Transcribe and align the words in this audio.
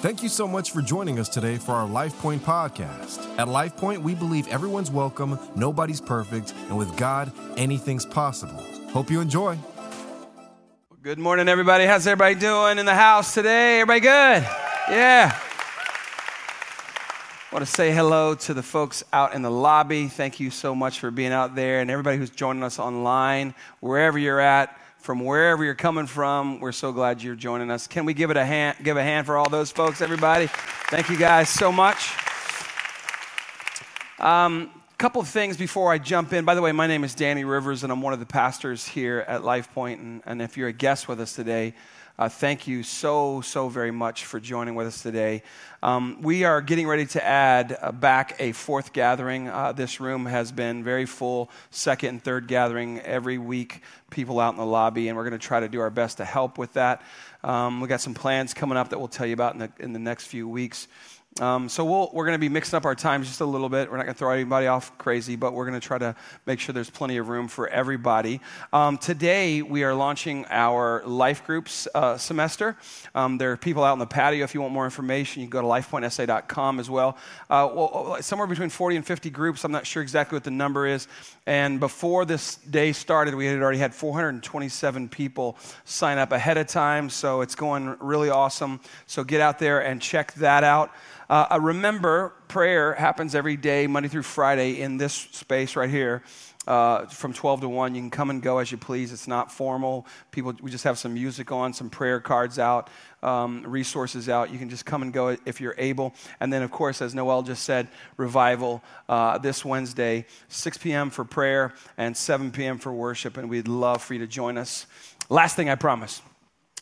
Thank 0.00 0.22
you 0.22 0.28
so 0.28 0.46
much 0.46 0.70
for 0.70 0.80
joining 0.80 1.18
us 1.18 1.28
today 1.28 1.56
for 1.56 1.72
our 1.72 1.88
LifePoint 1.88 2.38
podcast. 2.38 3.18
At 3.36 3.48
LifePoint, 3.48 3.98
we 3.98 4.14
believe 4.14 4.46
everyone's 4.46 4.92
welcome, 4.92 5.36
nobody's 5.56 6.00
perfect, 6.00 6.54
and 6.68 6.78
with 6.78 6.96
God, 6.96 7.32
anything's 7.56 8.06
possible. 8.06 8.64
Hope 8.92 9.10
you 9.10 9.20
enjoy. 9.20 9.58
Good 11.02 11.18
morning, 11.18 11.48
everybody. 11.48 11.84
How's 11.84 12.06
everybody 12.06 12.36
doing 12.36 12.78
in 12.78 12.86
the 12.86 12.94
house 12.94 13.34
today? 13.34 13.80
Everybody 13.80 13.98
good? 13.98 14.42
Yeah. 14.88 15.36
I 17.50 17.54
want 17.54 17.66
to 17.66 17.72
say 17.72 17.92
hello 17.92 18.36
to 18.36 18.54
the 18.54 18.62
folks 18.62 19.02
out 19.12 19.34
in 19.34 19.42
the 19.42 19.50
lobby. 19.50 20.06
Thank 20.06 20.38
you 20.38 20.50
so 20.50 20.76
much 20.76 21.00
for 21.00 21.10
being 21.10 21.32
out 21.32 21.56
there, 21.56 21.80
and 21.80 21.90
everybody 21.90 22.18
who's 22.18 22.30
joining 22.30 22.62
us 22.62 22.78
online, 22.78 23.52
wherever 23.80 24.16
you're 24.16 24.38
at 24.38 24.78
from 24.98 25.24
wherever 25.24 25.64
you're 25.64 25.74
coming 25.74 26.06
from. 26.06 26.60
We're 26.60 26.72
so 26.72 26.92
glad 26.92 27.22
you're 27.22 27.34
joining 27.34 27.70
us. 27.70 27.86
Can 27.86 28.04
we 28.04 28.14
give 28.14 28.30
it 28.30 28.36
a 28.36 28.44
hand? 28.44 28.76
Give 28.82 28.96
a 28.96 29.02
hand 29.02 29.26
for 29.26 29.36
all 29.36 29.48
those 29.48 29.70
folks, 29.70 30.00
everybody. 30.00 30.48
Thank 30.90 31.08
you 31.08 31.18
guys 31.18 31.48
so 31.48 31.72
much. 31.72 32.12
Um, 34.18 34.70
couple 34.98 35.20
of 35.20 35.28
things 35.28 35.56
before 35.56 35.92
I 35.92 35.98
jump 35.98 36.32
in. 36.32 36.44
By 36.44 36.56
the 36.56 36.60
way, 36.60 36.72
my 36.72 36.88
name 36.88 37.04
is 37.04 37.14
Danny 37.14 37.44
Rivers, 37.44 37.84
and 37.84 37.92
I'm 37.92 38.02
one 38.02 38.12
of 38.12 38.18
the 38.18 38.26
pastors 38.26 38.84
here 38.84 39.24
at 39.28 39.44
Life 39.44 39.72
Point. 39.72 40.00
And, 40.00 40.22
and 40.26 40.42
if 40.42 40.56
you're 40.56 40.66
a 40.66 40.72
guest 40.72 41.06
with 41.06 41.20
us 41.20 41.34
today, 41.34 41.74
uh, 42.18 42.28
thank 42.28 42.66
you 42.66 42.82
so, 42.82 43.40
so 43.40 43.68
very 43.68 43.92
much 43.92 44.24
for 44.24 44.40
joining 44.40 44.74
with 44.74 44.88
us 44.88 45.02
today. 45.02 45.42
Um, 45.84 46.20
we 46.20 46.42
are 46.42 46.60
getting 46.60 46.88
ready 46.88 47.06
to 47.06 47.24
add 47.24 47.78
uh, 47.80 47.92
back 47.92 48.34
a 48.40 48.50
fourth 48.50 48.92
gathering. 48.92 49.48
Uh, 49.48 49.70
this 49.70 50.00
room 50.00 50.26
has 50.26 50.50
been 50.50 50.82
very 50.82 51.06
full, 51.06 51.48
second 51.70 52.08
and 52.08 52.24
third 52.24 52.48
gathering 52.48 52.98
every 53.00 53.38
week, 53.38 53.82
people 54.10 54.40
out 54.40 54.52
in 54.52 54.56
the 54.56 54.66
lobby, 54.66 55.06
and 55.06 55.16
we're 55.16 55.28
going 55.28 55.38
to 55.38 55.46
try 55.46 55.60
to 55.60 55.68
do 55.68 55.78
our 55.78 55.90
best 55.90 56.16
to 56.16 56.24
help 56.24 56.58
with 56.58 56.72
that. 56.72 57.02
Um, 57.44 57.80
we 57.80 57.86
got 57.86 58.00
some 58.00 58.14
plans 58.14 58.52
coming 58.52 58.76
up 58.76 58.88
that 58.88 58.98
we'll 58.98 59.06
tell 59.06 59.26
you 59.26 59.34
about 59.34 59.52
in 59.52 59.60
the, 59.60 59.72
in 59.78 59.92
the 59.92 60.00
next 60.00 60.26
few 60.26 60.48
weeks. 60.48 60.88
Um, 61.40 61.68
so 61.68 61.84
we 61.84 61.90
we 62.12 62.20
are 62.20 62.24
going 62.24 62.34
to 62.34 62.40
be 62.40 62.48
mixing 62.48 62.76
up 62.76 62.84
our 62.84 62.96
times 62.96 63.28
just 63.28 63.40
a 63.40 63.44
little 63.44 63.68
bit. 63.68 63.88
We're 63.88 63.96
not 63.96 64.04
going 64.04 64.14
to 64.14 64.18
throw 64.18 64.32
anybody 64.32 64.66
off 64.66 64.96
crazy, 64.98 65.36
but 65.36 65.52
we're 65.52 65.66
going 65.66 65.80
to 65.80 65.86
try 65.86 65.96
to 65.98 66.16
make 66.46 66.58
sure 66.58 66.72
there's 66.72 66.90
plenty 66.90 67.16
of 67.16 67.28
room 67.28 67.46
for 67.46 67.68
everybody. 67.68 68.40
Um, 68.72 68.98
today, 68.98 69.62
we 69.62 69.84
are 69.84 69.94
launching 69.94 70.46
our 70.50 71.04
life 71.06 71.46
groups 71.46 71.86
uh, 71.94 72.18
semester. 72.18 72.76
Um, 73.14 73.38
there 73.38 73.52
are 73.52 73.56
people 73.56 73.84
out 73.84 73.92
in 73.92 74.00
the 74.00 74.06
patio. 74.06 74.42
If 74.42 74.52
you 74.52 74.60
want 74.60 74.72
more 74.72 74.84
information, 74.84 75.40
you 75.40 75.48
can 75.48 75.50
go 75.50 75.62
to 75.62 75.68
lifepointsa.com 75.68 76.80
as 76.80 76.90
well. 76.90 77.16
Uh, 77.48 77.70
well. 77.72 78.16
Somewhere 78.20 78.48
between 78.48 78.68
40 78.68 78.96
and 78.96 79.06
50 79.06 79.30
groups. 79.30 79.64
I'm 79.64 79.70
not 79.70 79.86
sure 79.86 80.02
exactly 80.02 80.34
what 80.34 80.44
the 80.44 80.50
number 80.50 80.88
is. 80.88 81.06
And 81.46 81.78
before 81.78 82.24
this 82.24 82.56
day 82.56 82.92
started, 82.92 83.34
we 83.34 83.46
had 83.46 83.62
already 83.62 83.78
had 83.78 83.94
427 83.94 85.08
people 85.08 85.56
sign 85.84 86.18
up 86.18 86.32
ahead 86.32 86.58
of 86.58 86.66
time. 86.66 87.08
So 87.08 87.42
it's 87.42 87.54
going 87.54 87.96
really 88.00 88.28
awesome. 88.28 88.80
So 89.06 89.22
get 89.22 89.40
out 89.40 89.60
there 89.60 89.84
and 89.84 90.02
check 90.02 90.34
that 90.34 90.64
out. 90.64 90.90
Uh, 91.28 91.58
remember, 91.60 92.32
prayer 92.48 92.94
happens 92.94 93.34
every 93.34 93.56
day, 93.56 93.86
Monday 93.86 94.08
through 94.08 94.22
Friday, 94.22 94.80
in 94.80 94.96
this 94.96 95.12
space 95.12 95.76
right 95.76 95.90
here. 95.90 96.22
Uh, 96.66 97.06
from 97.06 97.32
12 97.32 97.62
to 97.62 97.68
1. 97.68 97.94
You 97.94 98.02
can 98.02 98.10
come 98.10 98.28
and 98.28 98.42
go 98.42 98.58
as 98.58 98.70
you 98.70 98.76
please. 98.76 99.10
It's 99.10 99.26
not 99.26 99.50
formal. 99.50 100.06
People, 100.32 100.52
we 100.60 100.70
just 100.70 100.84
have 100.84 100.98
some 100.98 101.14
music 101.14 101.50
on, 101.50 101.72
some 101.72 101.88
prayer 101.88 102.20
cards 102.20 102.58
out, 102.58 102.90
um, 103.22 103.62
resources 103.66 104.28
out. 104.28 104.52
You 104.52 104.58
can 104.58 104.68
just 104.68 104.84
come 104.84 105.00
and 105.00 105.10
go 105.10 105.34
if 105.46 105.62
you're 105.62 105.74
able. 105.78 106.14
And 106.40 106.52
then, 106.52 106.62
of 106.62 106.70
course, 106.70 107.00
as 107.00 107.14
Noel 107.14 107.42
just 107.42 107.62
said, 107.62 107.88
revival 108.18 108.82
uh, 109.08 109.38
this 109.38 109.64
Wednesday, 109.64 110.26
6 110.48 110.76
p.m. 110.76 111.08
for 111.08 111.24
prayer 111.24 111.72
and 111.96 112.14
7 112.14 112.50
p.m. 112.50 112.76
for 112.76 112.92
worship. 112.92 113.38
And 113.38 113.48
we'd 113.48 113.66
love 113.66 114.02
for 114.02 114.12
you 114.12 114.20
to 114.20 114.26
join 114.26 114.58
us. 114.58 114.84
Last 115.30 115.56
thing 115.56 115.70
I 115.70 115.74
promise 115.74 116.20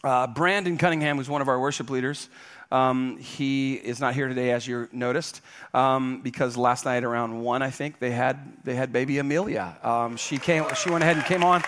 uh, 0.03 0.27
Brandon 0.27 0.79
Cunningham, 0.79 1.17
who's 1.17 1.29
one 1.29 1.43
of 1.43 1.49
our 1.49 1.61
worship 1.61 1.91
leaders, 1.91 2.29
um, 2.70 3.17
he 3.19 3.75
is 3.75 4.00
not 4.00 4.14
here 4.14 4.28
today, 4.28 4.50
as 4.50 4.67
you 4.67 4.89
noticed, 4.92 5.41
um, 5.72 6.20
because 6.22 6.56
last 6.56 6.84
night 6.84 7.05
around 7.05 7.41
one, 7.41 7.62
I 7.62 7.70
think 7.70 7.98
they 7.98 8.11
had 8.11 8.39
they 8.64 8.75
had 8.75 8.92
baby 8.92 9.19
Amelia. 9.19 9.77
Um, 9.83 10.17
she 10.17 10.39
came. 10.39 10.65
She 10.75 10.91
went 10.91 11.05
ahead 11.05 11.16
and 11.16 11.25
came 11.25 11.44
on. 11.44 11.62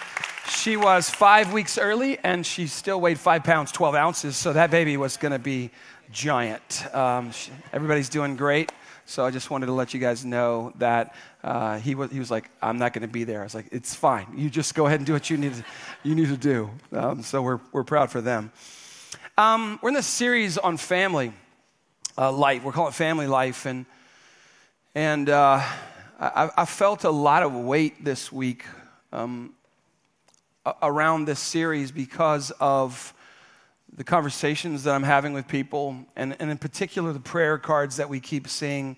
she 0.49 0.77
was 0.77 1.11
five 1.11 1.53
weeks 1.53 1.79
early, 1.79 2.19
and 2.19 2.47
she 2.47 2.67
still 2.67 3.01
weighed 3.01 3.19
five 3.19 3.43
pounds 3.43 3.73
twelve 3.73 3.95
ounces. 3.95 4.37
So 4.37 4.53
that 4.53 4.71
baby 4.71 4.97
was 4.97 5.17
going 5.17 5.33
to 5.33 5.39
be 5.39 5.71
giant. 6.13 6.95
Um, 6.95 7.33
she, 7.33 7.51
everybody's 7.73 8.09
doing 8.09 8.37
great. 8.37 8.71
So 9.09 9.25
I 9.25 9.31
just 9.31 9.51
wanted 9.51 9.67
to 9.67 9.73
let 9.73 9.95
you 9.95 10.01
guys 10.01 10.25
know 10.25 10.73
that 10.79 11.15
uh, 11.45 11.79
he, 11.79 11.95
was, 11.95 12.11
he 12.11 12.19
was 12.19 12.29
like, 12.29 12.51
I'm 12.61 12.77
not 12.77 12.93
going 12.93 13.03
to 13.03 13.13
be 13.13 13.23
there. 13.23 13.41
I 13.41 13.45
was 13.45 13.55
like, 13.55 13.69
it's 13.71 13.95
fine. 13.95 14.27
You 14.37 14.51
just 14.51 14.75
go 14.75 14.87
ahead 14.87 14.99
and 14.99 15.07
do 15.07 15.13
what 15.13 15.31
you 15.31 15.37
need 15.37 15.55
to, 15.55 15.65
you 16.03 16.17
need 16.17 16.27
to 16.27 16.37
do. 16.37 16.71
Um, 16.91 17.23
so 17.23 17.41
we're, 17.41 17.61
we're 17.71 17.85
proud 17.85 18.11
for 18.11 18.21
them. 18.21 18.51
Um, 19.39 19.79
we're 19.83 19.91
in 19.91 19.95
this 19.95 20.07
series 20.07 20.57
on 20.57 20.79
family 20.79 21.31
uh, 22.17 22.33
life. 22.33 22.65
We're 22.65 22.73
calling 22.73 22.93
it 22.93 22.95
family 22.95 23.27
life. 23.27 23.67
And, 23.67 23.85
and 24.95 25.29
uh, 25.29 25.63
I, 26.19 26.49
I, 26.57 26.65
felt 26.65 27.05
a 27.05 27.11
lot 27.11 27.43
of 27.43 27.53
weight 27.53 28.03
this 28.03 28.33
week 28.33 28.65
um, 29.13 29.53
around 30.81 31.27
this 31.27 31.39
series 31.39 31.93
because 31.93 32.51
of 32.61 33.13
the 33.95 34.05
conversations 34.05 34.85
that 34.85 34.95
I'm 34.95 35.03
having 35.03 35.35
with 35.35 35.47
people, 35.47 36.07
and, 36.17 36.35
and 36.41 36.51
in 36.51 36.57
particular, 36.57 37.13
the 37.13 37.21
prayer 37.21 37.59
cards 37.59 37.97
that 37.97 38.09
we 38.09 38.21
keep 38.21 38.49
seeing 38.49 38.97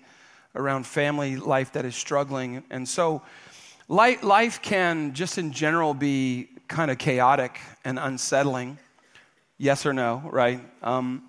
around 0.55 0.87
family 0.87 1.35
life 1.35 1.73
that 1.73 1.83
is 1.83 1.97
struggling. 1.97 2.63
And 2.69 2.87
so, 2.87 3.23
life, 3.89 4.23
life 4.23 4.61
can 4.61 5.13
just 5.13 5.37
in 5.37 5.51
general 5.51 5.93
be 5.93 6.47
kind 6.69 6.89
of 6.89 6.97
chaotic 6.97 7.59
and 7.83 7.99
unsettling. 7.99 8.77
Yes 9.61 9.85
or 9.85 9.91
no, 9.91 10.23
right? 10.31 10.61
Um, 10.81 11.21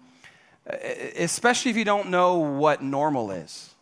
especially 1.17 1.73
if 1.73 1.77
you 1.77 1.85
don't 1.85 2.11
know 2.11 2.39
what 2.39 2.81
normal 2.81 3.33
is. 3.33 3.75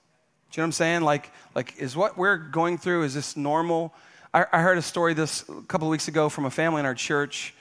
Do 0.50 0.58
you 0.58 0.62
know 0.62 0.64
what 0.64 0.66
I'm 0.68 0.72
saying? 0.72 1.02
Like, 1.02 1.30
like 1.54 1.76
is 1.76 1.94
what 1.94 2.16
we're 2.16 2.38
going 2.38 2.78
through, 2.78 3.02
is 3.02 3.12
this 3.12 3.36
normal? 3.36 3.92
I, 4.32 4.46
I 4.50 4.62
heard 4.62 4.78
a 4.78 4.82
story 4.82 5.12
this 5.12 5.46
a 5.50 5.60
couple 5.62 5.86
of 5.86 5.90
weeks 5.90 6.08
ago 6.08 6.30
from 6.30 6.46
a 6.46 6.50
family 6.50 6.80
in 6.80 6.86
our 6.86 6.94
church 6.94 7.54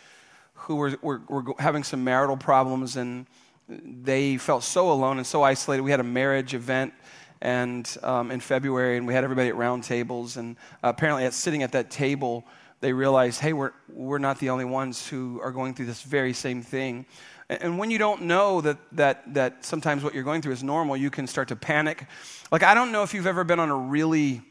who 0.54 0.78
were, 0.78 0.98
were, 1.02 1.22
were 1.28 1.44
having 1.60 1.84
some 1.84 2.06
marital 2.06 2.38
problems 2.38 2.96
and 2.96 3.26
they 3.68 4.38
felt 4.38 4.64
so 4.64 4.90
alone 4.90 5.18
and 5.18 5.28
so 5.28 5.44
isolated. 5.44 5.82
We 5.82 5.92
had 5.92 6.00
a 6.00 6.06
marriage 6.06 6.54
event 6.54 6.94
and 7.42 7.98
um, 8.02 8.32
in 8.32 8.40
February, 8.40 8.98
and 8.98 9.06
we 9.06 9.14
had 9.14 9.26
everybody 9.26 9.50
at 9.50 9.58
round 9.58 9.84
tables. 9.84 10.38
And 10.38 10.56
apparently, 10.82 11.26
at 11.26 11.34
sitting 11.34 11.64
at 11.64 11.74
that 11.74 11.92
table, 11.92 12.46
they 12.80 12.94
realize, 12.94 13.40
hey, 13.40 13.54
we're, 13.54 13.72
we're 13.90 14.20
not 14.20 14.40
the 14.40 14.50
only 14.50 14.66
ones 14.66 15.08
who 15.08 15.40
are 15.42 15.52
going 15.52 15.74
through 15.74 15.88
this 15.88 16.02
very 16.02 16.34
same 16.34 16.62
thing. 16.62 17.06
And 17.50 17.80
when 17.80 17.90
you 17.90 17.98
don't 17.98 18.24
know 18.24 18.62
that, 18.62 18.78
that, 18.94 19.34
that 19.34 19.66
sometimes 19.66 20.04
what 20.04 20.14
you're 20.14 20.24
going 20.24 20.42
through 20.42 20.54
is 20.54 20.64
normal, 20.64 20.98
you 20.98 21.10
can 21.10 21.28
start 21.28 21.48
to 21.48 21.56
panic. 21.56 22.06
Like, 22.52 22.62
I 22.62 22.74
don't 22.74 22.92
know 22.92 23.04
if 23.04 23.14
you've 23.14 23.28
ever 23.28 23.44
been 23.44 23.60
on 23.60 23.70
a 23.70 23.76
really 23.76 24.42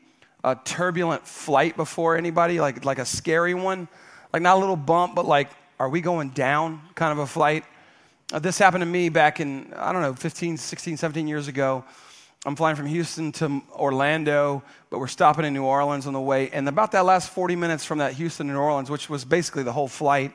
uh, 0.42 0.54
turbulent 0.64 1.26
flight 1.26 1.76
before, 1.76 2.16
anybody, 2.16 2.58
like, 2.58 2.84
like 2.84 2.98
a 2.98 3.04
scary 3.04 3.54
one. 3.54 3.86
Like, 4.32 4.42
not 4.42 4.56
a 4.56 4.60
little 4.60 4.76
bump, 4.76 5.14
but 5.14 5.26
like, 5.26 5.50
are 5.78 5.88
we 5.88 6.00
going 6.00 6.30
down 6.30 6.80
kind 6.94 7.12
of 7.12 7.18
a 7.18 7.26
flight? 7.26 7.64
Uh, 8.32 8.38
this 8.38 8.58
happened 8.58 8.82
to 8.82 8.86
me 8.86 9.08
back 9.08 9.40
in, 9.40 9.72
I 9.76 9.92
don't 9.92 10.02
know, 10.02 10.14
15, 10.14 10.56
16, 10.56 10.96
17 10.96 11.28
years 11.28 11.48
ago. 11.48 11.84
I'm 12.46 12.54
flying 12.54 12.76
from 12.76 12.86
Houston 12.86 13.32
to 13.32 13.60
Orlando, 13.72 14.62
but 14.88 15.00
we're 15.00 15.08
stopping 15.08 15.44
in 15.44 15.52
New 15.52 15.64
Orleans 15.64 16.06
on 16.06 16.12
the 16.12 16.20
way. 16.20 16.48
And 16.50 16.68
about 16.68 16.92
that 16.92 17.04
last 17.04 17.30
40 17.30 17.56
minutes 17.56 17.84
from 17.84 17.98
that 17.98 18.12
Houston 18.12 18.46
to 18.46 18.52
New 18.52 18.58
Orleans, 18.60 18.88
which 18.88 19.10
was 19.10 19.24
basically 19.24 19.64
the 19.64 19.72
whole 19.72 19.88
flight, 19.88 20.32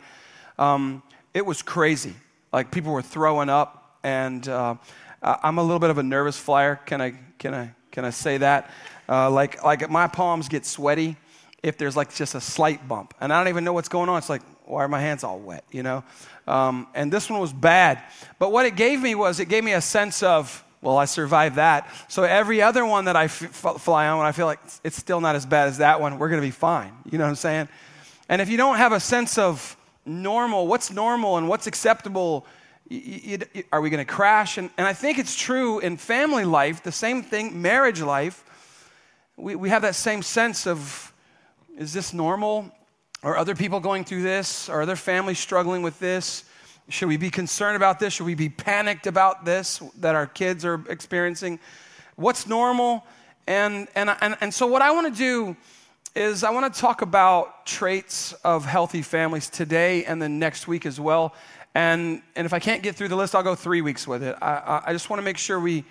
um, 0.59 1.03
it 1.33 1.45
was 1.45 1.61
crazy. 1.61 2.13
Like 2.51 2.69
people 2.69 2.91
were 2.91 3.01
throwing 3.01 3.47
up, 3.47 3.97
and 4.03 4.45
uh, 4.45 4.75
I'm 5.23 5.57
a 5.57 5.63
little 5.63 5.79
bit 5.79 5.89
of 5.89 6.00
a 6.00 6.03
nervous 6.03 6.38
flyer. 6.38 6.75
Can 6.85 7.00
I, 7.00 7.13
can 7.39 7.53
I, 7.53 7.73
can 7.94 8.03
I 8.03 8.09
say 8.09 8.39
that? 8.39 8.69
Uh, 9.07 9.31
like, 9.31 9.63
like 9.63 9.89
my 9.89 10.07
palms 10.07 10.50
get 10.50 10.66
sweaty 10.66 11.16
if 11.63 11.77
there's 11.77 11.95
like 11.95 12.13
just 12.13 12.35
a 12.35 12.41
slight 12.41 12.85
bump, 12.89 13.13
and 13.21 13.31
I 13.31 13.39
don't 13.39 13.47
even 13.47 13.63
know 13.63 13.71
what's 13.71 13.88
going 13.88 14.09
on. 14.09 14.17
It's 14.17 14.29
like, 14.29 14.41
why 14.66 14.83
are 14.83 14.89
my 14.89 15.00
hands 15.00 15.23
all 15.23 15.39
wet? 15.39 15.63
You 15.71 15.83
know. 15.83 16.03
Um, 16.45 16.88
and 16.94 17.09
this 17.09 17.29
one 17.29 17.39
was 17.39 17.53
bad, 17.53 18.03
but 18.38 18.51
what 18.51 18.66
it 18.66 18.75
gave 18.75 19.01
me 19.01 19.15
was 19.15 19.39
it 19.39 19.47
gave 19.47 19.63
me 19.63 19.71
a 19.71 19.81
sense 19.81 20.21
of 20.24 20.62
well, 20.81 20.98
I 20.98 21.06
survived 21.06 21.56
that. 21.57 21.88
So 22.07 22.24
every 22.24 22.62
other 22.62 22.86
one 22.86 23.06
that 23.06 23.16
I 23.16 23.25
f- 23.25 23.51
fly 23.80 24.07
on, 24.07 24.18
when 24.18 24.28
I 24.28 24.31
feel 24.31 24.48
like 24.48 24.60
it's 24.83 24.98
still 24.98 25.22
not 25.22 25.36
as 25.36 25.45
bad 25.45 25.68
as 25.68 25.78
that 25.78 26.01
one, 26.01 26.18
we're 26.18 26.30
going 26.30 26.42
to 26.42 26.48
be 26.48 26.51
fine. 26.51 26.92
You 27.12 27.18
know 27.18 27.25
what 27.25 27.30
I'm 27.30 27.36
saying? 27.36 27.69
And 28.28 28.42
if 28.42 28.50
you 28.50 28.57
don't 28.57 28.78
have 28.78 28.92
a 28.92 29.00
sense 29.00 29.38
of 29.38 29.78
normal, 30.06 30.68
what's 30.68 30.92
normal 30.92 31.38
and 31.38 31.48
what's 31.48 31.68
acceptable, 31.68 32.48
you, 32.89 33.39
you, 33.54 33.63
are 33.72 33.80
we 33.80 33.89
going 33.89 34.06
to 34.06 34.12
crash? 34.12 34.57
And, 34.57 34.72
and 34.78 34.88
I 34.88 34.94
think 34.94 35.19
it's 35.19 35.36
true 35.36 35.80
in 35.80 35.98
family 35.98 36.45
life, 36.45 36.81
the 36.81 36.92
same 36.92 37.22
thing, 37.22 37.62
marriage 37.62 38.01
life. 38.01 38.44
We, 39.38 39.56
we 39.56 39.69
have 39.69 39.84
that 39.84 39.95
same 39.95 40.24
sense 40.24 40.66
of 40.66 41.13
is 41.77 41.94
this 41.94 42.13
normal? 42.13 42.72
Are 43.24 43.38
other 43.38 43.56
people 43.56 43.80
going 43.80 44.04
through 44.04 44.24
this? 44.24 44.68
Are 44.68 44.81
other 44.81 44.95
families 44.95 45.39
struggling 45.39 45.84
with 45.84 46.00
this? 46.00 46.44
Should 46.89 47.07
we 47.07 47.18
be 47.18 47.30
concerned 47.30 47.75
about 47.75 48.00
this? 48.00 48.13
Should 48.13 48.25
we 48.25 48.36
be 48.36 48.50
panicked 48.50 49.07
about 49.07 49.45
this 49.45 49.81
that 50.00 50.16
our 50.16 50.28
kids 50.28 50.66
are 50.66 50.83
experiencing? 50.89 51.60
What's 52.16 52.48
normal? 52.48 53.06
And, 53.48 53.88
and, 53.95 54.10
and, 54.22 54.38
and 54.42 54.54
so, 54.54 54.68
what 54.68 54.81
I 54.81 54.92
want 54.92 55.13
to 55.13 55.18
do 55.18 55.56
is, 56.16 56.44
I 56.44 56.51
want 56.51 56.74
to 56.74 56.80
talk 56.80 57.01
about 57.01 57.66
traits 57.66 58.33
of 58.44 58.66
healthy 58.66 59.01
families 59.01 59.50
today 59.50 60.04
and 60.06 60.22
then 60.22 60.39
next 60.39 60.68
week 60.68 60.86
as 60.86 61.00
well. 61.00 61.33
And, 61.74 62.22
and 62.36 62.45
if 62.45 62.54
I 62.54 62.60
can't 62.60 62.84
get 62.84 62.95
through 62.95 63.07
the 63.07 63.16
list, 63.16 63.34
I'll 63.34 63.44
go 63.44 63.56
three 63.56 63.81
weeks 63.81 64.07
with 64.07 64.24
it. 64.24 64.36
I, 64.42 64.81
I 64.88 64.94
just 64.94 65.10
want 65.10 65.19
to 65.19 65.24
make 65.24 65.38
sure 65.38 65.60
we, 65.60 65.86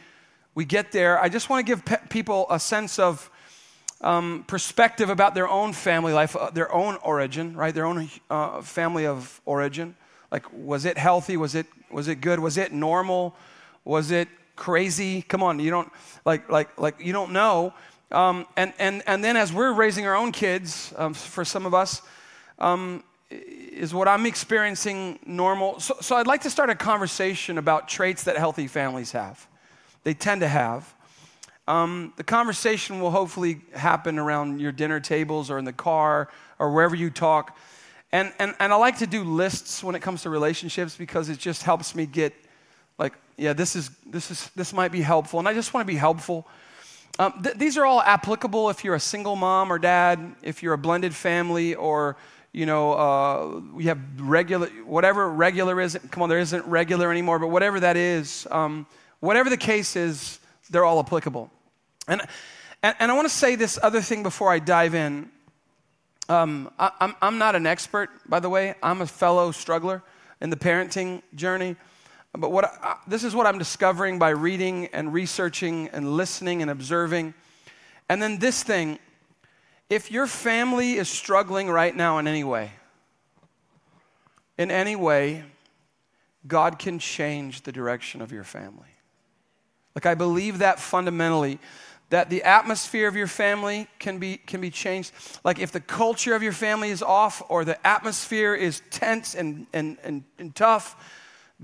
we 0.54 0.64
get 0.64 0.92
there. 0.92 1.18
I 1.18 1.28
just 1.28 1.48
want 1.48 1.66
to 1.66 1.70
give 1.70 1.84
pe- 1.84 2.06
people 2.08 2.46
a 2.50 2.60
sense 2.60 2.98
of 2.98 3.30
um, 4.02 4.44
perspective 4.46 5.08
about 5.08 5.34
their 5.34 5.48
own 5.48 5.72
family 5.72 6.12
life, 6.12 6.36
uh, 6.36 6.50
their 6.50 6.72
own 6.72 6.96
origin, 7.02 7.56
right? 7.56 7.74
Their 7.74 7.86
own 7.86 8.10
uh, 8.28 8.60
family 8.62 9.06
of 9.06 9.40
origin. 9.46 9.94
Like, 10.30 10.46
was 10.52 10.84
it 10.84 10.96
healthy? 10.96 11.36
Was 11.36 11.54
it, 11.54 11.66
was 11.90 12.08
it 12.08 12.16
good? 12.16 12.38
Was 12.38 12.56
it 12.56 12.72
normal? 12.72 13.34
Was 13.84 14.10
it 14.10 14.28
crazy? 14.56 15.22
Come 15.22 15.42
on, 15.42 15.58
you 15.58 15.70
don't, 15.70 15.90
like, 16.24 16.48
like, 16.50 16.78
like 16.78 16.96
you 17.00 17.12
don't 17.12 17.32
know. 17.32 17.72
Um, 18.12 18.46
and, 18.56 18.72
and, 18.78 19.02
and 19.06 19.22
then 19.22 19.36
as 19.36 19.52
we're 19.52 19.72
raising 19.72 20.06
our 20.06 20.16
own 20.16 20.32
kids, 20.32 20.92
um, 20.96 21.14
for 21.14 21.44
some 21.44 21.66
of 21.66 21.74
us, 21.74 22.02
um, 22.58 23.04
is 23.30 23.94
what 23.94 24.08
I'm 24.08 24.26
experiencing 24.26 25.18
normal? 25.24 25.78
So, 25.80 25.96
so 26.00 26.16
I'd 26.16 26.26
like 26.26 26.42
to 26.42 26.50
start 26.50 26.70
a 26.70 26.74
conversation 26.74 27.58
about 27.58 27.88
traits 27.88 28.24
that 28.24 28.36
healthy 28.36 28.66
families 28.66 29.12
have. 29.12 29.46
They 30.02 30.14
tend 30.14 30.40
to 30.40 30.48
have. 30.48 30.92
Um, 31.68 32.12
the 32.16 32.24
conversation 32.24 33.00
will 33.00 33.12
hopefully 33.12 33.60
happen 33.72 34.18
around 34.18 34.60
your 34.60 34.72
dinner 34.72 34.98
tables 34.98 35.50
or 35.50 35.58
in 35.58 35.64
the 35.64 35.72
car 35.72 36.28
or 36.58 36.72
wherever 36.72 36.96
you 36.96 37.10
talk. 37.10 37.56
And, 38.12 38.32
and, 38.38 38.54
and 38.58 38.72
I 38.72 38.76
like 38.76 38.98
to 38.98 39.06
do 39.06 39.22
lists 39.22 39.84
when 39.84 39.94
it 39.94 40.02
comes 40.02 40.22
to 40.22 40.30
relationships 40.30 40.96
because 40.96 41.28
it 41.28 41.38
just 41.38 41.62
helps 41.62 41.94
me 41.94 42.06
get, 42.06 42.34
like, 42.98 43.14
yeah, 43.36 43.52
this, 43.52 43.76
is, 43.76 43.90
this, 44.04 44.30
is, 44.30 44.50
this 44.56 44.72
might 44.72 44.90
be 44.90 45.00
helpful. 45.00 45.38
And 45.38 45.48
I 45.48 45.54
just 45.54 45.72
want 45.72 45.86
to 45.86 45.92
be 45.92 45.98
helpful. 45.98 46.46
Um, 47.18 47.40
th- 47.42 47.56
these 47.56 47.76
are 47.76 47.86
all 47.86 48.00
applicable 48.00 48.70
if 48.70 48.82
you're 48.82 48.94
a 48.94 49.00
single 49.00 49.36
mom 49.36 49.72
or 49.72 49.78
dad, 49.78 50.34
if 50.42 50.62
you're 50.62 50.74
a 50.74 50.78
blended 50.78 51.14
family, 51.14 51.74
or 51.74 52.16
you 52.52 52.66
know, 52.66 52.92
uh, 52.94 53.60
we 53.72 53.84
have 53.84 53.98
regular, 54.18 54.66
whatever 54.84 55.28
regular 55.28 55.80
isn't, 55.80 56.10
come 56.10 56.22
on, 56.22 56.28
there 56.28 56.38
isn't 56.38 56.66
regular 56.66 57.10
anymore, 57.10 57.38
but 57.38 57.48
whatever 57.48 57.78
that 57.80 57.96
is, 57.96 58.46
um, 58.50 58.86
whatever 59.20 59.48
the 59.48 59.56
case 59.56 59.94
is, 59.94 60.40
they're 60.68 60.84
all 60.84 60.98
applicable. 60.98 61.50
And, 62.08 62.22
and, 62.82 62.96
and 62.98 63.10
I 63.10 63.14
want 63.14 63.28
to 63.28 63.34
say 63.34 63.54
this 63.54 63.78
other 63.82 64.00
thing 64.00 64.22
before 64.22 64.50
I 64.50 64.58
dive 64.58 64.94
in. 64.94 65.30
Um, 66.30 66.70
I, 66.78 66.92
I'm, 67.00 67.16
I'm 67.20 67.38
not 67.38 67.56
an 67.56 67.66
expert, 67.66 68.08
by 68.24 68.38
the 68.38 68.48
way. 68.48 68.76
I'm 68.84 69.02
a 69.02 69.06
fellow 69.06 69.50
struggler 69.50 70.00
in 70.40 70.48
the 70.48 70.56
parenting 70.56 71.22
journey. 71.34 71.74
But 72.32 72.52
what 72.52 72.66
I, 72.66 72.98
this 73.08 73.24
is 73.24 73.34
what 73.34 73.48
I'm 73.48 73.58
discovering 73.58 74.20
by 74.20 74.28
reading 74.28 74.86
and 74.92 75.12
researching 75.12 75.88
and 75.88 76.16
listening 76.16 76.62
and 76.62 76.70
observing. 76.70 77.34
And 78.08 78.22
then 78.22 78.38
this 78.38 78.62
thing 78.62 79.00
if 79.88 80.12
your 80.12 80.28
family 80.28 80.92
is 80.92 81.08
struggling 81.08 81.68
right 81.68 81.96
now 81.96 82.18
in 82.18 82.28
any 82.28 82.44
way, 82.44 82.70
in 84.56 84.70
any 84.70 84.94
way, 84.94 85.42
God 86.46 86.78
can 86.78 87.00
change 87.00 87.62
the 87.62 87.72
direction 87.72 88.22
of 88.22 88.30
your 88.30 88.44
family. 88.44 88.86
Like, 89.96 90.06
I 90.06 90.14
believe 90.14 90.58
that 90.58 90.78
fundamentally, 90.78 91.58
that 92.10 92.28
the 92.28 92.42
atmosphere 92.42 93.08
of 93.08 93.16
your 93.16 93.26
family 93.26 93.88
can 93.98 94.18
be, 94.18 94.36
can 94.36 94.60
be 94.60 94.70
changed. 94.70 95.12
Like, 95.44 95.58
if 95.58 95.72
the 95.72 95.80
culture 95.80 96.34
of 96.34 96.42
your 96.42 96.52
family 96.52 96.90
is 96.90 97.02
off 97.02 97.42
or 97.48 97.64
the 97.64 97.84
atmosphere 97.86 98.54
is 98.54 98.82
tense 98.90 99.34
and, 99.34 99.66
and, 99.72 99.96
and, 100.02 100.24
and 100.38 100.54
tough, 100.54 100.96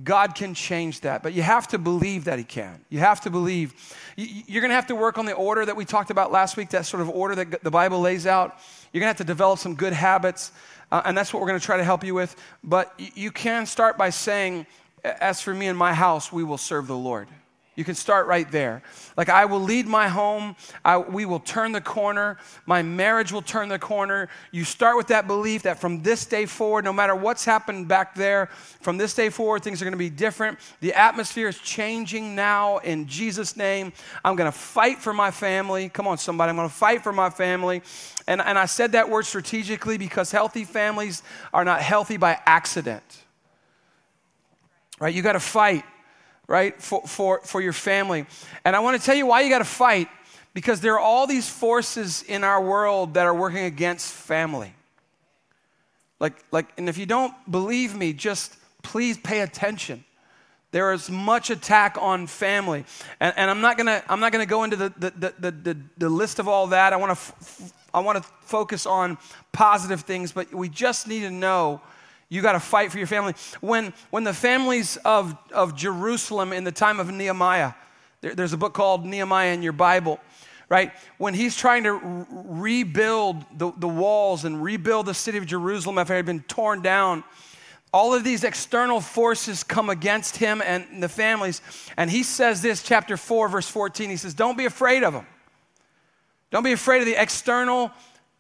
God 0.02 0.34
can 0.34 0.52
change 0.54 1.00
that, 1.00 1.22
but 1.22 1.32
you 1.32 1.42
have 1.42 1.68
to 1.68 1.78
believe 1.78 2.24
that 2.24 2.38
He 2.38 2.44
can. 2.44 2.84
You 2.90 2.98
have 2.98 3.22
to 3.22 3.30
believe. 3.30 3.74
You're 4.16 4.60
going 4.60 4.70
to 4.70 4.74
have 4.74 4.88
to 4.88 4.94
work 4.94 5.16
on 5.16 5.24
the 5.24 5.32
order 5.32 5.64
that 5.64 5.74
we 5.74 5.84
talked 5.86 6.10
about 6.10 6.30
last 6.30 6.56
week, 6.56 6.70
that 6.70 6.84
sort 6.84 7.00
of 7.00 7.08
order 7.08 7.34
that 7.36 7.62
the 7.64 7.70
Bible 7.70 8.00
lays 8.00 8.26
out. 8.26 8.58
You're 8.92 9.00
going 9.00 9.06
to 9.06 9.18
have 9.18 9.18
to 9.18 9.24
develop 9.24 9.58
some 9.58 9.74
good 9.74 9.94
habits, 9.94 10.52
uh, 10.92 11.02
and 11.06 11.16
that's 11.16 11.32
what 11.32 11.40
we're 11.40 11.48
going 11.48 11.58
to 11.58 11.64
try 11.64 11.78
to 11.78 11.84
help 11.84 12.04
you 12.04 12.14
with. 12.14 12.36
But 12.62 12.92
you 12.98 13.30
can 13.30 13.64
start 13.64 13.96
by 13.96 14.10
saying, 14.10 14.66
As 15.02 15.40
for 15.40 15.54
me 15.54 15.66
and 15.66 15.78
my 15.78 15.94
house, 15.94 16.30
we 16.30 16.44
will 16.44 16.58
serve 16.58 16.86
the 16.86 16.96
Lord. 16.96 17.28
You 17.76 17.84
can 17.84 17.94
start 17.94 18.26
right 18.26 18.50
there. 18.50 18.82
Like, 19.18 19.28
I 19.28 19.44
will 19.44 19.60
lead 19.60 19.86
my 19.86 20.08
home. 20.08 20.56
I, 20.82 20.96
we 20.96 21.26
will 21.26 21.40
turn 21.40 21.72
the 21.72 21.80
corner. 21.82 22.38
My 22.64 22.82
marriage 22.82 23.32
will 23.32 23.42
turn 23.42 23.68
the 23.68 23.78
corner. 23.78 24.30
You 24.50 24.64
start 24.64 24.96
with 24.96 25.08
that 25.08 25.26
belief 25.26 25.64
that 25.64 25.78
from 25.78 26.02
this 26.02 26.24
day 26.24 26.46
forward, 26.46 26.86
no 26.86 26.92
matter 26.94 27.14
what's 27.14 27.44
happened 27.44 27.86
back 27.86 28.14
there, 28.14 28.46
from 28.80 28.96
this 28.96 29.12
day 29.14 29.28
forward, 29.28 29.62
things 29.62 29.82
are 29.82 29.84
going 29.84 29.92
to 29.92 29.98
be 29.98 30.08
different. 30.08 30.58
The 30.80 30.94
atmosphere 30.94 31.48
is 31.48 31.58
changing 31.58 32.34
now 32.34 32.78
in 32.78 33.06
Jesus' 33.06 33.58
name. 33.58 33.92
I'm 34.24 34.36
going 34.36 34.50
to 34.50 34.58
fight 34.58 34.98
for 34.98 35.12
my 35.12 35.30
family. 35.30 35.90
Come 35.90 36.08
on, 36.08 36.16
somebody. 36.16 36.48
I'm 36.48 36.56
going 36.56 36.70
to 36.70 36.74
fight 36.74 37.02
for 37.02 37.12
my 37.12 37.28
family. 37.28 37.82
And, 38.26 38.40
and 38.40 38.58
I 38.58 38.64
said 38.64 38.92
that 38.92 39.10
word 39.10 39.26
strategically 39.26 39.98
because 39.98 40.30
healthy 40.30 40.64
families 40.64 41.22
are 41.52 41.64
not 41.64 41.82
healthy 41.82 42.16
by 42.16 42.38
accident. 42.46 43.02
Right? 44.98 45.14
You 45.14 45.20
got 45.20 45.34
to 45.34 45.40
fight 45.40 45.84
right, 46.48 46.80
for, 46.80 47.02
for, 47.06 47.40
for 47.42 47.60
your 47.60 47.72
family. 47.72 48.26
And 48.64 48.76
I 48.76 48.80
want 48.80 48.98
to 49.00 49.04
tell 49.04 49.16
you 49.16 49.26
why 49.26 49.40
you 49.42 49.50
got 49.50 49.58
to 49.58 49.64
fight 49.64 50.08
because 50.54 50.80
there 50.80 50.94
are 50.94 51.00
all 51.00 51.26
these 51.26 51.48
forces 51.48 52.22
in 52.22 52.44
our 52.44 52.62
world 52.62 53.14
that 53.14 53.26
are 53.26 53.34
working 53.34 53.64
against 53.64 54.12
family. 54.12 54.72
Like, 56.18 56.34
like, 56.50 56.66
and 56.78 56.88
if 56.88 56.96
you 56.96 57.06
don't 57.06 57.34
believe 57.50 57.94
me, 57.94 58.12
just 58.12 58.56
please 58.82 59.18
pay 59.18 59.40
attention. 59.40 60.04
There 60.70 60.92
is 60.92 61.10
much 61.10 61.50
attack 61.50 61.96
on 62.00 62.26
family. 62.26 62.84
And, 63.20 63.34
and 63.36 63.50
I'm 63.50 63.60
not 63.60 63.76
gonna, 63.76 64.02
I'm 64.08 64.20
not 64.20 64.32
gonna 64.32 64.46
go 64.46 64.64
into 64.64 64.76
the, 64.76 64.92
the, 64.96 65.34
the, 65.38 65.50
the, 65.50 65.76
the 65.98 66.08
list 66.08 66.38
of 66.38 66.48
all 66.48 66.68
that. 66.68 66.92
I 66.92 66.96
wanna, 66.96 67.12
f- 67.12 67.72
I 67.92 68.00
wanna 68.00 68.22
focus 68.40 68.86
on 68.86 69.18
positive 69.52 70.02
things, 70.02 70.32
but 70.32 70.54
we 70.54 70.68
just 70.68 71.06
need 71.06 71.20
to 71.20 71.30
know 71.30 71.80
you 72.28 72.42
got 72.42 72.52
to 72.52 72.60
fight 72.60 72.90
for 72.90 72.98
your 72.98 73.06
family. 73.06 73.34
When, 73.60 73.92
when 74.10 74.24
the 74.24 74.34
families 74.34 74.96
of, 74.98 75.36
of 75.52 75.76
Jerusalem 75.76 76.52
in 76.52 76.64
the 76.64 76.72
time 76.72 76.98
of 76.98 77.10
Nehemiah, 77.10 77.72
there, 78.20 78.34
there's 78.34 78.52
a 78.52 78.56
book 78.56 78.74
called 78.74 79.06
Nehemiah 79.06 79.52
in 79.52 79.62
your 79.62 79.72
Bible, 79.72 80.18
right? 80.68 80.92
When 81.18 81.34
he's 81.34 81.56
trying 81.56 81.84
to 81.84 82.26
rebuild 82.30 83.44
the, 83.56 83.72
the 83.76 83.88
walls 83.88 84.44
and 84.44 84.62
rebuild 84.62 85.06
the 85.06 85.14
city 85.14 85.38
of 85.38 85.46
Jerusalem 85.46 85.98
after 85.98 86.14
it 86.14 86.18
had 86.18 86.26
been 86.26 86.42
torn 86.42 86.82
down, 86.82 87.22
all 87.92 88.12
of 88.12 88.24
these 88.24 88.42
external 88.42 89.00
forces 89.00 89.62
come 89.62 89.88
against 89.88 90.36
him 90.36 90.60
and 90.64 91.02
the 91.02 91.08
families. 91.08 91.62
And 91.96 92.10
he 92.10 92.24
says 92.24 92.60
this, 92.60 92.82
chapter 92.82 93.16
4, 93.16 93.48
verse 93.48 93.68
14. 93.68 94.10
He 94.10 94.16
says, 94.16 94.34
Don't 94.34 94.58
be 94.58 94.64
afraid 94.64 95.04
of 95.04 95.12
them. 95.14 95.26
Don't 96.50 96.64
be 96.64 96.72
afraid 96.72 97.00
of 97.00 97.06
the 97.06 97.20
external 97.20 97.92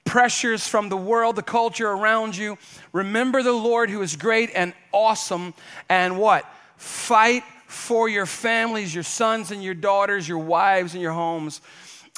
pressures 0.06 0.66
from 0.66 0.88
the 0.88 0.96
world, 0.96 1.36
the 1.36 1.42
culture 1.42 1.90
around 1.90 2.36
you. 2.36 2.56
Remember 2.92 3.42
the 3.42 3.52
Lord 3.52 3.90
who 3.90 4.00
is 4.00 4.16
great 4.16 4.50
and 4.54 4.72
awesome, 4.92 5.52
and 5.88 6.18
what? 6.18 6.50
Fight 6.76 7.42
for 7.66 8.08
your 8.08 8.26
families, 8.26 8.94
your 8.94 9.04
sons 9.04 9.50
and 9.50 9.62
your 9.62 9.74
daughters, 9.74 10.26
your 10.26 10.38
wives 10.38 10.94
and 10.94 11.02
your 11.02 11.12
homes. 11.12 11.60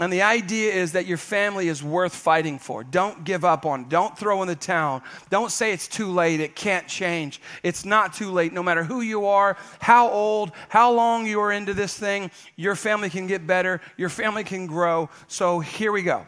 And 0.00 0.12
the 0.12 0.23
idea 0.23 0.73
is 0.73 0.92
that 0.92 1.07
your 1.07 1.16
family 1.16 1.66
is 1.66 1.83
worth 1.83 2.14
fighting 2.14 2.61
for. 2.61 2.85
Don't 2.85 3.25
give 3.25 3.45
up 3.45 3.66
on. 3.66 3.88
Don't 3.88 4.16
throw 4.16 4.42
in 4.42 4.49
the 4.49 4.54
towel. 4.54 5.02
Don't 5.28 5.50
say 5.50 5.73
it's 5.73 5.88
too 5.88 6.12
late. 6.12 6.38
It 6.38 6.54
can't 6.54 6.87
change. 6.87 7.40
It's 7.64 7.85
not 7.85 8.14
too 8.14 8.30
late. 8.30 8.52
No 8.52 8.62
matter 8.62 8.85
who 8.85 9.00
you 9.00 9.26
are, 9.26 9.57
how 9.80 10.09
old, 10.09 10.52
how 10.68 10.92
long 10.92 11.26
you 11.26 11.40
are 11.40 11.50
into 11.50 11.75
this 11.75 11.99
thing, 11.99 12.30
your 12.54 12.76
family 12.76 13.11
can 13.11 13.26
get 13.26 13.45
better. 13.45 13.80
Your 13.97 14.09
family 14.09 14.45
can 14.45 14.68
grow. 14.68 15.11
So 15.26 15.59
here 15.59 15.90
we 15.90 16.02
go. 16.02 16.25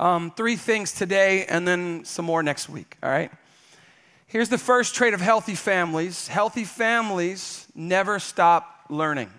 Um, 0.00 0.32
three 0.32 0.56
things 0.56 0.92
today 0.92 1.44
and 1.46 1.66
then 1.66 2.04
some 2.04 2.24
more 2.24 2.42
next 2.42 2.68
week, 2.68 2.96
all 3.02 3.10
right? 3.10 3.30
Here's 4.26 4.48
the 4.48 4.58
first 4.58 4.94
trait 4.94 5.14
of 5.14 5.20
healthy 5.20 5.54
families 5.54 6.26
healthy 6.26 6.64
families 6.64 7.66
never 7.74 8.18
stop 8.18 8.86
learning. 8.90 9.30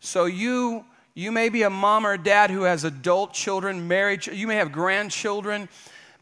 So 0.00 0.24
you 0.24 0.84
you 1.14 1.32
may 1.32 1.48
be 1.48 1.62
a 1.62 1.70
mom 1.70 2.06
or 2.06 2.12
a 2.12 2.18
dad 2.18 2.50
who 2.50 2.64
has 2.64 2.84
adult 2.84 3.32
children, 3.32 3.88
married, 3.88 4.26
you 4.26 4.46
may 4.46 4.56
have 4.56 4.70
grandchildren, 4.70 5.68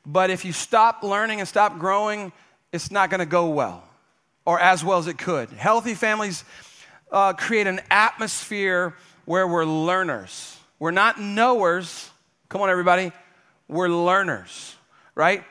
but 0.06 0.30
if 0.30 0.44
you 0.44 0.52
stop 0.52 1.02
learning 1.02 1.40
and 1.40 1.48
stop 1.48 1.80
growing, 1.80 2.30
it's 2.72 2.92
not 2.92 3.10
going 3.10 3.18
to 3.18 3.26
go 3.26 3.48
well 3.48 3.82
or 4.44 4.60
as 4.60 4.84
well 4.84 4.98
as 4.98 5.06
it 5.06 5.18
could. 5.18 5.50
Healthy 5.50 5.94
families 5.94 6.44
uh, 7.10 7.32
create 7.32 7.66
an 7.66 7.80
atmosphere 7.90 8.94
where 9.24 9.48
we're 9.48 9.64
learners. 9.64 10.58
We're 10.84 10.90
not 10.90 11.18
knowers. 11.18 12.10
Come 12.50 12.60
on, 12.60 12.68
everybody. 12.68 13.10
We're 13.68 13.88
learners, 13.88 14.76
right? 15.14 15.42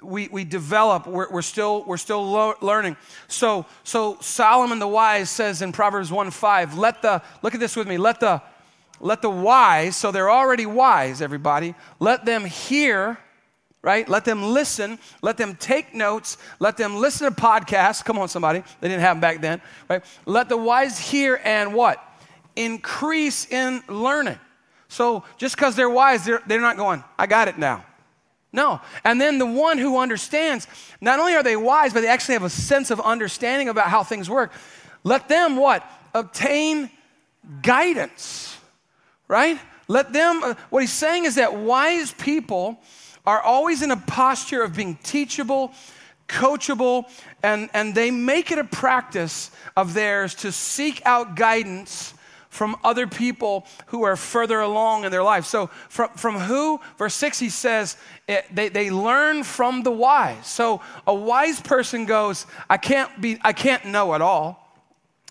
We, 0.00 0.28
we 0.28 0.44
develop, 0.44 1.08
we're, 1.08 1.28
we're 1.28 1.42
still, 1.42 1.82
we're 1.84 1.96
still 1.96 2.24
lo- 2.24 2.54
learning. 2.60 2.96
So, 3.26 3.66
so 3.82 4.18
Solomon 4.20 4.78
the 4.78 4.86
wise 4.86 5.30
says 5.30 5.62
in 5.62 5.72
Proverbs 5.72 6.12
1 6.12 6.30
5, 6.30 6.78
let 6.78 7.02
the, 7.02 7.20
look 7.42 7.54
at 7.54 7.60
this 7.60 7.74
with 7.74 7.88
me, 7.88 7.98
let 7.98 8.20
the, 8.20 8.40
let 9.00 9.20
the 9.20 9.30
wise, 9.30 9.96
so 9.96 10.12
they're 10.12 10.30
already 10.30 10.64
wise, 10.64 11.20
everybody, 11.22 11.74
let 11.98 12.24
them 12.24 12.44
hear, 12.44 13.18
right? 13.82 14.08
Let 14.08 14.24
them 14.24 14.44
listen, 14.44 15.00
let 15.22 15.38
them 15.38 15.56
take 15.56 15.92
notes, 15.92 16.38
let 16.60 16.76
them 16.76 16.94
listen 16.94 17.28
to 17.28 17.34
podcasts. 17.34 18.04
Come 18.04 18.16
on, 18.16 18.28
somebody. 18.28 18.62
They 18.80 18.86
didn't 18.86 19.00
have 19.00 19.16
them 19.16 19.20
back 19.22 19.40
then, 19.40 19.60
right? 19.90 20.04
Let 20.24 20.48
the 20.48 20.56
wise 20.56 21.00
hear 21.00 21.40
and 21.42 21.74
what? 21.74 22.00
Increase 22.54 23.44
in 23.50 23.82
learning. 23.88 24.38
So 24.88 25.24
just 25.36 25.54
because 25.56 25.76
they're 25.76 25.90
wise, 25.90 26.24
they're, 26.24 26.42
they're 26.46 26.60
not 26.60 26.76
going, 26.76 27.04
I 27.18 27.26
got 27.26 27.48
it 27.48 27.58
now. 27.58 27.84
No. 28.52 28.80
And 29.04 29.20
then 29.20 29.38
the 29.38 29.46
one 29.46 29.78
who 29.78 29.98
understands, 29.98 30.66
not 31.00 31.18
only 31.20 31.34
are 31.34 31.42
they 31.42 31.56
wise, 31.56 31.92
but 31.92 32.00
they 32.00 32.08
actually 32.08 32.34
have 32.34 32.44
a 32.44 32.50
sense 32.50 32.90
of 32.90 33.00
understanding 33.00 33.68
about 33.68 33.88
how 33.88 34.02
things 34.02 34.30
work. 34.30 34.52
Let 35.04 35.28
them 35.28 35.56
what? 35.56 35.88
Obtain 36.14 36.90
guidance, 37.62 38.56
right? 39.28 39.58
Let 39.86 40.12
them, 40.12 40.42
uh, 40.42 40.54
what 40.70 40.80
he's 40.80 40.92
saying 40.92 41.26
is 41.26 41.34
that 41.36 41.54
wise 41.54 42.12
people 42.12 42.80
are 43.26 43.40
always 43.42 43.82
in 43.82 43.90
a 43.90 43.96
posture 43.96 44.62
of 44.62 44.74
being 44.74 44.98
teachable, 45.02 45.72
coachable, 46.28 47.04
and, 47.42 47.68
and 47.74 47.94
they 47.94 48.10
make 48.10 48.50
it 48.50 48.58
a 48.58 48.64
practice 48.64 49.50
of 49.76 49.92
theirs 49.92 50.34
to 50.36 50.52
seek 50.52 51.02
out 51.04 51.36
guidance 51.36 52.14
from 52.58 52.76
other 52.82 53.06
people 53.06 53.64
who 53.86 54.02
are 54.02 54.16
further 54.16 54.58
along 54.58 55.04
in 55.04 55.12
their 55.12 55.22
life. 55.22 55.44
So, 55.44 55.68
from, 55.88 56.10
from 56.10 56.34
who? 56.40 56.80
Verse 56.98 57.14
6, 57.14 57.38
he 57.38 57.50
says, 57.50 57.96
it, 58.26 58.46
they, 58.52 58.68
they 58.68 58.90
learn 58.90 59.44
from 59.44 59.84
the 59.84 59.92
wise. 59.92 60.44
So, 60.48 60.82
a 61.06 61.14
wise 61.14 61.60
person 61.60 62.04
goes, 62.04 62.46
I 62.68 62.76
can't, 62.76 63.20
be, 63.20 63.38
I 63.42 63.52
can't 63.52 63.84
know 63.84 64.14
it 64.14 64.22
all. 64.22 64.74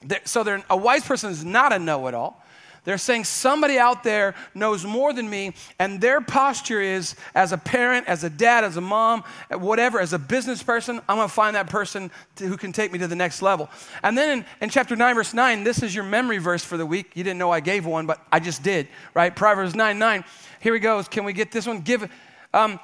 They're, 0.01 0.21
so, 0.23 0.61
a 0.69 0.77
wise 0.77 1.05
person 1.05 1.29
is 1.29 1.43
not 1.43 1.73
a 1.73 1.79
know 1.79 2.07
it 2.07 2.13
all. 2.13 2.41
They're 2.87 2.97
saying 2.97 3.25
somebody 3.25 3.77
out 3.77 4.05
there 4.05 4.33
knows 4.55 4.85
more 4.85 5.11
than 5.11 5.29
me, 5.29 5.51
and 5.77 5.99
their 5.99 6.21
posture 6.21 6.79
is 6.79 7.15
as 7.35 7.51
a 7.51 7.57
parent, 7.57 8.07
as 8.07 8.23
a 8.23 8.29
dad, 8.29 8.63
as 8.63 8.77
a 8.77 8.81
mom, 8.81 9.25
whatever, 9.51 9.99
as 9.99 10.13
a 10.13 10.17
business 10.17 10.63
person, 10.63 11.01
I'm 11.09 11.17
gonna 11.17 11.27
find 11.27 11.57
that 11.57 11.69
person 11.69 12.09
to, 12.37 12.45
who 12.47 12.55
can 12.55 12.71
take 12.71 12.93
me 12.93 12.99
to 12.99 13.07
the 13.09 13.15
next 13.15 13.41
level. 13.41 13.69
And 14.03 14.17
then 14.17 14.37
in, 14.37 14.45
in 14.61 14.69
chapter 14.69 14.95
9, 14.95 15.15
verse 15.15 15.33
9, 15.33 15.65
this 15.65 15.83
is 15.83 15.93
your 15.93 16.05
memory 16.05 16.37
verse 16.37 16.63
for 16.63 16.77
the 16.77 16.85
week. 16.85 17.11
You 17.13 17.25
didn't 17.25 17.39
know 17.39 17.51
I 17.51 17.59
gave 17.59 17.85
one, 17.85 18.05
but 18.05 18.25
I 18.31 18.39
just 18.39 18.63
did, 18.63 18.87
right? 19.13 19.35
Proverbs 19.35 19.75
9 19.75 19.99
9. 19.99 20.23
Here 20.61 20.73
he 20.73 20.79
goes. 20.79 21.09
Can 21.09 21.25
we 21.25 21.33
get 21.33 21.51
this 21.51 21.67
one? 21.67 21.81
Give. 21.81 22.09
Um, 22.53 22.79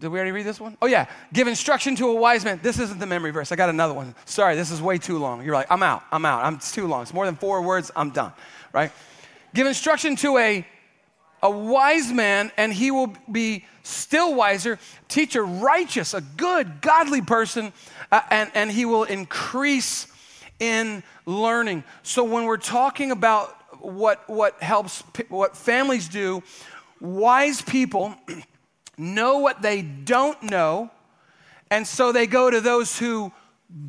did 0.00 0.08
we 0.08 0.18
already 0.18 0.32
read 0.32 0.46
this 0.46 0.58
one? 0.58 0.78
Oh, 0.80 0.86
yeah. 0.86 1.06
Give 1.30 1.46
instruction 1.46 1.94
to 1.96 2.08
a 2.08 2.14
wise 2.14 2.42
man. 2.42 2.58
This 2.62 2.78
isn't 2.78 2.98
the 2.98 3.06
memory 3.06 3.32
verse. 3.32 3.52
I 3.52 3.56
got 3.56 3.68
another 3.68 3.92
one. 3.92 4.14
Sorry, 4.24 4.56
this 4.56 4.70
is 4.70 4.80
way 4.80 4.96
too 4.96 5.18
long. 5.18 5.44
You're 5.44 5.54
like, 5.54 5.70
I'm 5.70 5.82
out. 5.82 6.02
I'm 6.10 6.24
out. 6.24 6.42
I'm, 6.42 6.54
it's 6.54 6.72
too 6.72 6.86
long. 6.86 7.02
It's 7.02 7.12
more 7.12 7.26
than 7.26 7.36
four 7.36 7.60
words. 7.60 7.90
I'm 7.94 8.08
done, 8.10 8.32
right? 8.72 8.92
Give 9.52 9.66
instruction 9.66 10.16
to 10.16 10.38
a, 10.38 10.66
a 11.42 11.50
wise 11.50 12.10
man, 12.10 12.50
and 12.56 12.72
he 12.72 12.90
will 12.90 13.12
be 13.30 13.66
still 13.82 14.34
wiser. 14.34 14.78
Teach 15.08 15.36
a 15.36 15.42
righteous, 15.42 16.14
a 16.14 16.22
good, 16.22 16.80
godly 16.80 17.20
person, 17.20 17.70
uh, 18.10 18.22
and, 18.30 18.50
and 18.54 18.70
he 18.70 18.86
will 18.86 19.04
increase 19.04 20.06
in 20.60 21.02
learning. 21.26 21.84
So 22.02 22.24
when 22.24 22.46
we're 22.46 22.56
talking 22.56 23.10
about 23.10 23.54
what, 23.82 24.26
what 24.30 24.62
helps, 24.62 25.02
what 25.28 25.54
families 25.54 26.08
do, 26.08 26.42
wise 27.00 27.60
people 27.60 28.14
know 29.00 29.38
what 29.38 29.62
they 29.62 29.80
don't 29.82 30.40
know, 30.42 30.90
and 31.70 31.86
so 31.86 32.12
they 32.12 32.26
go 32.26 32.50
to 32.50 32.60
those 32.60 32.98
who 32.98 33.32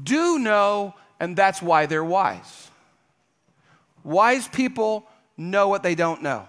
do 0.03 0.39
know, 0.39 0.93
and 1.19 1.35
that's 1.35 1.61
why 1.61 1.85
they're 1.85 2.03
wise. 2.03 2.69
Wise 4.03 4.47
people 4.47 5.05
know 5.37 5.67
what 5.67 5.83
they 5.83 5.95
don't 5.95 6.21
know. 6.21 6.47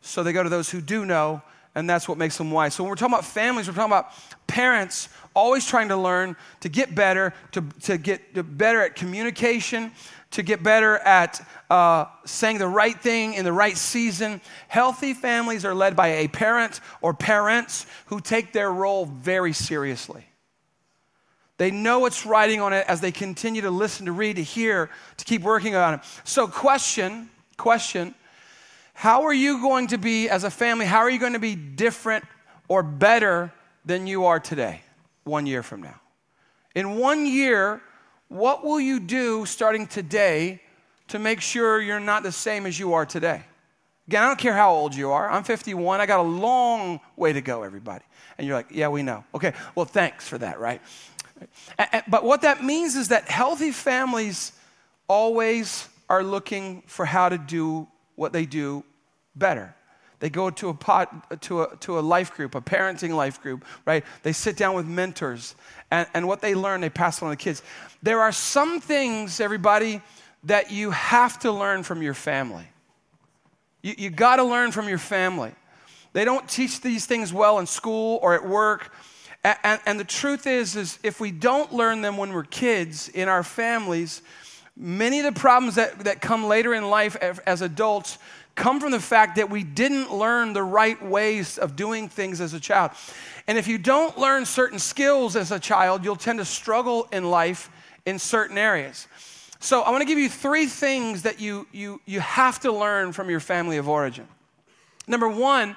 So 0.00 0.22
they 0.22 0.32
go 0.32 0.42
to 0.42 0.48
those 0.48 0.70
who 0.70 0.80
do 0.80 1.06
know, 1.06 1.40
and 1.74 1.88
that's 1.88 2.08
what 2.08 2.18
makes 2.18 2.36
them 2.36 2.50
wise. 2.50 2.74
So 2.74 2.82
when 2.82 2.90
we're 2.90 2.96
talking 2.96 3.14
about 3.14 3.24
families, 3.24 3.68
we're 3.68 3.74
talking 3.74 3.92
about 3.92 4.12
parents 4.46 5.08
always 5.34 5.66
trying 5.66 5.88
to 5.88 5.96
learn 5.96 6.36
to 6.60 6.68
get 6.68 6.94
better, 6.94 7.32
to, 7.52 7.62
to 7.82 7.96
get 7.96 8.56
better 8.58 8.80
at 8.80 8.96
communication, 8.96 9.92
to 10.34 10.42
get 10.42 10.62
better 10.62 10.98
at 10.98 11.40
uh, 11.70 12.06
saying 12.24 12.58
the 12.58 12.68
right 12.68 13.00
thing 13.00 13.34
in 13.34 13.44
the 13.44 13.52
right 13.52 13.76
season. 13.76 14.40
Healthy 14.68 15.14
families 15.14 15.64
are 15.64 15.74
led 15.74 15.94
by 15.94 16.08
a 16.08 16.28
parent 16.28 16.80
or 17.00 17.14
parents 17.14 17.86
who 18.06 18.20
take 18.20 18.52
their 18.52 18.72
role 18.72 19.06
very 19.06 19.52
seriously. 19.52 20.26
They 21.56 21.70
know 21.70 22.00
what's 22.00 22.26
writing 22.26 22.60
on 22.60 22.72
it 22.72 22.84
as 22.88 23.00
they 23.00 23.12
continue 23.12 23.62
to 23.62 23.70
listen, 23.70 24.06
to 24.06 24.12
read, 24.12 24.36
to 24.36 24.42
hear, 24.42 24.90
to 25.18 25.24
keep 25.24 25.42
working 25.42 25.76
on 25.76 25.94
it. 25.94 26.00
So, 26.24 26.48
question, 26.48 27.30
question, 27.56 28.12
how 28.92 29.22
are 29.22 29.32
you 29.32 29.60
going 29.60 29.86
to 29.88 29.98
be 29.98 30.28
as 30.28 30.42
a 30.42 30.50
family? 30.50 30.84
How 30.84 30.98
are 30.98 31.10
you 31.10 31.20
going 31.20 31.34
to 31.34 31.38
be 31.38 31.54
different 31.54 32.24
or 32.66 32.82
better 32.82 33.52
than 33.84 34.08
you 34.08 34.24
are 34.24 34.40
today, 34.40 34.80
one 35.22 35.46
year 35.46 35.62
from 35.62 35.82
now? 35.82 36.00
In 36.74 36.98
one 36.98 37.24
year, 37.24 37.80
what 38.34 38.64
will 38.64 38.80
you 38.80 38.98
do 38.98 39.46
starting 39.46 39.86
today 39.86 40.60
to 41.06 41.20
make 41.20 41.40
sure 41.40 41.80
you're 41.80 42.00
not 42.00 42.24
the 42.24 42.32
same 42.32 42.66
as 42.66 42.76
you 42.76 42.94
are 42.94 43.06
today? 43.06 43.44
Again, 44.08 44.24
I 44.24 44.26
don't 44.26 44.40
care 44.40 44.52
how 44.52 44.72
old 44.72 44.92
you 44.92 45.12
are. 45.12 45.30
I'm 45.30 45.44
51. 45.44 46.00
I 46.00 46.06
got 46.06 46.18
a 46.18 46.22
long 46.22 46.98
way 47.16 47.32
to 47.32 47.40
go, 47.40 47.62
everybody. 47.62 48.04
And 48.36 48.44
you're 48.44 48.56
like, 48.56 48.66
yeah, 48.70 48.88
we 48.88 49.04
know. 49.04 49.22
Okay, 49.36 49.52
well, 49.76 49.86
thanks 49.86 50.26
for 50.26 50.36
that, 50.38 50.58
right? 50.58 50.82
But 52.08 52.24
what 52.24 52.42
that 52.42 52.64
means 52.64 52.96
is 52.96 53.08
that 53.08 53.28
healthy 53.28 53.70
families 53.70 54.50
always 55.06 55.88
are 56.10 56.24
looking 56.24 56.82
for 56.86 57.04
how 57.04 57.28
to 57.28 57.38
do 57.38 57.86
what 58.16 58.32
they 58.32 58.46
do 58.46 58.82
better. 59.36 59.76
They 60.20 60.30
go 60.30 60.50
to 60.50 60.68
a, 60.68 60.74
pot, 60.74 61.40
to, 61.42 61.62
a, 61.62 61.76
to 61.80 61.98
a 61.98 62.00
life 62.00 62.32
group, 62.34 62.54
a 62.54 62.60
parenting 62.60 63.14
life 63.14 63.42
group, 63.42 63.64
right? 63.84 64.04
They 64.22 64.32
sit 64.32 64.56
down 64.56 64.74
with 64.74 64.86
mentors, 64.86 65.54
and, 65.90 66.06
and 66.14 66.26
what 66.26 66.40
they 66.40 66.54
learn, 66.54 66.80
they 66.80 66.90
pass 66.90 67.22
on 67.22 67.28
to 67.28 67.32
the 67.32 67.36
kids. 67.36 67.62
There 68.02 68.20
are 68.20 68.32
some 68.32 68.80
things, 68.80 69.40
everybody, 69.40 70.00
that 70.44 70.70
you 70.70 70.90
have 70.90 71.38
to 71.40 71.52
learn 71.52 71.82
from 71.82 72.02
your 72.02 72.14
family. 72.14 72.66
You, 73.82 73.94
you 73.98 74.10
got 74.10 74.36
to 74.36 74.44
learn 74.44 74.72
from 74.72 74.88
your 74.88 74.98
family. 74.98 75.52
They 76.12 76.24
don't 76.24 76.48
teach 76.48 76.80
these 76.80 77.06
things 77.06 77.32
well 77.32 77.58
in 77.58 77.66
school 77.66 78.18
or 78.22 78.34
at 78.34 78.46
work. 78.46 78.94
And, 79.42 79.58
and, 79.62 79.80
and 79.84 80.00
the 80.00 80.04
truth 80.04 80.46
is, 80.46 80.76
is 80.76 80.98
if 81.02 81.20
we 81.20 81.32
don't 81.32 81.72
learn 81.72 82.02
them 82.02 82.16
when 82.16 82.32
we're 82.32 82.44
kids 82.44 83.08
in 83.08 83.28
our 83.28 83.42
families, 83.42 84.22
many 84.76 85.20
of 85.20 85.34
the 85.34 85.38
problems 85.38 85.74
that, 85.74 86.00
that 86.00 86.20
come 86.20 86.44
later 86.44 86.72
in 86.72 86.88
life 86.88 87.16
as 87.16 87.62
adults 87.62 88.18
come 88.54 88.80
from 88.80 88.92
the 88.92 89.00
fact 89.00 89.36
that 89.36 89.50
we 89.50 89.64
didn't 89.64 90.12
learn 90.12 90.52
the 90.52 90.62
right 90.62 91.02
ways 91.04 91.58
of 91.58 91.76
doing 91.76 92.08
things 92.08 92.40
as 92.40 92.54
a 92.54 92.60
child. 92.60 92.92
And 93.46 93.58
if 93.58 93.66
you 93.66 93.78
don't 93.78 94.16
learn 94.16 94.46
certain 94.46 94.78
skills 94.78 95.36
as 95.36 95.50
a 95.50 95.58
child, 95.58 96.04
you'll 96.04 96.16
tend 96.16 96.38
to 96.38 96.44
struggle 96.44 97.08
in 97.12 97.30
life 97.30 97.70
in 98.06 98.18
certain 98.18 98.56
areas. 98.56 99.08
So 99.60 99.82
I 99.82 99.90
want 99.90 100.02
to 100.02 100.06
give 100.06 100.18
you 100.18 100.28
three 100.28 100.66
things 100.66 101.22
that 101.22 101.40
you, 101.40 101.66
you, 101.72 102.00
you 102.04 102.20
have 102.20 102.60
to 102.60 102.72
learn 102.72 103.12
from 103.12 103.30
your 103.30 103.40
family 103.40 103.78
of 103.78 103.88
origin. 103.88 104.28
Number 105.06 105.28
one 105.28 105.76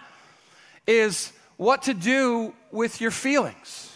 is 0.85 1.33
what 1.57 1.83
to 1.83 1.93
do 1.93 2.53
with 2.71 3.01
your 3.01 3.11
feelings. 3.11 3.93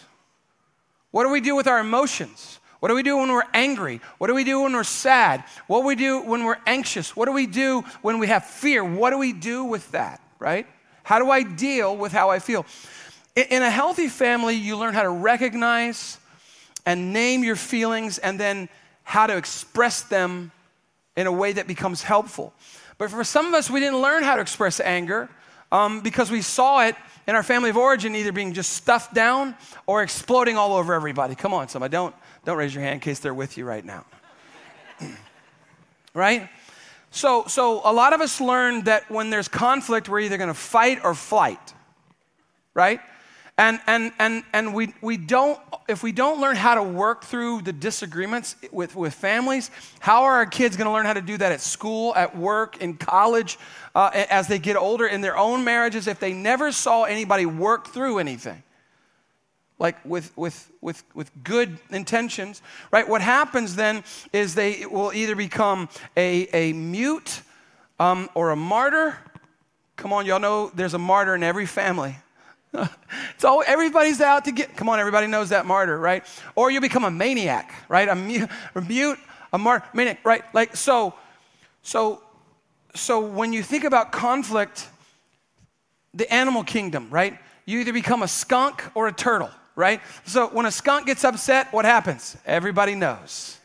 What 1.10 1.24
do 1.24 1.30
we 1.30 1.40
do 1.40 1.54
with 1.54 1.66
our 1.66 1.78
emotions? 1.78 2.58
What 2.82 2.88
do 2.88 2.96
we 2.96 3.04
do 3.04 3.18
when 3.18 3.30
we're 3.30 3.44
angry? 3.54 4.00
What 4.18 4.26
do 4.26 4.34
we 4.34 4.42
do 4.42 4.62
when 4.62 4.72
we're 4.72 4.82
sad? 4.82 5.44
What 5.68 5.82
do 5.82 5.86
we 5.86 5.94
do 5.94 6.20
when 6.20 6.42
we're 6.42 6.58
anxious? 6.66 7.14
What 7.14 7.26
do 7.26 7.32
we 7.32 7.46
do 7.46 7.84
when 8.02 8.18
we 8.18 8.26
have 8.26 8.44
fear? 8.44 8.84
What 8.84 9.10
do 9.10 9.18
we 9.18 9.32
do 9.32 9.62
with 9.62 9.88
that, 9.92 10.20
right? 10.40 10.66
How 11.04 11.20
do 11.20 11.30
I 11.30 11.44
deal 11.44 11.96
with 11.96 12.10
how 12.10 12.30
I 12.30 12.40
feel? 12.40 12.66
In 13.36 13.62
a 13.62 13.70
healthy 13.70 14.08
family, 14.08 14.56
you 14.56 14.76
learn 14.76 14.94
how 14.94 15.04
to 15.04 15.10
recognize 15.10 16.18
and 16.84 17.12
name 17.12 17.44
your 17.44 17.54
feelings 17.54 18.18
and 18.18 18.40
then 18.40 18.68
how 19.04 19.28
to 19.28 19.36
express 19.36 20.02
them 20.02 20.50
in 21.16 21.28
a 21.28 21.32
way 21.32 21.52
that 21.52 21.68
becomes 21.68 22.02
helpful. 22.02 22.52
But 22.98 23.12
for 23.12 23.22
some 23.22 23.46
of 23.46 23.54
us, 23.54 23.70
we 23.70 23.78
didn't 23.78 24.02
learn 24.02 24.24
how 24.24 24.34
to 24.34 24.42
express 24.42 24.80
anger 24.80 25.28
um, 25.72 26.00
because 26.00 26.30
we 26.30 26.42
saw 26.42 26.86
it 26.86 26.94
in 27.26 27.34
our 27.34 27.42
family 27.42 27.70
of 27.70 27.76
origin 27.76 28.14
either 28.14 28.30
being 28.30 28.52
just 28.52 28.74
stuffed 28.74 29.14
down 29.14 29.56
or 29.86 30.02
exploding 30.02 30.56
all 30.56 30.74
over 30.74 30.92
everybody. 30.94 31.34
Come 31.34 31.54
on, 31.54 31.68
somebody, 31.68 31.90
don't, 31.90 32.14
don't 32.44 32.58
raise 32.58 32.74
your 32.74 32.84
hand 32.84 32.94
in 32.94 33.00
case 33.00 33.18
they're 33.18 33.34
with 33.34 33.56
you 33.56 33.64
right 33.64 33.84
now. 33.84 34.04
right? 36.14 36.48
So, 37.10 37.44
so 37.46 37.80
a 37.84 37.92
lot 37.92 38.12
of 38.12 38.20
us 38.20 38.40
learn 38.40 38.84
that 38.84 39.10
when 39.10 39.30
there's 39.30 39.48
conflict, 39.48 40.08
we're 40.08 40.20
either 40.20 40.36
going 40.36 40.48
to 40.48 40.54
fight 40.54 41.00
or 41.02 41.14
flight, 41.14 41.74
right? 42.74 43.00
And, 43.58 43.80
and, 43.86 44.12
and, 44.18 44.44
and 44.52 44.74
we, 44.74 44.94
we 45.02 45.18
don't, 45.18 45.58
if 45.86 46.02
we 46.02 46.10
don't 46.10 46.40
learn 46.40 46.56
how 46.56 46.74
to 46.74 46.82
work 46.82 47.24
through 47.24 47.62
the 47.62 47.72
disagreements 47.72 48.56
with, 48.72 48.96
with 48.96 49.12
families, 49.12 49.70
how 50.00 50.24
are 50.24 50.36
our 50.36 50.46
kids 50.46 50.76
going 50.76 50.86
to 50.86 50.92
learn 50.92 51.04
how 51.04 51.12
to 51.12 51.20
do 51.20 51.36
that 51.36 51.52
at 51.52 51.60
school, 51.60 52.14
at 52.16 52.36
work, 52.36 52.78
in 52.80 52.96
college, 52.96 53.58
uh, 53.94 54.10
as 54.14 54.48
they 54.48 54.58
get 54.58 54.76
older, 54.76 55.06
in 55.06 55.20
their 55.20 55.36
own 55.36 55.64
marriages, 55.64 56.06
if 56.06 56.18
they 56.18 56.32
never 56.32 56.72
saw 56.72 57.04
anybody 57.04 57.44
work 57.46 57.88
through 57.88 58.18
anything? 58.18 58.62
like 59.82 60.02
with, 60.04 60.34
with, 60.38 60.70
with, 60.80 61.02
with 61.12 61.30
good 61.42 61.76
intentions, 61.90 62.62
right? 62.92 63.06
What 63.06 63.20
happens 63.20 63.74
then 63.74 64.04
is 64.32 64.54
they 64.54 64.86
will 64.86 65.12
either 65.12 65.34
become 65.34 65.88
a, 66.16 66.46
a 66.52 66.72
mute 66.72 67.42
um, 67.98 68.30
or 68.34 68.50
a 68.50 68.56
martyr. 68.56 69.18
Come 69.96 70.12
on, 70.12 70.24
y'all 70.24 70.38
know 70.38 70.70
there's 70.72 70.94
a 70.94 70.98
martyr 70.98 71.34
in 71.34 71.42
every 71.42 71.66
family. 71.66 72.16
all 73.44 73.62
everybody's 73.66 74.20
out 74.20 74.44
to 74.46 74.52
get. 74.52 74.76
Come 74.76 74.88
on, 74.88 74.98
everybody 74.98 75.26
knows 75.26 75.50
that 75.50 75.66
martyr, 75.66 75.98
right? 75.98 76.24
Or 76.54 76.70
you 76.70 76.80
become 76.80 77.04
a 77.04 77.10
maniac, 77.10 77.72
right? 77.88 78.08
A 78.08 78.14
mute, 78.14 78.48
a, 78.74 78.80
mute, 78.80 79.18
a 79.52 79.58
mar- 79.58 79.84
maniac, 79.92 80.24
right? 80.24 80.42
Like 80.54 80.76
so, 80.76 81.14
so, 81.82 82.22
so 82.94 83.20
when 83.20 83.52
you 83.52 83.62
think 83.62 83.84
about 83.84 84.12
conflict, 84.12 84.88
the 86.14 86.32
animal 86.32 86.64
kingdom, 86.64 87.08
right? 87.10 87.38
You 87.64 87.80
either 87.80 87.92
become 87.92 88.22
a 88.22 88.28
skunk 88.28 88.84
or 88.94 89.08
a 89.08 89.12
turtle, 89.12 89.50
right? 89.76 90.00
So 90.24 90.48
when 90.48 90.66
a 90.66 90.70
skunk 90.70 91.06
gets 91.06 91.24
upset, 91.24 91.72
what 91.72 91.84
happens? 91.84 92.36
Everybody 92.44 92.94
knows. 92.94 93.58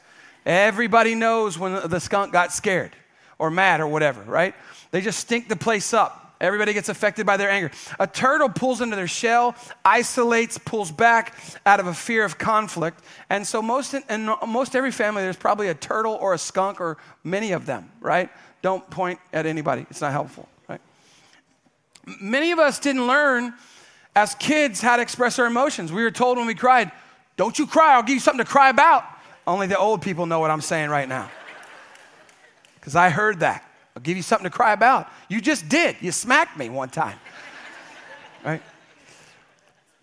Everybody 0.45 1.13
knows 1.13 1.59
when 1.59 1.89
the 1.89 1.99
skunk 1.99 2.31
got 2.31 2.53
scared 2.53 2.91
or 3.37 3.51
mad 3.51 3.81
or 3.81 3.87
whatever, 3.87 4.21
right? 4.23 4.55
They 4.91 5.01
just 5.01 5.19
stink 5.19 5.49
the 5.49 5.55
place 5.55 5.93
up. 5.93 6.26
Everybody 6.39 6.74
gets 6.74 6.89
affected 6.89 7.25
by 7.25 7.38
their 7.38 7.50
anger. 7.50 7.72
A 8.00 8.06
turtle 8.06 8.50
pulls 8.50 8.82
into 8.82 8.96
their 8.96 9.08
shell, 9.08 9.56
isolates, 9.84 10.58
pulls 10.58 10.91
back 10.91 11.36
out 11.65 11.79
of 11.79 11.88
a 11.88 11.94
fear 11.94 12.24
of 12.24 12.38
conflict. 12.38 13.03
And 13.29 13.46
so, 13.46 13.62
most 13.62 13.94
in, 13.94 14.36
most 14.48 14.75
every 14.75 14.91
family, 14.91 15.24
there's 15.24 15.36
probably 15.36 15.70
a 15.70 15.74
turtle 15.74 16.13
or 16.13 16.34
a 16.34 16.38
skunk 16.38 16.79
or 16.79 16.98
many 17.24 17.53
of 17.53 17.65
them, 17.65 17.91
right? 18.01 18.29
Don't 18.62 18.88
point 18.89 19.20
at 19.34 19.46
anybody, 19.46 19.86
it's 19.89 20.01
not 20.01 20.12
helpful, 20.12 20.48
right? 20.67 20.82
Many 22.22 22.51
of 22.51 22.60
us 22.60 22.79
didn't 22.79 23.08
learn 23.08 23.53
as 24.15 24.36
kids 24.36 24.82
how 24.82 24.96
to 24.96 25.01
express 25.01 25.39
our 25.39 25.46
emotions. 25.46 25.91
We 25.91 26.03
were 26.03 26.12
told 26.12 26.38
when 26.38 26.48
we 26.48 26.56
cried, 26.56 26.91
Don't 27.36 27.58
you 27.58 27.65
cry, 27.65 27.96
I'll 27.96 28.03
give 28.03 28.15
you 28.15 28.20
something 28.20 28.46
to 28.46 28.50
cry 28.50 28.70
about. 28.70 29.03
Only 29.46 29.67
the 29.67 29.77
old 29.77 30.01
people 30.01 30.25
know 30.25 30.39
what 30.39 30.51
I'm 30.51 30.62
saying 30.62 30.89
right 30.89 31.08
now. 31.08 31.32
Because 32.75 32.96
I 32.96 33.10
heard 33.10 33.39
that. 33.39 33.66
I'll 33.98 34.04
give 34.04 34.16
you 34.16 34.22
something 34.22 34.44
to 34.44 34.56
cry 34.56 34.74
about. 34.74 35.12
You 35.27 35.42
just 35.42 35.68
did. 35.70 35.96
You 36.01 36.12
smacked 36.12 36.56
me 36.56 36.70
one 36.70 36.89
time. 36.89 37.18
right? 38.46 38.62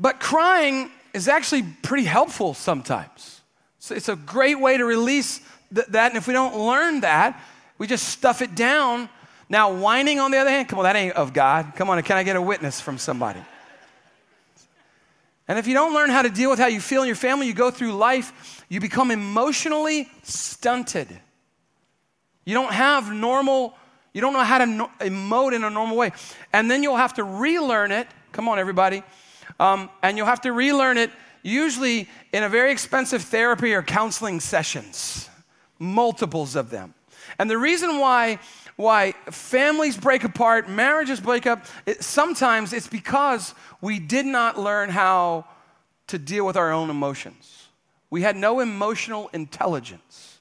But 0.00 0.18
crying 0.18 0.90
is 1.12 1.28
actually 1.28 1.62
pretty 1.62 2.02
helpful 2.02 2.54
sometimes. 2.54 3.40
So 3.78 3.94
it's 3.94 4.08
a 4.08 4.16
great 4.16 4.58
way 4.58 4.76
to 4.76 4.84
release 4.84 5.40
th- 5.72 5.86
that. 5.90 6.10
And 6.10 6.16
if 6.16 6.26
we 6.26 6.32
don't 6.32 6.56
learn 6.56 7.02
that, 7.02 7.40
we 7.78 7.86
just 7.86 8.08
stuff 8.08 8.42
it 8.42 8.56
down. 8.56 9.08
Now, 9.48 9.72
whining, 9.72 10.18
on 10.18 10.32
the 10.32 10.38
other 10.38 10.50
hand, 10.50 10.68
come 10.68 10.80
on, 10.80 10.86
that 10.86 10.96
ain't 10.96 11.14
of 11.14 11.32
God. 11.32 11.74
Come 11.76 11.88
on, 11.88 12.02
can 12.02 12.16
I 12.16 12.24
get 12.24 12.34
a 12.34 12.42
witness 12.42 12.80
from 12.80 12.98
somebody? 12.98 13.44
And 15.46 15.56
if 15.56 15.68
you 15.68 15.74
don't 15.74 15.94
learn 15.94 16.10
how 16.10 16.22
to 16.22 16.30
deal 16.30 16.50
with 16.50 16.58
how 16.58 16.66
you 16.66 16.80
feel 16.80 17.02
in 17.02 17.06
your 17.06 17.14
family, 17.14 17.46
you 17.46 17.54
go 17.54 17.70
through 17.70 17.92
life, 17.92 18.64
you 18.68 18.80
become 18.80 19.12
emotionally 19.12 20.08
stunted. 20.24 21.06
You 22.44 22.54
don't 22.54 22.72
have 22.72 23.12
normal 23.12 23.76
you 24.14 24.22
don't 24.22 24.32
know 24.32 24.44
how 24.44 24.58
to 24.58 24.66
no- 24.66 24.90
emote 25.00 25.54
in 25.54 25.64
a 25.64 25.70
normal 25.70 25.96
way. 25.96 26.12
And 26.52 26.70
then 26.70 26.82
you'll 26.82 26.96
have 26.96 27.14
to 27.14 27.24
relearn 27.24 27.92
it. 27.92 28.08
Come 28.32 28.48
on, 28.48 28.58
everybody. 28.58 29.02
Um, 29.60 29.90
and 30.02 30.16
you'll 30.16 30.26
have 30.26 30.40
to 30.42 30.52
relearn 30.52 30.96
it 30.96 31.10
usually 31.42 32.08
in 32.32 32.42
a 32.42 32.48
very 32.48 32.72
expensive 32.72 33.22
therapy 33.22 33.74
or 33.74 33.82
counseling 33.82 34.40
sessions, 34.40 35.28
multiples 35.78 36.56
of 36.56 36.70
them. 36.70 36.94
And 37.38 37.50
the 37.50 37.58
reason 37.58 37.98
why 37.98 38.38
why 38.76 39.12
families 39.30 39.96
break 39.96 40.24
apart, 40.24 40.68
marriages 40.68 41.20
break 41.20 41.46
up, 41.46 41.64
it, 41.86 42.02
sometimes 42.02 42.72
it's 42.72 42.88
because 42.88 43.54
we 43.80 44.00
did 44.00 44.26
not 44.26 44.58
learn 44.58 44.90
how 44.90 45.44
to 46.08 46.18
deal 46.18 46.44
with 46.44 46.56
our 46.56 46.72
own 46.72 46.90
emotions. 46.90 47.68
We 48.10 48.22
had 48.22 48.36
no 48.36 48.58
emotional 48.60 49.30
intelligence 49.32 50.33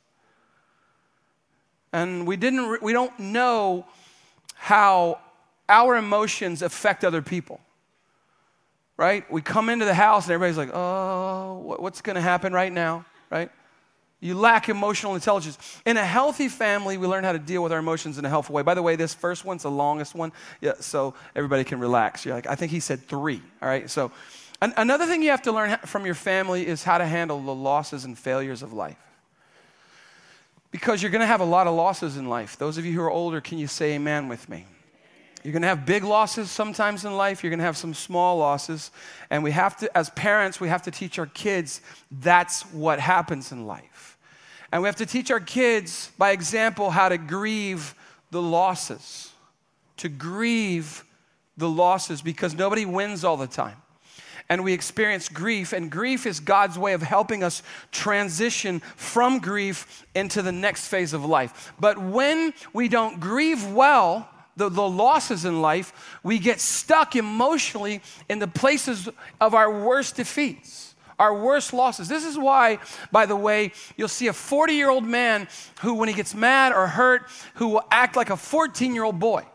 and 1.93 2.27
we 2.27 2.35
didn't 2.35 2.81
we 2.81 2.91
don't 2.91 3.17
know 3.19 3.85
how 4.55 5.19
our 5.69 5.95
emotions 5.95 6.61
affect 6.61 7.05
other 7.05 7.21
people 7.21 7.61
right? 8.97 9.29
We 9.31 9.41
come 9.41 9.69
into 9.69 9.85
the 9.85 9.93
house 9.93 10.25
and 10.25 10.33
everybody's 10.33 10.57
like 10.57 10.71
oh 10.73 11.75
what's 11.79 12.01
going 12.01 12.15
to 12.15 12.21
happen 12.21 12.53
right 12.53 12.71
now? 12.71 13.05
Right? 13.29 13.49
You 14.19 14.35
lack 14.35 14.69
emotional 14.69 15.15
intelligence. 15.15 15.57
In 15.85 15.97
a 15.97 16.05
healthy 16.05 16.47
family 16.47 16.97
we 16.97 17.07
learn 17.07 17.23
how 17.23 17.33
to 17.33 17.39
deal 17.39 17.63
with 17.63 17.71
our 17.71 17.79
emotions 17.79 18.17
in 18.17 18.25
a 18.25 18.29
healthy 18.29 18.53
way. 18.53 18.61
By 18.61 18.73
the 18.73 18.81
way 18.81 18.95
this 18.95 19.13
first 19.13 19.45
one's 19.45 19.63
the 19.63 19.71
longest 19.71 20.15
one. 20.15 20.31
Yeah, 20.61 20.73
so 20.79 21.13
everybody 21.35 21.63
can 21.63 21.79
relax. 21.79 22.25
You're 22.25 22.35
like 22.35 22.47
i 22.47 22.55
think 22.55 22.71
he 22.71 22.79
said 22.79 23.01
three. 23.01 23.41
All 23.61 23.67
right? 23.67 23.89
So 23.89 24.11
an- 24.61 24.73
another 24.77 25.05
thing 25.05 25.23
you 25.23 25.31
have 25.31 25.41
to 25.43 25.51
learn 25.51 25.77
from 25.85 26.05
your 26.05 26.15
family 26.15 26.65
is 26.65 26.83
how 26.83 26.97
to 26.97 27.05
handle 27.05 27.41
the 27.41 27.55
losses 27.55 28.05
and 28.05 28.17
failures 28.17 28.61
of 28.61 28.73
life 28.73 28.97
because 30.73 31.03
you're 31.03 31.11
going 31.11 31.21
to 31.21 31.27
have 31.27 31.39
a 31.39 31.45
lot 31.45 31.67
of 31.67 31.75
losses 31.75 32.17
in 32.17 32.27
life. 32.27 32.57
Those 32.57 32.79
of 32.79 32.85
you 32.85 32.93
who 32.93 33.01
are 33.01 33.11
older, 33.11 33.39
can 33.39 33.59
you 33.59 33.67
say 33.67 33.93
amen 33.93 34.27
with 34.27 34.49
me? 34.49 34.65
You're 35.43 35.51
going 35.51 35.61
to 35.61 35.67
have 35.67 35.85
big 35.85 36.03
losses 36.03 36.49
sometimes 36.49 37.05
in 37.05 37.15
life. 37.15 37.43
You're 37.43 37.51
going 37.51 37.59
to 37.59 37.65
have 37.65 37.77
some 37.77 37.93
small 37.93 38.37
losses. 38.37 38.89
And 39.29 39.43
we 39.43 39.51
have 39.51 39.77
to, 39.77 39.97
as 39.97 40.09
parents, 40.09 40.59
we 40.59 40.69
have 40.69 40.81
to 40.81 40.91
teach 40.91 41.19
our 41.19 41.27
kids 41.27 41.79
that's 42.09 42.63
what 42.73 42.99
happens 42.99 43.51
in 43.51 43.67
life. 43.67 44.17
And 44.71 44.81
we 44.81 44.87
have 44.87 44.95
to 44.95 45.05
teach 45.05 45.29
our 45.29 45.39
kids, 45.39 46.11
by 46.17 46.31
example, 46.31 46.89
how 46.89 47.07
to 47.07 47.19
grieve 47.19 47.93
the 48.31 48.41
losses, 48.41 49.31
to 49.97 50.09
grieve 50.09 51.03
the 51.55 51.69
losses 51.69 52.23
because 52.23 52.55
nobody 52.55 52.83
wins 52.83 53.23
all 53.23 53.37
the 53.37 53.45
time 53.45 53.77
and 54.49 54.63
we 54.63 54.73
experience 54.73 55.29
grief. 55.29 55.73
And 55.73 55.89
grief 55.91 56.25
is 56.25 56.39
God's 56.39 56.77
way 56.77 56.93
of 56.93 57.01
helping 57.01 57.43
us 57.43 57.63
transition 57.91 58.79
from 58.95 59.39
grief 59.39 60.05
into 60.15 60.41
the 60.41 60.51
next 60.51 60.87
phase 60.87 61.13
of 61.13 61.25
life. 61.25 61.73
But 61.79 61.97
when 61.97 62.53
we 62.73 62.87
don't 62.87 63.19
grieve 63.19 63.65
well, 63.71 64.29
the, 64.55 64.69
the 64.69 64.87
losses 64.87 65.45
in 65.45 65.61
life, 65.61 66.19
we 66.21 66.37
get 66.37 66.59
stuck 66.59 67.15
emotionally 67.15 68.01
in 68.29 68.39
the 68.39 68.47
places 68.47 69.09
of 69.41 69.53
our 69.53 69.83
worst 69.83 70.15
defeats 70.15 70.93
our 71.19 71.33
worst 71.33 71.73
losses. 71.73 72.09
This 72.09 72.25
is 72.25 72.37
why, 72.37 72.79
by 73.11 73.25
the 73.25 73.35
way, 73.35 73.71
you'll 73.95 74.07
see 74.07 74.27
a 74.27 74.33
40 74.33 74.73
year 74.73 74.89
old 74.89 75.05
man 75.05 75.47
who, 75.81 75.93
when 75.93 76.09
he 76.09 76.15
gets 76.15 76.33
mad 76.35 76.73
or 76.73 76.87
hurt, 76.87 77.27
who 77.55 77.69
will 77.69 77.83
act 77.91 78.15
like 78.15 78.29
a 78.29 78.37
14 78.37 78.93
year 78.93 79.03
old 79.03 79.19
boy. 79.19 79.45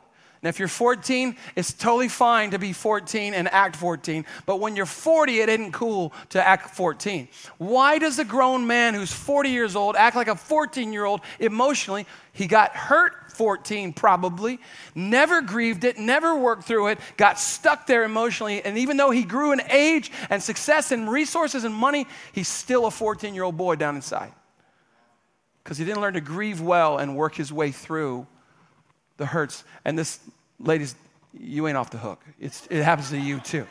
Now, 0.43 0.51
if 0.51 0.61
you're 0.61 0.69
14, 0.69 1.37
it's 1.57 1.73
totally 1.73 2.09
fine 2.09 2.53
to 2.53 2.59
be 2.61 2.73
14 2.73 3.35
and 3.35 3.49
act 3.49 3.75
14. 3.75 4.25
But 4.47 4.61
when 4.61 4.77
you're 4.77 4.87
40, 4.87 5.41
it 5.41 5.49
isn't 5.49 5.73
cool 5.73 6.13
to 6.31 6.47
act 6.47 6.77
14. 6.77 7.27
Why 7.59 7.99
does 7.99 8.21
a 8.21 8.25
grown 8.25 8.67
man 8.67 8.95
who's 8.95 9.13
40 9.13 9.51
years 9.51 9.75
old 9.75 9.97
act 9.97 10.15
like 10.15 10.29
a 10.29 10.37
14 10.37 10.93
year 10.93 11.05
old 11.05 11.23
emotionally? 11.41 12.07
He 12.33 12.47
got 12.47 12.77
hurt 12.77 13.33
14, 13.33 13.93
probably, 13.93 14.61
never 14.95 15.43
grieved 15.43 15.83
it, 15.83 15.99
never 15.99 16.37
worked 16.37 16.65
through 16.65 16.89
it, 16.89 17.01
got 17.17 17.41
stuck 17.41 17.89
there 17.89 18.05
emotionally. 18.05 18.65
And 18.65 18.79
even 18.79 18.97
though 18.97 19.11
he 19.11 19.25
grew 19.25 19.51
in 19.51 19.61
age 19.71 20.13
and 20.31 20.41
success 20.41 20.93
and 20.93 21.11
resources 21.11 21.65
and 21.65 21.75
money, 21.75 22.07
he's 22.33 22.49
still 22.49 22.87
a 22.87 22.93
14 22.93 23.35
year 23.35 23.43
old 23.43 23.57
boy 23.57 23.75
down 23.75 23.97
inside. 23.97 24.33
Because 25.65 25.79
he 25.79 25.85
didn't 25.85 26.01
learn 26.01 26.15
to 26.15 26.21
grieve 26.21 26.61
well 26.61 26.99
and 26.99 27.17
work 27.17 27.35
his 27.35 27.53
way 27.53 27.73
through 27.73 28.29
the 29.19 29.27
hurts. 29.27 29.65
And 29.85 29.99
this, 29.99 30.19
ladies, 30.59 30.95
you 31.39 31.69
ain't 31.69 31.77
off 31.77 31.91
the 31.91 31.99
hook. 31.99 32.25
It's, 32.41 32.67
it 32.71 32.83
happens 32.83 33.11
to 33.11 33.19
you 33.19 33.41
too. 33.41 33.67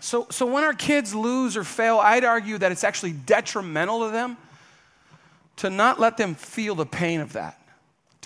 So, 0.00 0.26
so 0.30 0.46
when 0.46 0.64
our 0.64 0.72
kids 0.72 1.14
lose 1.14 1.56
or 1.56 1.64
fail, 1.64 1.98
I'd 1.98 2.24
argue 2.24 2.58
that 2.58 2.72
it's 2.72 2.84
actually 2.84 3.12
detrimental 3.12 4.06
to 4.06 4.10
them 4.10 4.36
to 5.56 5.70
not 5.70 6.00
let 6.00 6.16
them 6.16 6.34
feel 6.34 6.74
the 6.74 6.86
pain 6.86 7.20
of 7.20 7.34
that 7.34 7.58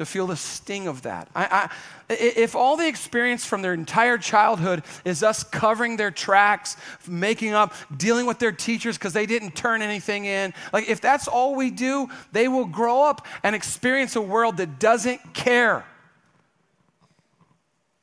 to 0.00 0.06
feel 0.06 0.26
the 0.26 0.36
sting 0.36 0.88
of 0.88 1.02
that. 1.02 1.28
I, 1.36 1.68
I, 2.08 2.14
if 2.14 2.56
all 2.56 2.78
the 2.78 2.88
experience 2.88 3.44
from 3.44 3.60
their 3.60 3.74
entire 3.74 4.16
childhood 4.16 4.82
is 5.04 5.22
us 5.22 5.44
covering 5.44 5.98
their 5.98 6.10
tracks, 6.10 6.78
making 7.06 7.52
up, 7.52 7.74
dealing 7.94 8.24
with 8.24 8.38
their 8.38 8.50
teachers 8.50 8.96
because 8.96 9.12
they 9.12 9.26
didn't 9.26 9.54
turn 9.54 9.82
anything 9.82 10.24
in, 10.24 10.54
like 10.72 10.88
if 10.88 11.02
that's 11.02 11.28
all 11.28 11.54
we 11.54 11.70
do, 11.70 12.08
they 12.32 12.48
will 12.48 12.64
grow 12.64 13.02
up 13.02 13.26
and 13.42 13.54
experience 13.54 14.16
a 14.16 14.22
world 14.22 14.56
that 14.56 14.78
doesn't 14.78 15.34
care. 15.34 15.84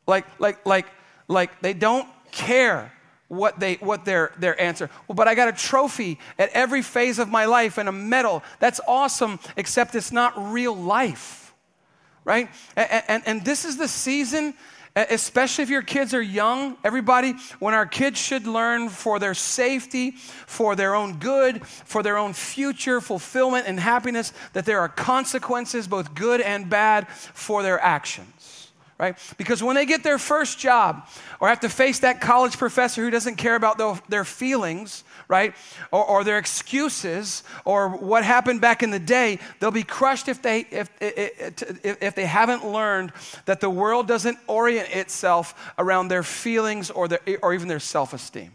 Like, 0.05 0.27
like, 0.39 0.63
like, 0.67 0.85
like 1.27 1.59
they 1.61 1.73
don't 1.73 2.07
care 2.31 2.93
what 3.27 3.59
they 3.59 3.73
what 3.75 4.05
their 4.05 4.31
their 4.37 4.59
answer 4.61 4.89
well 5.07 5.15
but 5.15 5.27
i 5.27 5.35
got 5.35 5.49
a 5.49 5.51
trophy 5.51 6.17
at 6.39 6.49
every 6.51 6.81
phase 6.81 7.19
of 7.19 7.27
my 7.27 7.43
life 7.43 7.77
and 7.77 7.89
a 7.89 7.91
medal 7.91 8.41
that's 8.59 8.79
awesome 8.87 9.37
except 9.57 9.95
it's 9.95 10.13
not 10.13 10.33
real 10.53 10.73
life 10.73 11.46
right? 12.27 12.49
And, 12.75 13.03
and, 13.07 13.23
and 13.25 13.45
this 13.45 13.65
is 13.65 13.77
the 13.77 13.87
season 13.87 14.53
especially 15.09 15.63
if 15.63 15.69
your 15.69 15.83
kids 15.83 16.15
are 16.15 16.21
young, 16.21 16.75
everybody, 16.83 17.33
when 17.59 17.75
our 17.75 17.85
kids 17.85 18.19
should 18.19 18.47
learn 18.47 18.89
for 18.89 19.19
their 19.19 19.35
safety, 19.35 20.11
for 20.11 20.75
their 20.75 20.95
own 20.95 21.19
good, 21.19 21.63
for 21.65 22.01
their 22.01 22.17
own 22.17 22.33
future 22.33 22.99
fulfillment 22.99 23.67
and 23.67 23.79
happiness, 23.79 24.33
that 24.53 24.65
there 24.65 24.79
are 24.79 24.89
consequences, 24.89 25.87
both 25.87 26.15
good 26.15 26.41
and 26.41 26.67
bad, 26.67 27.07
for 27.07 27.61
their 27.61 27.79
actions, 27.79 28.71
right? 28.97 29.15
Because 29.37 29.61
when 29.61 29.75
they 29.75 29.85
get 29.85 30.03
their 30.03 30.17
first 30.17 30.57
job 30.57 31.07
or 31.39 31.47
have 31.47 31.59
to 31.59 31.69
face 31.69 31.99
that 31.99 32.19
college 32.19 32.57
professor 32.57 33.03
who 33.03 33.11
doesn't 33.11 33.35
care 33.35 33.55
about 33.55 34.09
their 34.09 34.25
feelings, 34.25 35.03
right? 35.27 35.53
Or, 35.91 36.03
or 36.05 36.23
their 36.23 36.37
excuses 36.37 37.43
or 37.65 37.89
what 37.89 38.23
happened 38.23 38.61
back 38.61 38.83
in 38.83 38.91
the 38.91 38.99
day, 38.99 39.39
they'll 39.59 39.71
be 39.71 39.83
crushed 39.83 40.27
if 40.27 40.41
they, 40.41 40.61
if, 40.71 40.89
if, 41.01 42.01
if 42.01 42.15
they 42.15 42.25
haven't 42.25 42.65
learned 42.65 43.11
that 43.45 43.59
the 43.59 43.69
world 43.69 44.07
doesn't 44.07 44.37
orient 44.47 44.89
itself 44.89 45.73
around 45.77 46.07
their 46.07 46.23
feelings 46.23 46.89
or, 46.89 47.07
their, 47.07 47.19
or 47.41 47.53
even 47.53 47.67
their 47.67 47.79
self 47.79 48.13
esteem. 48.13 48.51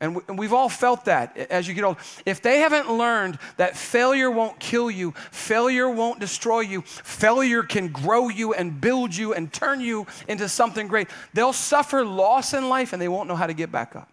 And 0.00 0.38
we've 0.38 0.52
all 0.52 0.68
felt 0.68 1.06
that 1.06 1.36
as 1.36 1.66
you 1.66 1.72
get 1.72 1.84
old. 1.84 1.96
If 2.26 2.42
they 2.42 2.58
haven't 2.58 2.92
learned 2.92 3.38
that 3.56 3.74
failure 3.74 4.30
won't 4.30 4.58
kill 4.58 4.90
you, 4.90 5.12
failure 5.30 5.88
won't 5.88 6.20
destroy 6.20 6.60
you, 6.60 6.82
failure 6.82 7.62
can 7.62 7.88
grow 7.88 8.28
you 8.28 8.52
and 8.52 8.80
build 8.80 9.16
you 9.16 9.32
and 9.32 9.50
turn 9.50 9.80
you 9.80 10.06
into 10.28 10.48
something 10.48 10.88
great, 10.88 11.08
they'll 11.32 11.54
suffer 11.54 12.04
loss 12.04 12.52
in 12.52 12.68
life 12.68 12.92
and 12.92 13.00
they 13.00 13.08
won't 13.08 13.28
know 13.28 13.36
how 13.36 13.46
to 13.46 13.54
get 13.54 13.72
back 13.72 13.96
up. 13.96 14.10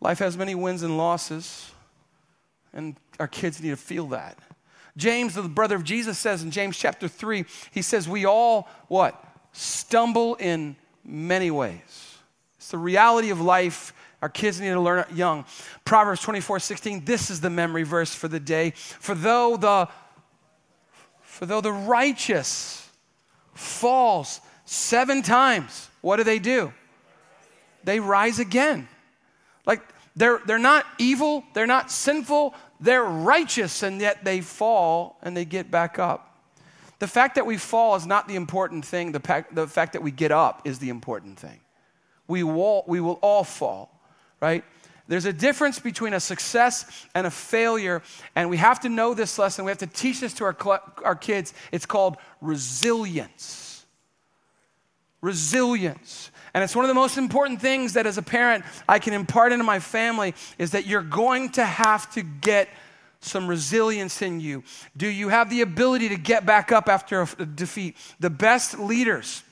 Life 0.00 0.18
has 0.20 0.36
many 0.36 0.54
wins 0.54 0.82
and 0.82 0.96
losses, 0.96 1.70
and 2.72 2.96
our 3.18 3.28
kids 3.28 3.60
need 3.60 3.70
to 3.70 3.76
feel 3.76 4.06
that. 4.08 4.38
James, 4.96 5.34
the 5.34 5.42
brother 5.42 5.76
of 5.76 5.84
Jesus, 5.84 6.18
says 6.18 6.42
in 6.42 6.50
James 6.50 6.76
chapter 6.76 7.08
3, 7.08 7.44
he 7.70 7.82
says, 7.82 8.08
We 8.08 8.24
all, 8.24 8.68
what? 8.88 9.22
Stumble 9.52 10.34
in 10.36 10.76
many 11.04 11.50
ways. 11.50 12.18
It's 12.56 12.70
the 12.70 12.78
reality 12.78 13.30
of 13.30 13.40
life 13.40 13.92
our 14.20 14.28
kids 14.28 14.60
need 14.60 14.70
to 14.70 14.80
learn 14.80 15.00
it 15.00 15.12
young. 15.12 15.44
Proverbs 15.84 16.20
24, 16.22 16.58
16, 16.58 17.04
this 17.04 17.30
is 17.30 17.40
the 17.40 17.50
memory 17.50 17.84
verse 17.84 18.14
for 18.14 18.26
the 18.26 18.40
day. 18.40 18.70
For 18.70 19.14
though 19.14 19.56
the, 19.56 19.88
for 21.22 21.46
though 21.46 21.60
the 21.60 21.72
righteous 21.72 22.88
falls 23.54 24.40
seven 24.64 25.22
times, 25.22 25.88
what 26.00 26.16
do 26.16 26.24
they 26.24 26.40
do? 26.40 26.72
They 27.84 28.00
rise 28.00 28.40
again. 28.40 28.88
Like 29.68 29.82
they're, 30.16 30.40
they're 30.44 30.58
not 30.58 30.84
evil, 30.98 31.44
they're 31.54 31.66
not 31.68 31.92
sinful, 31.92 32.54
they're 32.80 33.04
righteous, 33.04 33.84
and 33.84 34.00
yet 34.00 34.24
they 34.24 34.40
fall 34.40 35.18
and 35.22 35.36
they 35.36 35.44
get 35.44 35.70
back 35.70 36.00
up. 36.00 36.24
The 36.98 37.06
fact 37.06 37.36
that 37.36 37.46
we 37.46 37.56
fall 37.56 37.94
is 37.94 38.06
not 38.06 38.26
the 38.26 38.34
important 38.34 38.84
thing, 38.84 39.12
the, 39.12 39.44
the 39.52 39.68
fact 39.68 39.92
that 39.92 40.02
we 40.02 40.10
get 40.10 40.32
up 40.32 40.62
is 40.64 40.80
the 40.80 40.88
important 40.88 41.38
thing. 41.38 41.60
We 42.26 42.42
will, 42.42 42.82
we 42.88 43.00
will 43.00 43.20
all 43.22 43.44
fall 43.44 43.92
right? 44.40 44.64
There's 45.06 45.24
a 45.24 45.32
difference 45.32 45.78
between 45.78 46.12
a 46.12 46.20
success 46.20 47.06
and 47.14 47.26
a 47.26 47.30
failure, 47.30 48.02
and 48.34 48.50
we 48.50 48.58
have 48.58 48.80
to 48.80 48.88
know 48.88 49.14
this 49.14 49.38
lesson. 49.38 49.64
We 49.64 49.70
have 49.70 49.78
to 49.78 49.86
teach 49.86 50.20
this 50.20 50.34
to 50.34 50.44
our, 50.44 50.56
our 51.02 51.16
kids. 51.16 51.54
It's 51.72 51.86
called 51.86 52.18
resilience. 52.40 53.67
Resilience. 55.20 56.30
And 56.54 56.64
it's 56.64 56.74
one 56.74 56.84
of 56.84 56.88
the 56.88 56.94
most 56.94 57.18
important 57.18 57.60
things 57.60 57.94
that 57.94 58.06
as 58.06 58.18
a 58.18 58.22
parent 58.22 58.64
I 58.88 58.98
can 58.98 59.12
impart 59.12 59.52
into 59.52 59.64
my 59.64 59.80
family 59.80 60.34
is 60.58 60.72
that 60.72 60.86
you're 60.86 61.02
going 61.02 61.50
to 61.50 61.64
have 61.64 62.12
to 62.14 62.22
get 62.22 62.68
some 63.20 63.48
resilience 63.48 64.22
in 64.22 64.40
you. 64.40 64.62
Do 64.96 65.08
you 65.08 65.28
have 65.28 65.50
the 65.50 65.60
ability 65.60 66.08
to 66.10 66.16
get 66.16 66.46
back 66.46 66.70
up 66.70 66.88
after 66.88 67.20
a 67.20 67.46
defeat? 67.46 67.96
The 68.20 68.30
best 68.30 68.78
leaders 68.78 69.42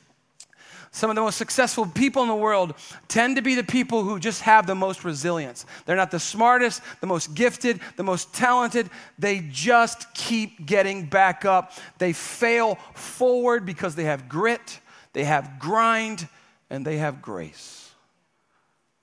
some 0.97 1.11
of 1.11 1.17
the 1.17 1.21
most 1.21 1.37
successful 1.37 1.85
people 1.85 2.23
in 2.23 2.29
the 2.29 2.35
world 2.35 2.73
tend 3.07 3.37
to 3.37 3.43
be 3.43 3.55
the 3.55 3.63
people 3.63 4.03
who 4.03 4.19
just 4.19 4.41
have 4.41 4.67
the 4.67 4.75
most 4.75 5.05
resilience. 5.05 5.67
They're 5.85 5.95
not 5.95 6.11
the 6.11 6.19
smartest, 6.19 6.81
the 7.03 7.07
most 7.07 7.35
gifted, 7.35 7.81
the 7.97 8.03
most 8.03 8.33
talented. 8.33 8.89
They 9.19 9.47
just 9.51 10.15
keep 10.15 10.65
getting 10.65 11.05
back 11.05 11.45
up. 11.45 11.75
They 11.99 12.15
fail 12.15 12.77
forward 12.95 13.67
because 13.67 13.95
they 13.95 14.05
have 14.05 14.27
grit, 14.27 14.81
they 15.17 15.25
have 15.25 15.59
grind, 15.59 16.29
and 16.69 16.85
they 16.85 16.99
have 16.99 17.23
grace. 17.23 17.91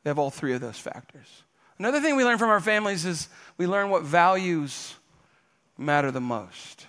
They 0.04 0.12
have 0.12 0.20
all 0.20 0.30
three 0.30 0.54
of 0.54 0.62
those 0.62 0.78
factors. 0.78 1.26
Another 1.80 2.02
thing 2.02 2.16
we 2.16 2.24
learn 2.24 2.38
from 2.38 2.52
our 2.52 2.60
families 2.60 3.04
is 3.04 3.30
we 3.58 3.66
learn 3.66 3.90
what 3.90 4.04
values 4.04 4.94
matter 5.76 6.12
the 6.12 6.22
most. 6.22 6.86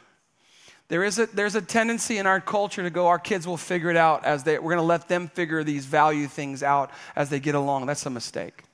There 0.88 1.02
is 1.02 1.18
a, 1.18 1.24
there's 1.24 1.54
a 1.54 1.62
tendency 1.62 2.18
in 2.18 2.26
our 2.26 2.38
culture 2.38 2.82
to 2.82 2.90
go, 2.90 3.06
our 3.06 3.18
kids 3.18 3.46
will 3.46 3.56
figure 3.56 3.88
it 3.88 3.96
out 3.96 4.26
as 4.26 4.44
they, 4.44 4.58
we're 4.58 4.72
going 4.72 4.76
to 4.76 4.82
let 4.82 5.08
them 5.08 5.28
figure 5.28 5.64
these 5.64 5.87
value 5.87 6.26
things 6.26 6.62
out 6.62 6.90
as 7.16 7.30
they 7.30 7.40
get 7.40 7.54
along. 7.54 7.87
That's 7.87 8.04
a 8.04 8.10
mistake. 8.10 8.64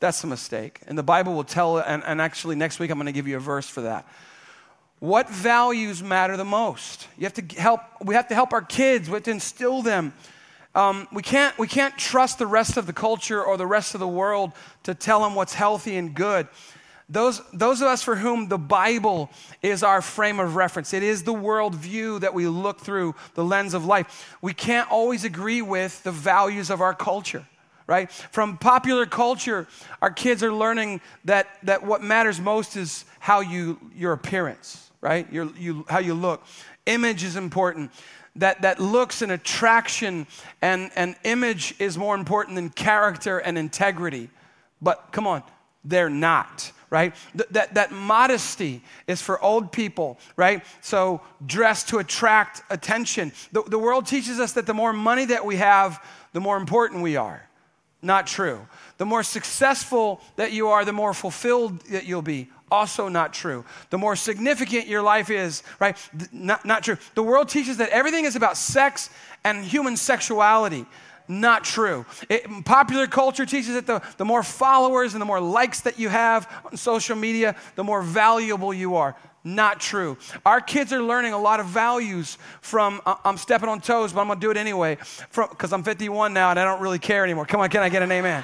That's 0.00 0.24
a 0.24 0.26
mistake. 0.26 0.80
And 0.88 0.98
the 0.98 1.04
Bible 1.04 1.32
will 1.34 1.44
tell, 1.44 1.78
and, 1.78 2.02
and 2.02 2.20
actually 2.20 2.56
next 2.56 2.80
week 2.80 2.90
I'm 2.90 2.98
going 2.98 3.06
to 3.06 3.12
give 3.12 3.28
you 3.28 3.36
a 3.36 3.40
verse 3.40 3.68
for 3.68 3.82
that. 3.82 4.04
What 4.98 5.28
values 5.28 6.02
matter 6.02 6.36
the 6.36 6.44
most? 6.44 7.08
You 7.18 7.24
have 7.24 7.34
to 7.34 7.60
help, 7.60 7.80
we 8.02 8.14
have 8.14 8.28
to 8.28 8.34
help 8.34 8.52
our 8.52 8.62
kids, 8.62 9.08
we 9.08 9.14
have 9.14 9.24
to 9.24 9.30
instill 9.30 9.82
them. 9.82 10.14
Um, 10.74 11.08
we, 11.12 11.22
can't, 11.22 11.56
we 11.58 11.66
can't 11.66 11.96
trust 11.96 12.38
the 12.38 12.46
rest 12.46 12.76
of 12.76 12.86
the 12.86 12.92
culture 12.92 13.42
or 13.42 13.56
the 13.56 13.66
rest 13.66 13.94
of 13.94 14.00
the 14.00 14.08
world 14.08 14.52
to 14.82 14.94
tell 14.94 15.22
them 15.22 15.34
what's 15.34 15.54
healthy 15.54 15.96
and 15.96 16.14
good. 16.14 16.48
Those, 17.08 17.40
those 17.52 17.80
of 17.82 17.86
us 17.86 18.02
for 18.02 18.16
whom 18.16 18.48
the 18.48 18.58
Bible 18.58 19.30
is 19.62 19.82
our 19.82 20.02
frame 20.02 20.40
of 20.40 20.56
reference, 20.56 20.92
it 20.92 21.02
is 21.02 21.22
the 21.22 21.32
worldview 21.32 22.20
that 22.20 22.34
we 22.34 22.48
look 22.48 22.80
through, 22.80 23.14
the 23.34 23.44
lens 23.44 23.74
of 23.74 23.84
life. 23.84 24.36
We 24.42 24.52
can't 24.52 24.90
always 24.90 25.24
agree 25.24 25.62
with 25.62 26.02
the 26.02 26.10
values 26.10 26.68
of 26.68 26.80
our 26.80 26.94
culture, 26.94 27.46
right? 27.86 28.10
From 28.10 28.58
popular 28.58 29.06
culture, 29.06 29.66
our 30.02 30.10
kids 30.10 30.42
are 30.42 30.52
learning 30.52 31.00
that, 31.24 31.46
that 31.62 31.84
what 31.84 32.02
matters 32.02 32.40
most 32.40 32.76
is 32.76 33.04
how 33.18 33.40
you, 33.40 33.78
your 33.94 34.12
appearance, 34.12 34.90
right? 35.00 35.30
Your, 35.32 35.50
you, 35.56 35.84
how 35.88 35.98
you 35.98 36.14
look. 36.14 36.44
Image 36.86 37.22
is 37.22 37.36
important. 37.36 37.90
That, 38.36 38.62
that 38.62 38.80
looks 38.80 39.22
and 39.22 39.32
attraction 39.32 40.26
and, 40.60 40.90
and 40.96 41.16
image 41.24 41.74
is 41.78 41.96
more 41.96 42.14
important 42.14 42.56
than 42.56 42.70
character 42.70 43.38
and 43.38 43.56
integrity. 43.56 44.28
But 44.82 45.08
come 45.12 45.26
on, 45.26 45.42
they're 45.84 46.10
not 46.10 46.72
right? 46.90 47.14
Th- 47.36 47.48
that, 47.50 47.74
that 47.74 47.92
modesty 47.92 48.82
is 49.06 49.20
for 49.20 49.42
old 49.42 49.72
people, 49.72 50.18
right? 50.36 50.64
So 50.80 51.20
dress 51.44 51.82
to 51.84 51.98
attract 51.98 52.62
attention. 52.70 53.32
The, 53.52 53.62
the 53.62 53.78
world 53.78 54.06
teaches 54.06 54.38
us 54.38 54.52
that 54.52 54.66
the 54.66 54.74
more 54.74 54.92
money 54.92 55.24
that 55.26 55.44
we 55.44 55.56
have, 55.56 56.02
the 56.32 56.40
more 56.40 56.56
important 56.56 57.02
we 57.02 57.16
are. 57.16 57.46
Not 58.02 58.26
true. 58.26 58.66
The 58.98 59.06
more 59.06 59.22
successful 59.22 60.20
that 60.36 60.52
you 60.52 60.68
are, 60.68 60.84
the 60.84 60.92
more 60.92 61.14
fulfilled 61.14 61.80
that 61.90 62.04
you'll 62.04 62.22
be. 62.22 62.48
Also, 62.70 63.08
not 63.08 63.32
true. 63.32 63.64
The 63.90 63.98
more 63.98 64.16
significant 64.16 64.86
your 64.86 65.02
life 65.02 65.30
is, 65.30 65.62
right? 65.78 65.96
Not, 66.32 66.64
not 66.64 66.82
true. 66.82 66.98
The 67.14 67.22
world 67.22 67.48
teaches 67.48 67.76
that 67.76 67.90
everything 67.90 68.24
is 68.24 68.36
about 68.36 68.56
sex 68.56 69.08
and 69.44 69.64
human 69.64 69.96
sexuality 69.96 70.86
not 71.28 71.64
true. 71.64 72.06
It, 72.28 72.46
popular 72.64 73.06
culture 73.06 73.46
teaches 73.46 73.74
that 73.74 73.86
the, 73.86 74.02
the 74.16 74.24
more 74.24 74.42
followers 74.42 75.14
and 75.14 75.20
the 75.20 75.26
more 75.26 75.40
likes 75.40 75.80
that 75.80 75.98
you 75.98 76.08
have 76.08 76.48
on 76.64 76.76
social 76.76 77.16
media, 77.16 77.56
the 77.74 77.84
more 77.84 78.02
valuable 78.02 78.72
you 78.72 78.96
are. 78.96 79.16
Not 79.46 79.78
true. 79.78 80.18
Our 80.44 80.60
kids 80.60 80.92
are 80.92 81.00
learning 81.00 81.32
a 81.32 81.38
lot 81.38 81.60
of 81.60 81.66
values 81.66 82.36
from, 82.62 83.00
uh, 83.06 83.14
I'm 83.24 83.36
stepping 83.36 83.68
on 83.68 83.80
toes, 83.80 84.12
but 84.12 84.20
I'm 84.20 84.26
gonna 84.26 84.40
do 84.40 84.50
it 84.50 84.56
anyway, 84.56 84.98
because 85.32 85.72
I'm 85.72 85.84
51 85.84 86.34
now 86.34 86.50
and 86.50 86.58
I 86.58 86.64
don't 86.64 86.80
really 86.80 86.98
care 86.98 87.22
anymore. 87.22 87.46
Come 87.46 87.60
on, 87.60 87.68
can 87.68 87.80
I 87.80 87.88
get 87.88 88.02
an 88.02 88.10
amen? 88.10 88.42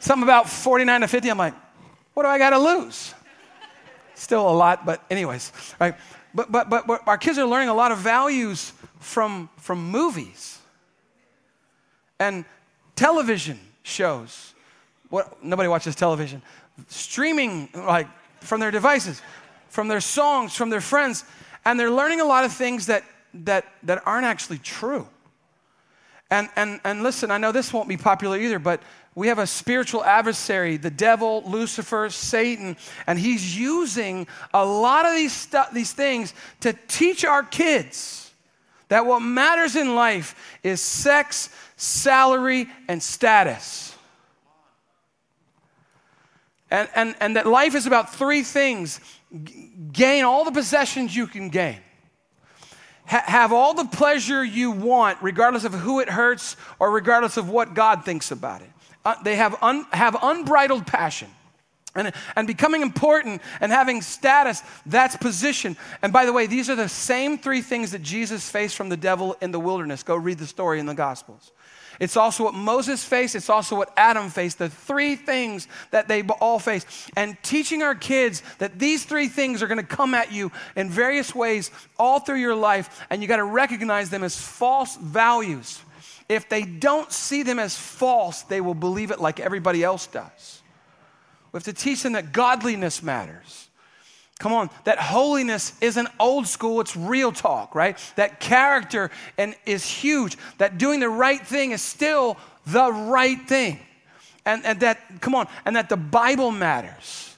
Something 0.00 0.22
about 0.22 0.48
49 0.48 1.02
to 1.02 1.06
50, 1.06 1.28
I'm 1.28 1.36
like, 1.36 1.52
what 2.14 2.22
do 2.22 2.30
I 2.30 2.38
gotta 2.38 2.58
lose? 2.58 3.12
Still 4.14 4.48
a 4.48 4.56
lot, 4.56 4.86
but, 4.86 5.04
anyways, 5.10 5.52
right? 5.78 5.94
But, 6.34 6.50
but, 6.50 6.70
but, 6.70 6.86
but 6.86 7.06
our 7.06 7.18
kids 7.18 7.36
are 7.36 7.44
learning 7.44 7.68
a 7.68 7.74
lot 7.74 7.92
of 7.92 7.98
values 7.98 8.72
from, 9.00 9.50
from 9.58 9.90
movies 9.90 10.60
and 12.18 12.46
television 12.96 13.60
shows. 13.82 14.54
What, 15.10 15.44
nobody 15.44 15.68
watches 15.68 15.94
television. 15.94 16.40
Streaming, 16.88 17.68
like 17.74 18.08
from 18.42 18.60
their 18.60 18.70
devices, 18.70 19.22
from 19.68 19.88
their 19.88 20.00
songs, 20.00 20.54
from 20.54 20.70
their 20.70 20.80
friends, 20.80 21.24
and 21.64 21.78
they're 21.78 21.90
learning 21.90 22.20
a 22.20 22.24
lot 22.24 22.44
of 22.44 22.52
things 22.52 22.86
that, 22.86 23.04
that, 23.34 23.64
that 23.82 24.02
aren't 24.06 24.26
actually 24.26 24.58
true. 24.58 25.06
And, 26.30 26.48
and, 26.56 26.80
and 26.84 27.02
listen, 27.02 27.30
I 27.30 27.38
know 27.38 27.52
this 27.52 27.72
won't 27.72 27.88
be 27.88 27.96
popular 27.96 28.38
either, 28.38 28.58
but 28.58 28.82
we 29.14 29.28
have 29.28 29.38
a 29.38 29.46
spiritual 29.46 30.02
adversary, 30.02 30.78
the 30.78 30.90
devil, 30.90 31.42
Lucifer, 31.46 32.08
Satan, 32.08 32.76
and 33.06 33.18
he's 33.18 33.58
using 33.58 34.26
a 34.54 34.64
lot 34.64 35.04
of 35.04 35.14
these, 35.14 35.32
stu- 35.32 35.70
these 35.72 35.92
things 35.92 36.32
to 36.60 36.72
teach 36.88 37.24
our 37.24 37.42
kids 37.42 38.30
that 38.88 39.04
what 39.04 39.20
matters 39.20 39.76
in 39.76 39.94
life 39.94 40.58
is 40.62 40.80
sex, 40.80 41.50
salary, 41.76 42.68
and 42.88 43.02
status. 43.02 43.91
And, 46.72 46.88
and, 46.94 47.14
and 47.20 47.36
that 47.36 47.46
life 47.46 47.74
is 47.74 47.84
about 47.84 48.14
three 48.14 48.42
things 48.42 48.98
gain 49.92 50.24
all 50.24 50.44
the 50.46 50.50
possessions 50.50 51.14
you 51.14 51.26
can 51.26 51.50
gain, 51.50 51.78
ha- 53.04 53.24
have 53.26 53.52
all 53.52 53.74
the 53.74 53.84
pleasure 53.84 54.42
you 54.42 54.70
want, 54.70 55.18
regardless 55.20 55.64
of 55.64 55.74
who 55.74 56.00
it 56.00 56.08
hurts 56.08 56.56
or 56.78 56.90
regardless 56.90 57.36
of 57.36 57.50
what 57.50 57.74
God 57.74 58.06
thinks 58.06 58.30
about 58.30 58.62
it. 58.62 58.70
Uh, 59.04 59.22
they 59.22 59.36
have, 59.36 59.54
un- 59.62 59.86
have 59.92 60.16
unbridled 60.22 60.86
passion. 60.86 61.28
And, 61.94 62.14
and 62.36 62.46
becoming 62.46 62.80
important 62.80 63.42
and 63.60 63.70
having 63.70 64.00
status, 64.00 64.62
that's 64.86 65.14
position. 65.14 65.76
And 66.00 66.10
by 66.10 66.24
the 66.24 66.32
way, 66.32 66.46
these 66.46 66.70
are 66.70 66.74
the 66.74 66.88
same 66.88 67.36
three 67.36 67.60
things 67.60 67.90
that 67.90 68.00
Jesus 68.00 68.48
faced 68.48 68.76
from 68.76 68.88
the 68.88 68.96
devil 68.96 69.36
in 69.42 69.50
the 69.50 69.60
wilderness. 69.60 70.02
Go 70.02 70.16
read 70.16 70.38
the 70.38 70.46
story 70.46 70.80
in 70.80 70.86
the 70.86 70.94
Gospels. 70.94 71.52
It's 72.00 72.16
also 72.16 72.44
what 72.44 72.54
Moses 72.54 73.04
faced, 73.04 73.34
it's 73.34 73.50
also 73.50 73.76
what 73.76 73.92
Adam 73.96 74.30
faced, 74.30 74.58
the 74.58 74.68
three 74.68 75.16
things 75.16 75.68
that 75.90 76.08
they 76.08 76.22
all 76.22 76.58
faced. 76.58 76.86
And 77.16 77.36
teaching 77.42 77.82
our 77.82 77.94
kids 77.94 78.42
that 78.58 78.78
these 78.78 79.04
three 79.04 79.28
things 79.28 79.62
are 79.62 79.66
going 79.66 79.78
to 79.78 79.84
come 79.84 80.14
at 80.14 80.32
you 80.32 80.52
in 80.76 80.88
various 80.90 81.34
ways 81.34 81.70
all 81.98 82.20
through 82.20 82.40
your 82.40 82.54
life, 82.54 83.04
and 83.10 83.22
you 83.22 83.28
got 83.28 83.36
to 83.36 83.44
recognize 83.44 84.10
them 84.10 84.24
as 84.24 84.40
false 84.40 84.96
values 84.96 85.80
if 86.28 86.48
they 86.48 86.62
don't 86.62 87.12
see 87.12 87.42
them 87.42 87.58
as 87.58 87.76
false, 87.76 88.42
they 88.42 88.60
will 88.60 88.74
believe 88.74 89.10
it 89.10 89.20
like 89.20 89.38
everybody 89.38 89.84
else 89.84 90.06
does. 90.06 90.62
We 91.52 91.58
have 91.58 91.64
to 91.64 91.72
teach 91.72 92.02
them 92.02 92.14
that 92.14 92.32
godliness 92.32 93.02
matters. 93.02 93.68
Come 94.42 94.54
on, 94.54 94.70
that 94.82 94.98
holiness 94.98 95.72
isn't 95.80 96.08
old 96.18 96.48
school, 96.48 96.80
it's 96.80 96.96
real 96.96 97.30
talk, 97.30 97.76
right? 97.76 97.96
That 98.16 98.40
character 98.40 99.12
and 99.38 99.54
is 99.66 99.84
huge. 99.84 100.36
That 100.58 100.78
doing 100.78 100.98
the 100.98 101.08
right 101.08 101.46
thing 101.46 101.70
is 101.70 101.80
still 101.80 102.36
the 102.66 102.92
right 102.92 103.40
thing. 103.46 103.78
And, 104.44 104.64
and 104.64 104.80
that, 104.80 104.98
come 105.20 105.36
on, 105.36 105.46
and 105.64 105.76
that 105.76 105.88
the 105.88 105.96
Bible 105.96 106.50
matters 106.50 107.28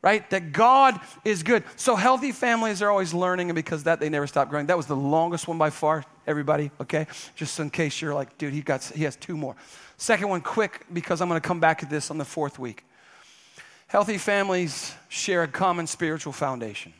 right? 0.00 0.30
That 0.30 0.52
God 0.52 1.00
is 1.24 1.42
good. 1.42 1.64
So 1.74 1.96
healthy 1.96 2.30
families 2.30 2.82
are 2.82 2.88
always 2.88 3.12
learning, 3.12 3.50
and 3.50 3.56
because 3.56 3.82
that, 3.82 3.98
they 3.98 4.08
never 4.08 4.28
stop 4.28 4.48
growing. 4.48 4.66
That 4.66 4.76
was 4.76 4.86
the 4.86 4.96
longest 4.96 5.48
one 5.48 5.58
by 5.58 5.70
far, 5.70 6.04
everybody, 6.24 6.70
okay? 6.80 7.08
Just 7.34 7.58
in 7.58 7.68
case 7.68 8.00
you're 8.00 8.14
like, 8.14 8.38
dude, 8.38 8.54
he, 8.54 8.62
got, 8.62 8.84
he 8.84 9.02
has 9.02 9.16
two 9.16 9.36
more. 9.36 9.56
Second 9.96 10.28
one, 10.28 10.40
quick, 10.40 10.86
because 10.92 11.20
I'm 11.20 11.28
to 11.28 11.40
come 11.40 11.58
back 11.58 11.80
to 11.80 11.86
this 11.86 12.12
on 12.12 12.16
the 12.16 12.24
fourth 12.24 12.60
week. 12.60 12.84
Healthy 13.88 14.18
families 14.18 14.94
share 15.08 15.42
a 15.42 15.48
common 15.48 15.86
spiritual 15.86 16.32
foundation. 16.34 16.92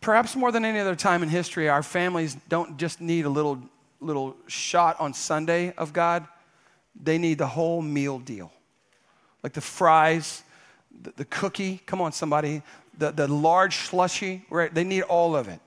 Perhaps 0.00 0.34
more 0.34 0.50
than 0.50 0.64
any 0.64 0.78
other 0.78 0.94
time 0.94 1.22
in 1.22 1.28
history, 1.28 1.68
our 1.68 1.82
families 1.82 2.36
don't 2.48 2.78
just 2.78 2.98
need 2.98 3.26
a 3.26 3.28
little, 3.28 3.58
little 4.00 4.34
shot 4.46 4.98
on 4.98 5.12
Sunday 5.12 5.74
of 5.76 5.92
God, 5.92 6.26
they 6.98 7.18
need 7.18 7.36
the 7.36 7.46
whole 7.46 7.82
meal 7.82 8.18
deal. 8.18 8.50
Like 9.42 9.52
the 9.52 9.60
fries, 9.60 10.42
the, 11.02 11.12
the 11.16 11.24
cookie, 11.26 11.82
come 11.84 12.00
on, 12.00 12.12
somebody, 12.12 12.62
the, 12.96 13.10
the 13.10 13.28
large 13.28 13.76
slushy, 13.76 14.46
right? 14.48 14.72
They 14.74 14.84
need 14.84 15.02
all 15.02 15.36
of 15.36 15.48
it. 15.48 15.60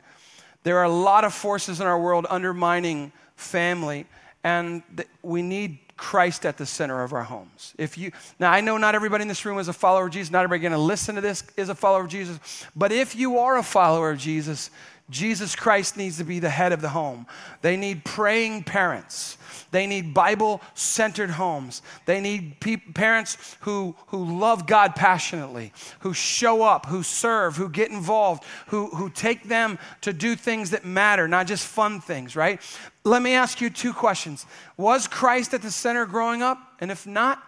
There 0.64 0.80
are 0.80 0.86
a 0.86 0.90
lot 0.90 1.24
of 1.24 1.36
forces 1.36 1.80
in 1.80 1.86
our 1.86 2.00
world 2.00 2.26
undermining 2.32 3.12
family, 3.36 4.08
and 4.44 4.82
th- 4.96 5.08
we 5.22 5.44
need 5.44 5.78
Christ 5.98 6.46
at 6.46 6.58
the 6.58 6.66
center 6.66 7.04
of 7.04 7.12
our 7.12 7.24
homes. 7.24 7.74
If 7.78 7.98
you 7.98 8.12
now 8.40 8.52
I 8.52 8.62
know 8.62 8.78
not 8.78 8.96
everybody 8.96 9.24
in 9.24 9.28
this 9.28 9.44
room 9.46 9.58
is 9.58 9.68
a 9.68 9.74
follower 9.74 10.06
of 10.06 10.14
Jesus, 10.14 10.32
not 10.32 10.44
everybody 10.44 10.62
going 10.62 10.72
to 10.72 10.78
listen 10.78 11.16
to 11.16 11.22
this 11.22 11.44
is 11.58 11.70
a 11.70 11.76
follower 11.76 12.02
of 12.02 12.08
Jesus, 12.08 12.66
but 12.76 12.92
if 12.92 13.16
you 13.16 13.40
are 13.40 13.58
a 13.58 13.64
follower 13.64 14.12
of 14.12 14.20
Jesus, 14.20 14.70
Jesus 15.10 15.56
Christ 15.56 15.96
needs 15.96 16.18
to 16.18 16.26
be 16.26 16.40
the 16.40 16.50
head 16.50 16.74
of 16.74 16.82
the 16.82 16.90
home. 16.90 17.28
They 17.62 17.78
need 17.78 18.04
praying 18.04 18.64
parents. 18.64 19.38
They 19.72 19.88
need 19.88 20.14
Bible 20.14 20.62
centered 20.74 21.30
homes. 21.30 21.82
They 22.06 22.20
need 22.20 22.60
pe- 22.60 22.76
parents 22.76 23.56
who, 23.62 23.96
who 24.08 24.40
love 24.40 24.68
God 24.68 24.96
passionately, 24.96 25.72
who 26.00 26.14
show 26.14 26.62
up, 26.62 26.88
who 26.88 27.04
serve, 27.04 27.56
who 27.56 27.70
get 27.70 27.90
involved, 27.90 28.44
who, 28.68 28.88
who 28.88 29.10
take 29.10 29.48
them 29.48 29.80
to 30.02 30.12
do 30.12 30.36
things 30.36 30.72
that 30.72 30.84
matter, 30.84 31.28
not 31.28 31.48
just 31.48 31.66
fun 31.66 32.02
things, 32.02 32.36
right? 32.36 32.62
Let 33.06 33.22
me 33.22 33.34
ask 33.34 33.62
you 33.62 33.70
two 33.70 33.94
questions. 33.94 34.46
Was 34.76 35.08
Christ 35.08 35.54
at 35.54 35.62
the 35.62 35.72
center 35.72 36.06
growing 36.06 36.42
up? 36.42 36.58
And 36.80 36.92
if 36.92 37.08
not, 37.08 37.42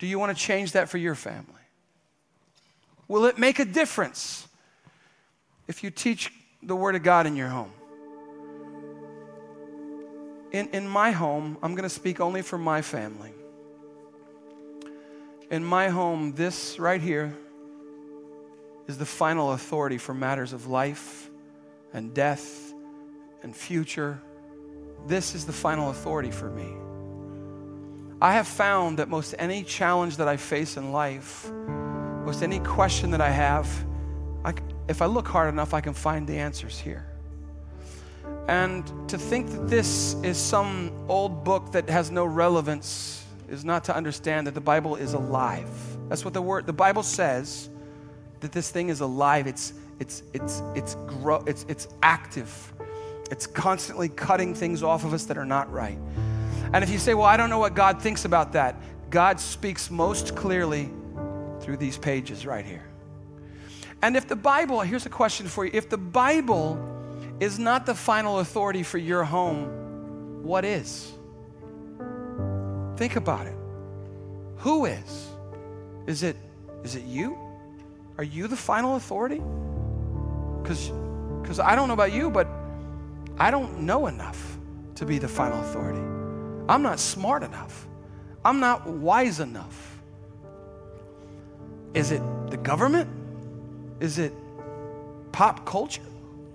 do 0.00 0.06
you 0.06 0.18
want 0.18 0.36
to 0.36 0.42
change 0.42 0.72
that 0.72 0.88
for 0.88 0.98
your 0.98 1.14
family? 1.14 1.54
Will 3.06 3.26
it 3.26 3.38
make 3.38 3.58
a 3.60 3.64
difference 3.64 4.48
if 5.68 5.84
you 5.84 5.90
teach 5.90 6.32
the 6.62 6.76
Word 6.76 6.94
of 6.94 7.02
God 7.02 7.26
in 7.26 7.36
your 7.36 7.48
home. 7.48 7.72
In, 10.52 10.68
in 10.70 10.88
my 10.88 11.12
home, 11.12 11.56
I'm 11.62 11.74
going 11.74 11.88
to 11.88 11.94
speak 11.94 12.20
only 12.20 12.42
for 12.42 12.58
my 12.58 12.82
family. 12.82 13.32
In 15.50 15.64
my 15.64 15.88
home, 15.88 16.32
this 16.34 16.78
right 16.78 17.00
here 17.00 17.36
is 18.86 18.98
the 18.98 19.06
final 19.06 19.52
authority 19.52 19.98
for 19.98 20.12
matters 20.14 20.52
of 20.52 20.66
life 20.66 21.30
and 21.92 22.12
death 22.12 22.72
and 23.42 23.54
future. 23.54 24.20
This 25.06 25.34
is 25.34 25.46
the 25.46 25.52
final 25.52 25.90
authority 25.90 26.30
for 26.30 26.50
me. 26.50 26.74
I 28.20 28.34
have 28.34 28.46
found 28.46 28.98
that 28.98 29.08
most 29.08 29.34
any 29.38 29.62
challenge 29.62 30.18
that 30.18 30.28
I 30.28 30.36
face 30.36 30.76
in 30.76 30.92
life, 30.92 31.50
most 32.24 32.42
any 32.42 32.58
question 32.60 33.12
that 33.12 33.20
I 33.20 33.30
have, 33.30 33.66
if 34.90 35.00
I 35.00 35.06
look 35.06 35.28
hard 35.28 35.48
enough, 35.48 35.72
I 35.72 35.80
can 35.80 35.94
find 35.94 36.26
the 36.26 36.36
answers 36.36 36.78
here. 36.78 37.06
And 38.48 38.84
to 39.08 39.16
think 39.16 39.48
that 39.52 39.68
this 39.68 40.14
is 40.24 40.36
some 40.36 40.90
old 41.08 41.44
book 41.44 41.70
that 41.70 41.88
has 41.88 42.10
no 42.10 42.24
relevance 42.24 43.24
is 43.48 43.64
not 43.64 43.84
to 43.84 43.94
understand 43.94 44.48
that 44.48 44.54
the 44.54 44.60
Bible 44.60 44.96
is 44.96 45.12
alive. 45.12 45.68
That's 46.08 46.24
what 46.24 46.34
the 46.34 46.42
word 46.42 46.66
the 46.66 46.72
Bible 46.72 47.04
says 47.04 47.68
that 48.40 48.50
this 48.50 48.70
thing 48.70 48.88
is 48.88 49.00
alive. 49.00 49.46
It's 49.46 49.74
it's 50.00 50.24
it's 50.32 50.60
it's 50.74 50.96
grow 51.06 51.44
it's 51.46 51.64
it's 51.68 51.86
active. 52.02 52.72
It's 53.30 53.46
constantly 53.46 54.08
cutting 54.08 54.56
things 54.56 54.82
off 54.82 55.04
of 55.04 55.14
us 55.14 55.24
that 55.26 55.38
are 55.38 55.46
not 55.46 55.70
right. 55.70 55.98
And 56.72 56.82
if 56.82 56.90
you 56.90 56.98
say, 56.98 57.14
"Well, 57.14 57.26
I 57.26 57.36
don't 57.36 57.50
know 57.50 57.60
what 57.60 57.74
God 57.74 58.02
thinks 58.02 58.24
about 58.24 58.52
that." 58.54 58.74
God 59.08 59.38
speaks 59.38 59.88
most 59.88 60.34
clearly 60.34 60.90
through 61.60 61.76
these 61.76 61.96
pages 61.96 62.44
right 62.44 62.64
here. 62.64 62.89
And 64.02 64.16
if 64.16 64.26
the 64.26 64.36
Bible, 64.36 64.80
here's 64.80 65.06
a 65.06 65.10
question 65.10 65.46
for 65.46 65.64
you 65.64 65.70
if 65.74 65.88
the 65.88 65.98
Bible 65.98 66.78
is 67.38 67.58
not 67.58 67.86
the 67.86 67.94
final 67.94 68.38
authority 68.38 68.82
for 68.82 68.98
your 68.98 69.24
home, 69.24 70.42
what 70.42 70.64
is? 70.64 71.12
Think 72.96 73.16
about 73.16 73.46
it. 73.46 73.56
Who 74.58 74.86
is? 74.86 75.28
Is 76.06 76.22
it 76.22 76.36
is 76.82 76.96
it 76.96 77.04
you? 77.04 77.38
Are 78.18 78.24
you 78.24 78.46
the 78.48 78.56
final 78.56 78.96
authority? 78.96 79.42
Cuz 80.64 80.92
cuz 81.44 81.60
I 81.60 81.74
don't 81.74 81.88
know 81.88 81.94
about 81.94 82.12
you, 82.12 82.30
but 82.30 82.46
I 83.38 83.50
don't 83.50 83.80
know 83.80 84.06
enough 84.06 84.58
to 84.96 85.06
be 85.06 85.18
the 85.18 85.28
final 85.28 85.60
authority. 85.60 86.00
I'm 86.68 86.82
not 86.82 87.00
smart 87.00 87.42
enough. 87.42 87.88
I'm 88.44 88.60
not 88.60 88.86
wise 88.86 89.40
enough. 89.40 90.02
Is 91.94 92.12
it 92.12 92.22
the 92.50 92.56
government? 92.56 93.19
Is 94.00 94.18
it 94.18 94.32
pop 95.30 95.66
culture? 95.66 96.02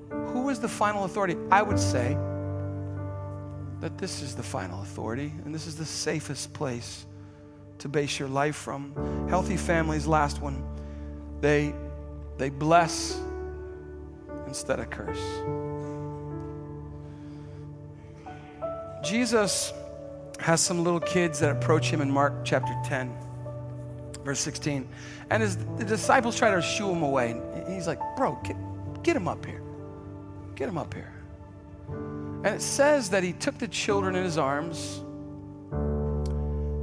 Who 0.10 0.50
is 0.50 0.60
the 0.60 0.68
final 0.68 1.06
authority? 1.06 1.38
I 1.52 1.62
would 1.62 1.80
say 1.80 2.18
that 3.80 3.98
this 3.98 4.22
is 4.22 4.36
the 4.36 4.44
final 4.44 4.82
authority 4.82 5.32
and 5.46 5.54
this 5.54 5.68
is 5.68 5.76
the 5.76 5.86
safest 5.86 6.54
place 6.54 7.06
to 7.78 7.88
base 7.88 8.20
your 8.20 8.30
life 8.30 8.56
from. 8.56 8.94
Healthy 9.30 9.58
families, 9.58 10.08
last 10.08 10.42
one, 10.42 10.64
they, 11.40 11.74
they 12.38 12.50
bless 12.50 13.22
instead 14.48 14.80
of 14.80 14.90
curse. 14.90 15.22
Jesus 19.04 19.72
has 20.40 20.62
some 20.62 20.84
little 20.84 21.00
kids 21.00 21.40
that 21.40 21.52
approach 21.52 21.92
him 21.92 22.02
in 22.02 22.10
Mark 22.10 22.44
chapter 22.44 22.76
10 22.86 23.25
verse 24.26 24.42
16. 24.42 24.88
And 25.30 25.44
his, 25.44 25.58
the 25.78 25.86
disciples 25.86 26.38
try 26.38 26.54
to 26.54 26.62
shoo 26.62 26.92
him 26.92 27.04
away. 27.04 27.32
And 27.32 27.74
he's 27.74 27.88
like, 27.88 28.00
Bro, 28.18 28.40
get, 28.44 28.58
get 29.04 29.16
him 29.16 29.28
up 29.28 29.46
here. 29.46 29.62
Get 30.56 30.68
him 30.68 30.78
up 30.78 30.94
here. 30.94 31.14
And 31.88 32.48
it 32.48 32.62
says 32.62 33.10
that 33.12 33.24
he 33.24 33.34
took 33.34 33.58
the 33.58 33.68
children 33.68 34.16
in 34.16 34.24
his 34.24 34.38
arms, 34.38 35.02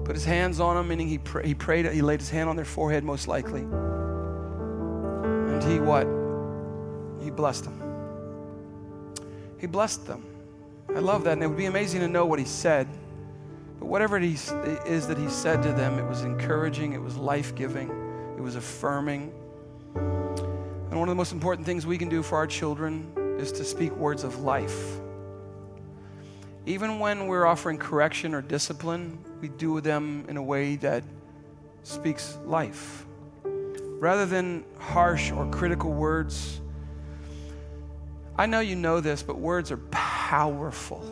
put 0.04 0.14
his 0.14 0.24
hands 0.24 0.60
on 0.60 0.76
them, 0.76 0.88
meaning 0.88 1.08
he, 1.08 1.18
pray, 1.18 1.46
he 1.46 1.54
prayed, 1.54 1.90
he 1.92 2.02
laid 2.02 2.20
his 2.20 2.30
hand 2.30 2.48
on 2.48 2.56
their 2.56 2.64
forehead, 2.64 3.04
most 3.04 3.28
likely. 3.28 3.62
And 3.62 5.62
he 5.62 5.78
what? 5.78 6.06
He 7.22 7.30
blessed 7.30 7.64
them. 7.64 7.80
He 9.58 9.66
blessed 9.66 10.06
them. 10.06 10.24
I 10.94 10.98
love 10.98 11.24
that. 11.24 11.34
And 11.34 11.42
it 11.42 11.46
would 11.46 11.56
be 11.56 11.66
amazing 11.66 12.00
to 12.00 12.08
know 12.08 12.26
what 12.26 12.38
he 12.38 12.44
said. 12.44 12.88
But 13.82 13.88
whatever 13.88 14.16
it 14.16 14.22
is 14.22 14.46
that 15.08 15.18
he 15.18 15.28
said 15.28 15.60
to 15.64 15.72
them, 15.72 15.98
it 15.98 16.06
was 16.06 16.22
encouraging, 16.22 16.92
it 16.92 17.02
was 17.02 17.16
life 17.16 17.52
giving, 17.56 17.88
it 18.36 18.40
was 18.40 18.54
affirming. 18.54 19.32
And 19.96 20.92
one 20.92 21.08
of 21.08 21.08
the 21.08 21.16
most 21.16 21.32
important 21.32 21.66
things 21.66 21.84
we 21.84 21.98
can 21.98 22.08
do 22.08 22.22
for 22.22 22.36
our 22.36 22.46
children 22.46 23.12
is 23.40 23.50
to 23.50 23.64
speak 23.64 23.90
words 23.96 24.22
of 24.22 24.38
life. 24.38 25.00
Even 26.64 27.00
when 27.00 27.26
we're 27.26 27.44
offering 27.44 27.76
correction 27.76 28.36
or 28.36 28.40
discipline, 28.40 29.18
we 29.40 29.48
do 29.48 29.80
them 29.80 30.26
in 30.28 30.36
a 30.36 30.42
way 30.42 30.76
that 30.76 31.02
speaks 31.82 32.38
life. 32.44 33.04
Rather 33.44 34.26
than 34.26 34.64
harsh 34.78 35.32
or 35.32 35.44
critical 35.50 35.90
words, 35.92 36.60
I 38.38 38.46
know 38.46 38.60
you 38.60 38.76
know 38.76 39.00
this, 39.00 39.24
but 39.24 39.40
words 39.40 39.72
are 39.72 39.80
powerful, 39.90 41.04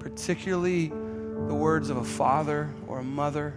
particularly 0.00 0.90
the 1.46 1.54
words 1.54 1.90
of 1.90 1.96
a 1.98 2.04
father 2.04 2.68
or 2.86 2.98
a 2.98 3.04
mother. 3.04 3.54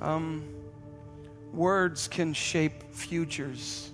Um, 0.00 0.44
words 1.52 2.08
can 2.08 2.32
shape 2.32 2.92
futures, 2.92 3.90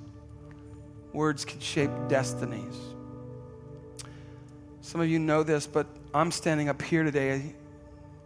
words 1.13 1.45
can 1.45 1.61
shape 1.61 1.91
destinies. 2.09 2.77
Some 4.81 5.01
of 5.01 5.09
you 5.09 5.19
know 5.19 5.43
this, 5.43 5.67
but 5.67 5.87
I'm 6.13 6.31
standing 6.31 6.69
up 6.69 6.81
here 6.81 7.03
today 7.05 7.55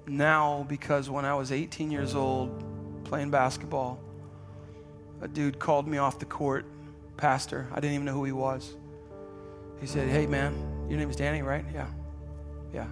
now 0.06 0.66
because 0.68 1.08
when 1.08 1.24
I 1.24 1.34
was 1.34 1.52
18 1.52 1.90
years 1.90 2.14
old 2.14 2.62
playing 3.04 3.30
basketball, 3.30 4.00
a 5.20 5.28
dude 5.28 5.58
called 5.58 5.88
me 5.88 5.98
off 5.98 6.18
the 6.18 6.24
court, 6.24 6.66
pastor. 7.16 7.66
I 7.72 7.80
didn't 7.80 7.94
even 7.94 8.06
know 8.06 8.12
who 8.12 8.24
he 8.24 8.32
was. 8.32 8.74
He 9.80 9.86
said, 9.86 10.08
Hey, 10.08 10.26
man, 10.26 10.86
your 10.88 10.98
name 10.98 11.10
is 11.10 11.16
Danny, 11.16 11.42
right? 11.42 11.64
Yeah. 11.72 11.86
Yeah. 12.72 12.86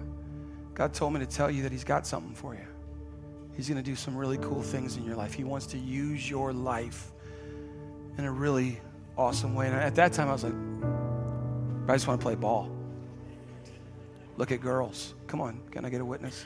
God 0.77 0.93
told 0.93 1.11
me 1.11 1.19
to 1.21 1.25
tell 1.25 1.49
you 1.49 1.63
that 1.63 1.71
He's 1.71 1.83
got 1.83 2.05
something 2.05 2.35
for 2.35 2.53
you. 2.53 2.67
He's 3.55 3.67
going 3.67 3.83
to 3.83 3.83
do 3.83 3.95
some 3.95 4.15
really 4.15 4.37
cool 4.37 4.61
things 4.61 4.95
in 4.95 5.03
your 5.03 5.15
life. 5.15 5.33
He 5.33 5.43
wants 5.43 5.65
to 5.67 5.79
use 5.79 6.29
your 6.29 6.53
life 6.53 7.11
in 8.19 8.25
a 8.25 8.31
really 8.31 8.79
awesome 9.17 9.55
way. 9.55 9.65
And 9.65 9.75
at 9.75 9.95
that 9.95 10.13
time, 10.13 10.29
I 10.29 10.33
was 10.33 10.43
like, 10.43 10.53
I 11.89 11.93
just 11.95 12.07
want 12.07 12.21
to 12.21 12.23
play 12.23 12.35
ball. 12.35 12.69
Look 14.37 14.51
at 14.51 14.61
girls. 14.61 15.15
Come 15.25 15.41
on, 15.41 15.59
can 15.71 15.83
I 15.83 15.89
get 15.89 15.99
a 15.99 16.05
witness? 16.05 16.45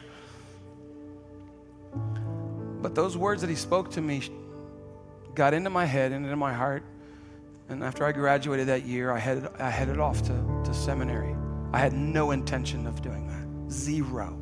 But 2.81 2.95
those 2.95 3.17
words 3.17 3.41
that 3.41 3.49
he 3.49 3.57
spoke 3.57 3.91
to 3.91 4.01
me 4.01 4.21
got 5.35 5.53
into 5.53 5.69
my 5.69 5.83
head 5.83 6.13
and 6.13 6.23
into 6.23 6.37
my 6.37 6.53
heart. 6.53 6.83
And 7.67 7.83
after 7.83 8.05
I 8.05 8.13
graduated 8.13 8.67
that 8.67 8.85
year, 8.85 9.11
I 9.11 9.19
headed, 9.19 9.49
I 9.59 9.69
headed 9.69 9.99
off 9.99 10.21
to, 10.23 10.61
to 10.63 10.73
seminary. 10.73 11.35
I 11.73 11.79
had 11.79 11.91
no 11.91 12.31
intention 12.31 12.87
of 12.87 13.01
doing 13.01 13.27
that, 13.27 13.40
zero. 13.71 14.37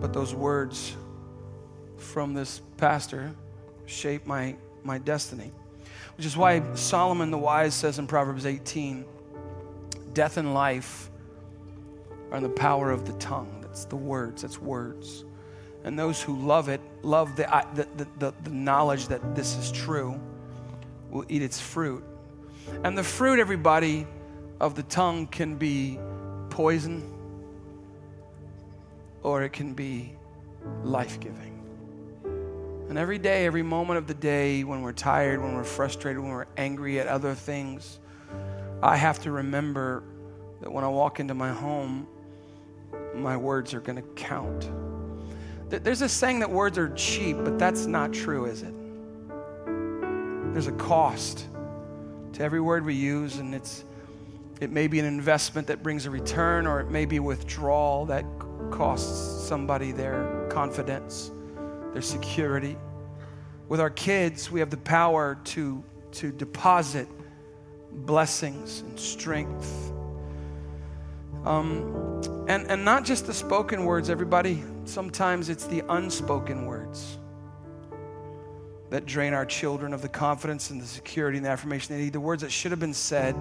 But 0.00 0.12
those 0.12 0.34
words 0.34 0.96
from 1.96 2.34
this 2.34 2.62
pastor 2.78 3.34
shaped 3.86 4.26
my, 4.26 4.56
my 4.82 4.98
destiny, 4.98 5.52
which 6.16 6.26
is 6.26 6.36
why 6.36 6.62
Solomon 6.74 7.30
the 7.30 7.38
Wise 7.38 7.74
says 7.74 7.98
in 7.98 8.06
Proverbs 8.06 8.46
18 8.46 9.04
death 10.12 10.38
and 10.38 10.54
life 10.54 11.08
are 12.30 12.38
in 12.38 12.42
the 12.42 12.48
power 12.48 12.90
of 12.90 13.06
the 13.06 13.12
tongue. 13.14 13.60
That's 13.62 13.84
the 13.84 13.96
words, 13.96 14.42
that's 14.42 14.60
words. 14.60 15.24
And 15.84 15.98
those 15.98 16.20
who 16.20 16.36
love 16.36 16.68
it, 16.68 16.80
love 17.02 17.38
uh, 17.40 17.64
the, 17.74 17.86
the, 17.96 18.08
the, 18.18 18.34
the, 18.44 18.50
knowledge 18.50 19.08
that 19.08 19.34
this 19.34 19.56
is 19.56 19.72
true, 19.72 20.20
will 21.10 21.24
eat 21.28 21.42
its 21.42 21.60
fruit. 21.60 22.04
And 22.84 22.96
the 22.98 23.04
fruit, 23.04 23.38
everybody, 23.38 24.06
of 24.60 24.74
the 24.74 24.82
tongue 24.84 25.26
can 25.26 25.56
be 25.56 25.98
poison 26.50 27.09
or 29.22 29.42
it 29.42 29.52
can 29.52 29.74
be 29.74 30.14
life 30.82 31.20
giving. 31.20 31.56
And 32.88 32.98
every 32.98 33.18
day, 33.18 33.46
every 33.46 33.62
moment 33.62 33.98
of 33.98 34.06
the 34.06 34.14
day, 34.14 34.64
when 34.64 34.82
we're 34.82 34.92
tired, 34.92 35.40
when 35.40 35.54
we're 35.54 35.62
frustrated, 35.62 36.20
when 36.20 36.32
we're 36.32 36.46
angry 36.56 36.98
at 36.98 37.06
other 37.06 37.34
things, 37.34 38.00
I 38.82 38.96
have 38.96 39.20
to 39.20 39.30
remember 39.30 40.02
that 40.60 40.72
when 40.72 40.84
I 40.84 40.88
walk 40.88 41.20
into 41.20 41.34
my 41.34 41.52
home, 41.52 42.08
my 43.14 43.36
words 43.36 43.74
are 43.74 43.80
going 43.80 43.96
to 43.96 44.08
count. 44.14 44.68
There's 45.68 46.02
a 46.02 46.08
saying 46.08 46.40
that 46.40 46.50
words 46.50 46.78
are 46.78 46.88
cheap, 46.94 47.36
but 47.44 47.58
that's 47.58 47.86
not 47.86 48.12
true, 48.12 48.46
is 48.46 48.62
it? 48.62 48.74
There's 50.52 50.66
a 50.66 50.72
cost 50.72 51.46
to 52.32 52.42
every 52.42 52.60
word 52.60 52.84
we 52.84 52.94
use, 52.94 53.36
and 53.38 53.54
it's 53.54 53.84
it 54.60 54.70
may 54.70 54.88
be 54.88 54.98
an 54.98 55.06
investment 55.06 55.68
that 55.68 55.82
brings 55.82 56.06
a 56.06 56.10
return, 56.10 56.66
or 56.66 56.80
it 56.80 56.90
may 56.90 57.04
be 57.04 57.20
withdrawal 57.20 58.06
that 58.06 58.24
costs 58.70 59.46
somebody 59.46 59.92
their 59.92 60.46
confidence, 60.50 61.30
their 61.92 62.02
security. 62.02 62.76
With 63.68 63.80
our 63.80 63.90
kids, 63.90 64.50
we 64.50 64.60
have 64.60 64.70
the 64.70 64.76
power 64.76 65.38
to, 65.44 65.82
to 66.12 66.32
deposit 66.32 67.08
blessings 67.92 68.80
and 68.80 68.98
strength. 68.98 69.92
Um, 71.44 72.44
and, 72.48 72.70
and 72.70 72.84
not 72.84 73.04
just 73.04 73.26
the 73.26 73.34
spoken 73.34 73.84
words, 73.84 74.10
everybody. 74.10 74.62
Sometimes 74.84 75.48
it's 75.48 75.66
the 75.66 75.82
unspoken 75.88 76.66
words 76.66 77.18
that 78.90 79.06
drain 79.06 79.32
our 79.32 79.46
children 79.46 79.94
of 79.94 80.02
the 80.02 80.08
confidence 80.08 80.70
and 80.70 80.80
the 80.80 80.86
security 80.86 81.38
and 81.38 81.46
the 81.46 81.50
affirmation 81.50 81.96
they 81.96 82.02
need. 82.02 82.12
The 82.12 82.20
words 82.20 82.42
that 82.42 82.50
should 82.50 82.72
have 82.72 82.80
been 82.80 82.94
said 82.94 83.34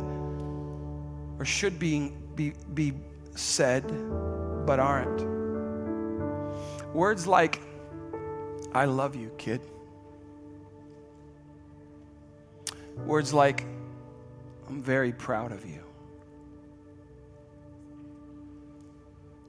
or 1.39 1.45
should 1.45 1.79
be, 1.79 2.11
be, 2.35 2.53
be 2.73 2.93
said 3.35 3.83
but 4.69 4.79
aren't. 4.79 5.25
Words 6.93 7.25
like, 7.25 7.59
I 8.71 8.85
love 8.85 9.15
you, 9.15 9.31
kid. 9.35 9.61
Words 12.97 13.33
like, 13.33 13.65
I'm 14.67 14.83
very 14.83 15.11
proud 15.11 15.53
of 15.53 15.65
you. 15.65 15.83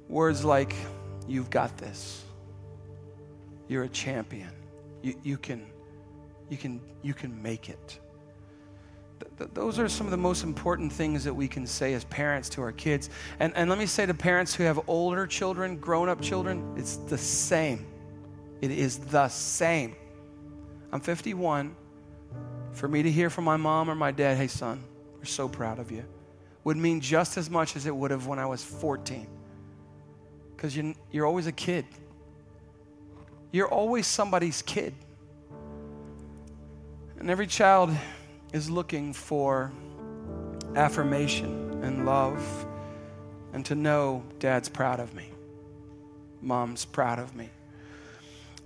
Words 0.08 0.42
like, 0.42 0.74
you've 1.28 1.50
got 1.50 1.76
this. 1.76 2.24
You're 3.68 3.84
a 3.84 3.90
champion. 3.90 4.52
You, 5.02 5.16
you, 5.22 5.36
can, 5.36 5.66
you, 6.48 6.56
can, 6.56 6.80
you 7.02 7.12
can 7.12 7.42
make 7.42 7.68
it. 7.68 8.00
Th- 9.20 9.32
th- 9.38 9.50
those 9.52 9.78
are 9.78 9.88
some 9.88 10.06
of 10.06 10.10
the 10.10 10.16
most 10.16 10.42
important 10.42 10.92
things 10.92 11.24
that 11.24 11.34
we 11.34 11.46
can 11.46 11.66
say 11.66 11.94
as 11.94 12.04
parents 12.04 12.48
to 12.50 12.62
our 12.62 12.72
kids. 12.72 13.10
And, 13.38 13.52
and 13.54 13.70
let 13.70 13.78
me 13.78 13.86
say 13.86 14.06
to 14.06 14.14
parents 14.14 14.54
who 14.54 14.64
have 14.64 14.80
older 14.88 15.26
children, 15.26 15.76
grown 15.76 16.08
up 16.08 16.20
children, 16.20 16.74
it's 16.76 16.96
the 16.96 17.18
same. 17.18 17.86
It 18.60 18.70
is 18.70 18.98
the 18.98 19.28
same. 19.28 19.94
I'm 20.92 21.00
51. 21.00 21.76
For 22.72 22.88
me 22.88 23.02
to 23.02 23.10
hear 23.10 23.30
from 23.30 23.44
my 23.44 23.56
mom 23.56 23.90
or 23.90 23.94
my 23.94 24.10
dad, 24.10 24.36
hey, 24.36 24.46
son, 24.46 24.82
we're 25.18 25.24
so 25.24 25.48
proud 25.48 25.78
of 25.78 25.90
you, 25.90 26.04
would 26.64 26.76
mean 26.76 27.00
just 27.00 27.36
as 27.36 27.50
much 27.50 27.76
as 27.76 27.86
it 27.86 27.94
would 27.94 28.10
have 28.10 28.26
when 28.26 28.38
I 28.38 28.46
was 28.46 28.64
14 28.64 29.26
because 30.60 30.76
you, 30.76 30.94
you're 31.10 31.24
always 31.24 31.46
a 31.46 31.52
kid. 31.52 31.86
You're 33.50 33.68
always 33.68 34.06
somebody's 34.06 34.60
kid. 34.60 34.92
And 37.18 37.30
every 37.30 37.46
child 37.46 37.96
is 38.52 38.70
looking 38.70 39.12
for 39.12 39.72
affirmation 40.74 41.80
and 41.82 42.04
love 42.04 42.66
and 43.52 43.64
to 43.66 43.74
know 43.74 44.22
dad's 44.38 44.68
proud 44.68 45.00
of 45.00 45.14
me, 45.14 45.28
mom's 46.40 46.84
proud 46.84 47.18
of 47.18 47.34
me. 47.34 47.48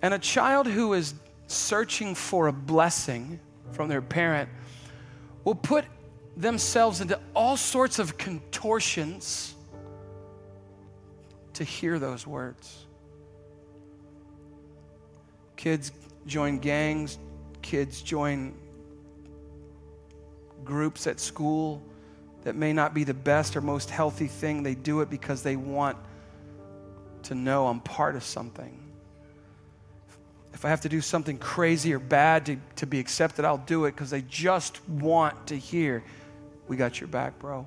And 0.03 0.12
a 0.12 0.18
child 0.18 0.66
who 0.66 0.92
is 0.94 1.14
searching 1.47 2.14
for 2.14 2.49
a 2.49 2.53
blessing 2.53 3.38
from 3.73 3.88
their 3.88 4.03
parent 4.03 4.49
will 5.44 5.55
put 5.55 5.85
themselves 6.37 7.01
into 7.01 7.18
all 7.35 7.57
sorts 7.57 7.99
of 7.99 8.18
contortions 8.18 9.55
to 11.55 11.64
hear 11.64 11.99
those 11.99 12.27
words. 12.27 12.87
Kids 15.57 15.92
join 16.27 16.59
gangs, 16.59 17.18
kids 17.62 18.03
join 18.03 18.55
groups 20.64 21.07
at 21.07 21.20
school 21.20 21.83
that 22.44 22.57
may 22.57 22.72
not 22.72 22.94
be 22.94 23.05
the 23.05 23.14
best 23.14 23.57
or 23.57 23.61
most 23.61 23.90
healthy 23.90 24.27
thing. 24.27 24.62
They 24.62 24.74
do 24.74 25.00
it 25.00 25.11
because 25.11 25.42
they 25.42 25.57
want 25.57 25.96
to 27.24 27.35
know 27.35 27.66
I'm 27.66 27.81
part 27.81 28.16
of 28.16 28.22
something. 28.22 28.79
If 30.53 30.64
I 30.64 30.68
have 30.68 30.83
to 30.83 30.88
do 30.88 31.00
something 31.00 31.38
crazy 31.38 31.92
or 31.92 31.98
bad 31.98 32.46
to, 32.46 32.57
to 32.77 32.87
be 32.87 33.00
accepted, 33.00 33.44
I'll 33.44 33.59
do 33.59 33.87
it 33.87 33.92
because 33.92 34.11
they 34.11 34.22
just 34.22 34.87
want 34.88 35.48
to 35.48 35.57
hear, 35.57 36.05
We 36.68 36.77
got 36.77 37.00
your 37.00 37.09
back, 37.09 37.38
bro. 37.38 37.66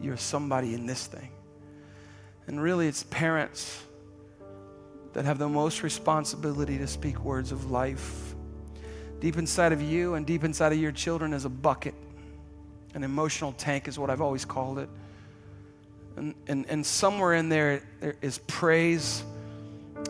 You're 0.00 0.16
somebody 0.16 0.74
in 0.74 0.86
this 0.86 1.06
thing. 1.06 1.30
And 2.46 2.62
really, 2.62 2.88
it's 2.88 3.02
parents 3.04 3.82
that 5.12 5.24
have 5.24 5.38
the 5.38 5.48
most 5.48 5.82
responsibility 5.82 6.78
to 6.78 6.86
speak 6.86 7.22
words 7.22 7.52
of 7.52 7.70
life. 7.70 8.27
Deep 9.20 9.36
inside 9.36 9.72
of 9.72 9.82
you 9.82 10.14
and 10.14 10.24
deep 10.24 10.44
inside 10.44 10.72
of 10.72 10.78
your 10.78 10.92
children 10.92 11.32
is 11.32 11.44
a 11.44 11.48
bucket. 11.48 11.94
An 12.94 13.02
emotional 13.02 13.52
tank 13.52 13.88
is 13.88 13.98
what 13.98 14.10
I've 14.10 14.20
always 14.20 14.44
called 14.44 14.78
it. 14.78 14.88
And, 16.16 16.34
and, 16.46 16.66
and 16.68 16.86
somewhere 16.86 17.34
in 17.34 17.48
there, 17.48 17.82
there 18.00 18.16
is 18.22 18.38
praise 18.46 19.22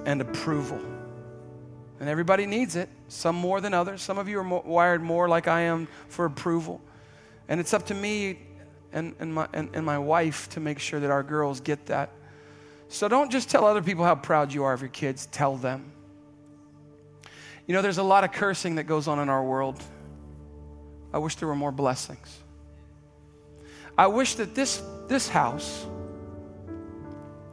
and 0.05 0.21
approval. 0.21 0.81
And 2.01 2.09
everybody 2.09 2.47
needs 2.47 2.77
it, 2.77 2.89
some 3.09 3.35
more 3.35 3.61
than 3.61 3.75
others. 3.75 4.03
Some 4.03 4.19
of 4.19 4.29
you 4.29 4.39
are 4.39 4.45
more, 4.45 4.63
wired 4.65 5.03
more 5.03 5.29
like 5.29 5.49
I 5.49 5.63
am 5.63 5.89
for 6.09 6.25
approval. 6.25 6.81
And 7.49 7.61
it's 7.61 7.75
up 7.75 7.87
to 7.87 7.95
me 7.95 8.39
and, 8.93 9.15
and, 9.19 9.35
my, 9.35 9.49
and, 9.53 9.71
and 9.75 9.85
my 9.85 9.99
wife 9.99 10.49
to 10.51 10.61
make 10.61 10.79
sure 10.79 11.01
that 11.01 11.11
our 11.11 11.23
girls 11.23 11.61
get 11.61 11.87
that. 11.87 12.11
So 12.89 13.09
don't 13.09 13.31
just 13.31 13.51
tell 13.51 13.65
other 13.67 13.83
people 13.83 14.05
how 14.05 14.15
proud 14.15 14.53
you 14.53 14.65
are 14.65 14.73
of 14.73 14.81
your 14.81 14.91
kids, 14.91 15.27
tell 15.27 15.57
them. 15.57 15.93
You 17.69 17.75
know, 17.75 17.83
there's 17.83 17.99
a 17.99 18.03
lot 18.03 18.25
of 18.25 18.33
cursing 18.33 18.77
that 18.77 18.85
goes 18.85 19.07
on 19.09 19.19
in 19.19 19.29
our 19.29 19.45
world. 19.45 19.81
I 21.13 21.19
wish 21.19 21.37
there 21.37 21.47
were 21.47 21.55
more 21.55 21.71
blessings. 21.71 22.39
I 23.97 24.07
wish 24.07 24.37
that 24.37 24.55
this, 24.55 24.83
this 25.07 25.29
house, 25.29 25.87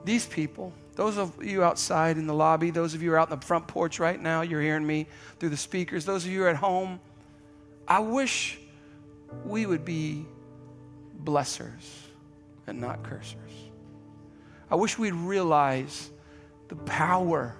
these 0.06 0.26
people, 0.26 0.72
those 0.96 1.18
of 1.18 1.44
you 1.44 1.64
outside 1.64 2.18
in 2.18 2.28
the 2.28 2.34
lobby, 2.34 2.72
those 2.72 2.94
of 2.94 3.04
you 3.04 3.12
are 3.12 3.20
out 3.20 3.30
in 3.30 3.38
the 3.38 3.46
front 3.46 3.68
porch 3.68 4.00
right 4.00 4.20
now, 4.20 4.42
you're 4.42 4.62
hearing 4.62 4.88
me 4.88 5.08
through 5.38 5.50
the 5.50 5.58
speakers, 5.58 6.06
those 6.06 6.24
of 6.24 6.32
you 6.32 6.48
at 6.48 6.56
home, 6.56 7.02
I 7.86 8.00
wish 8.00 8.58
we 9.44 9.66
would 9.66 9.84
be 9.84 10.26
blessers 11.26 11.84
and 12.68 12.80
not 12.80 13.04
cursers. 13.04 13.36
I 14.72 14.76
wish 14.76 14.98
we'd 14.98 15.14
realize 15.14 16.10
the 16.70 16.78
power 16.78 17.58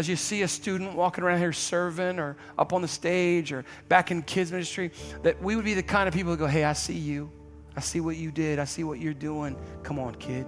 as 0.00 0.08
you 0.08 0.16
see 0.16 0.42
a 0.42 0.48
student 0.48 0.94
walking 0.94 1.22
around 1.22 1.38
here 1.38 1.52
serving 1.52 2.18
or 2.18 2.36
up 2.58 2.72
on 2.72 2.82
the 2.82 2.88
stage 2.88 3.52
or 3.52 3.64
back 3.88 4.10
in 4.10 4.22
kids 4.22 4.50
ministry 4.50 4.90
that 5.22 5.40
we 5.42 5.54
would 5.54 5.64
be 5.64 5.74
the 5.74 5.82
kind 5.82 6.08
of 6.08 6.14
people 6.14 6.32
who 6.32 6.38
go 6.38 6.46
hey 6.46 6.64
i 6.64 6.72
see 6.72 6.94
you 6.94 7.30
i 7.76 7.80
see 7.80 8.00
what 8.00 8.16
you 8.16 8.30
did. 8.30 8.58
I 8.58 8.64
see 8.64 8.84
what 8.84 8.98
you're 8.98 9.14
doing. 9.14 9.56
Come 9.82 9.98
on, 9.98 10.14
kid. 10.16 10.46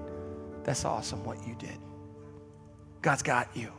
That's 0.64 0.84
awesome 0.84 1.24
what 1.24 1.38
you 1.46 1.54
did. 1.54 1.78
God's 3.00 3.22
got 3.22 3.48
you. 3.54 3.72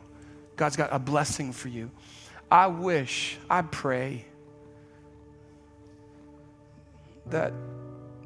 God's 0.56 0.76
got 0.76 0.90
a 0.92 0.98
blessing 0.98 1.52
for 1.52 1.68
you. 1.68 1.90
I 2.50 2.66
wish, 2.66 3.38
I 3.48 3.62
pray 3.62 4.24
that 7.26 7.52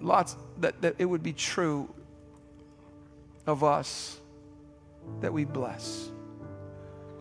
lots 0.01 0.36
that, 0.59 0.80
that 0.82 0.96
it 0.99 1.05
would 1.05 1.22
be 1.22 1.32
true 1.32 1.88
of 3.46 3.62
us 3.62 4.18
that 5.20 5.32
we 5.32 5.44
bless. 5.44 6.11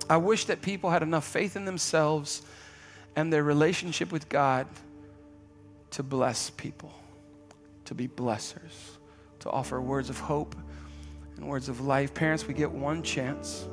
I 0.09 0.17
wish 0.17 0.45
that 0.45 0.61
people 0.61 0.89
had 0.89 1.03
enough 1.03 1.25
faith 1.25 1.55
in 1.55 1.65
themselves 1.65 2.41
and 3.15 3.31
their 3.31 3.43
relationship 3.43 4.11
with 4.11 4.29
God 4.29 4.67
to 5.91 6.03
bless 6.03 6.49
people, 6.51 6.93
to 7.85 7.95
be 7.95 8.07
blessers, 8.07 8.97
to 9.39 9.49
offer 9.49 9.81
words 9.81 10.09
of 10.09 10.19
hope 10.19 10.55
and 11.35 11.47
words 11.47 11.69
of 11.69 11.81
life. 11.81 12.13
Parents, 12.13 12.47
we 12.47 12.53
get 12.53 12.71
one 12.71 13.03
chance. 13.03 13.67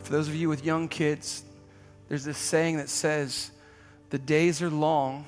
For 0.00 0.12
those 0.12 0.28
of 0.28 0.34
you 0.34 0.48
with 0.48 0.64
young 0.64 0.88
kids, 0.88 1.44
there's 2.08 2.24
this 2.24 2.38
saying 2.38 2.76
that 2.76 2.88
says, 2.88 3.50
the 4.10 4.18
days 4.18 4.60
are 4.60 4.70
long, 4.70 5.24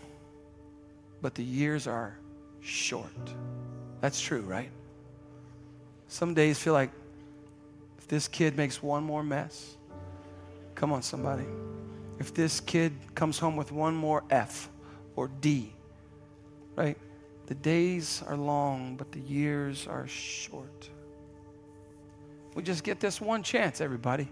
but 1.23 1.35
the 1.35 1.43
years 1.43 1.87
are 1.87 2.17
short. 2.61 3.07
That's 4.01 4.21
true, 4.21 4.43
right? 4.43 4.71
Some 6.09 6.35
days 6.35 6.59
feel 6.59 6.75
like 6.75 6.91
if 7.99 8.07
this 8.09 8.29
kid 8.29 8.57
makes 8.57 8.83
one 8.83 9.03
more 9.03 9.23
mess, 9.23 9.77
come 10.77 10.93
on, 10.93 11.03
somebody. 11.03 11.47
If 12.21 12.33
this 12.33 12.61
kid 12.61 12.93
comes 13.15 13.39
home 13.39 13.57
with 13.57 13.73
one 13.73 13.97
more 13.97 14.23
F 14.31 14.69
or 15.17 15.29
D, 15.41 15.73
right? 16.77 16.97
The 17.47 17.55
days 17.55 18.23
are 18.27 18.37
long, 18.37 18.97
but 18.97 19.11
the 19.11 19.21
years 19.21 19.87
are 19.87 20.07
short. 20.07 20.89
We 22.55 22.63
just 22.63 22.85
get 22.85 23.01
this 23.01 23.21
one 23.21 23.43
chance, 23.43 23.81
everybody. 23.81 24.29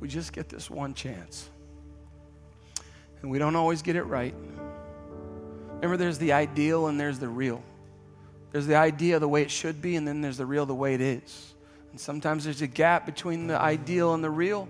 We 0.00 0.08
just 0.08 0.32
get 0.32 0.48
this 0.48 0.68
one 0.68 0.92
chance. 0.92 1.48
And 3.22 3.30
we 3.30 3.38
don't 3.38 3.56
always 3.56 3.80
get 3.80 3.96
it 3.96 4.02
right. 4.02 4.34
Remember, 5.76 5.96
there's 5.96 6.18
the 6.18 6.32
ideal 6.32 6.88
and 6.88 6.98
there's 6.98 7.18
the 7.18 7.28
real. 7.28 7.62
There's 8.52 8.66
the 8.66 8.76
idea 8.76 9.18
the 9.18 9.28
way 9.28 9.42
it 9.42 9.50
should 9.50 9.80
be, 9.80 9.96
and 9.96 10.06
then 10.06 10.20
there's 10.20 10.36
the 10.36 10.46
real 10.46 10.66
the 10.66 10.74
way 10.74 10.94
it 10.94 11.00
is. 11.00 11.53
And 11.94 12.00
sometimes 12.00 12.42
there's 12.42 12.60
a 12.60 12.66
gap 12.66 13.06
between 13.06 13.46
the 13.46 13.56
ideal 13.56 14.14
and 14.14 14.24
the 14.24 14.28
real. 14.28 14.68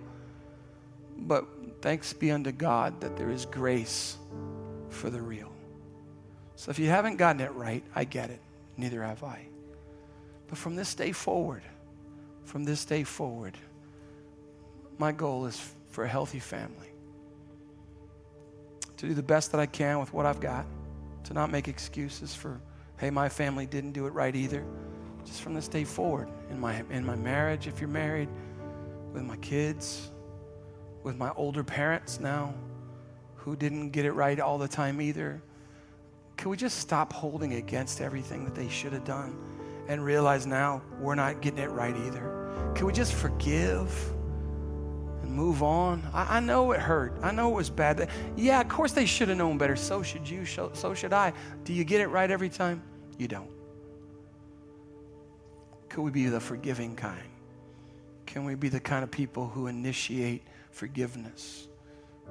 But 1.16 1.46
thanks 1.80 2.12
be 2.12 2.30
unto 2.30 2.52
God 2.52 3.00
that 3.00 3.16
there 3.16 3.30
is 3.30 3.46
grace 3.46 4.18
for 4.90 5.08
the 5.08 5.22
real. 5.22 5.50
So 6.54 6.70
if 6.70 6.78
you 6.78 6.90
haven't 6.90 7.16
gotten 7.16 7.40
it 7.40 7.50
right, 7.54 7.82
I 7.94 8.04
get 8.04 8.28
it. 8.28 8.40
Neither 8.76 9.02
have 9.02 9.24
I. 9.24 9.46
But 10.48 10.58
from 10.58 10.76
this 10.76 10.94
day 10.94 11.12
forward, 11.12 11.62
from 12.44 12.64
this 12.64 12.84
day 12.84 13.04
forward, 13.04 13.56
my 14.98 15.10
goal 15.10 15.46
is 15.46 15.58
for 15.88 16.04
a 16.04 16.08
healthy 16.08 16.40
family. 16.40 16.92
To 18.98 19.08
do 19.08 19.14
the 19.14 19.22
best 19.22 19.50
that 19.52 19.62
I 19.62 19.66
can 19.66 19.98
with 19.98 20.12
what 20.12 20.26
I've 20.26 20.40
got, 20.40 20.66
to 21.24 21.32
not 21.32 21.50
make 21.50 21.68
excuses 21.68 22.34
for, 22.34 22.60
hey, 22.98 23.08
my 23.08 23.30
family 23.30 23.64
didn't 23.64 23.92
do 23.92 24.04
it 24.04 24.10
right 24.10 24.36
either. 24.36 24.62
Just 25.24 25.42
from 25.42 25.54
this 25.54 25.68
day 25.68 25.84
forward, 25.84 26.28
in 26.50 26.60
my, 26.60 26.82
in 26.90 27.04
my 27.04 27.16
marriage, 27.16 27.66
if 27.66 27.80
you're 27.80 27.88
married, 27.88 28.28
with 29.12 29.22
my 29.22 29.36
kids, 29.36 30.10
with 31.02 31.16
my 31.16 31.30
older 31.36 31.62
parents 31.62 32.20
now, 32.20 32.52
who 33.36 33.54
didn't 33.54 33.90
get 33.90 34.04
it 34.04 34.12
right 34.12 34.40
all 34.40 34.58
the 34.58 34.68
time 34.68 35.00
either. 35.00 35.42
Can 36.36 36.50
we 36.50 36.56
just 36.56 36.78
stop 36.78 37.12
holding 37.12 37.54
against 37.54 38.00
everything 38.00 38.44
that 38.44 38.54
they 38.54 38.68
should 38.68 38.92
have 38.92 39.04
done 39.04 39.38
and 39.86 40.04
realize 40.04 40.46
now 40.46 40.82
we're 40.98 41.14
not 41.14 41.40
getting 41.40 41.60
it 41.60 41.70
right 41.70 41.94
either? 41.94 42.72
Can 42.74 42.86
we 42.86 42.92
just 42.92 43.12
forgive? 43.12 44.12
And 45.22 45.30
move 45.30 45.62
on. 45.62 46.02
I, 46.12 46.38
I, 46.38 46.40
know 46.40 46.72
it 46.72 46.80
hurt. 46.80 47.16
I 47.22 47.30
know 47.30 47.50
it 47.50 47.54
was 47.54 47.70
bad. 47.70 48.08
Yeah, 48.36 48.60
of 48.60 48.68
course 48.68 48.92
they 48.92 49.06
should 49.06 49.28
have 49.28 49.38
known 49.38 49.58
better. 49.58 49.76
So 49.76 50.02
should 50.02 50.28
you. 50.28 50.44
So 50.44 50.94
should 50.94 51.12
I. 51.12 51.32
Do 51.64 51.72
you 51.72 51.84
get 51.84 52.00
it 52.00 52.08
right 52.08 52.30
every 52.30 52.48
time? 52.48 52.82
You 53.16 53.28
don't. 53.28 53.53
Could 55.94 56.02
we 56.02 56.10
be 56.10 56.26
the 56.26 56.40
forgiving 56.40 56.96
kind? 56.96 57.22
Can 58.26 58.44
we 58.44 58.56
be 58.56 58.68
the 58.68 58.80
kind 58.80 59.04
of 59.04 59.12
people 59.12 59.46
who 59.46 59.68
initiate 59.68 60.42
forgiveness 60.72 61.68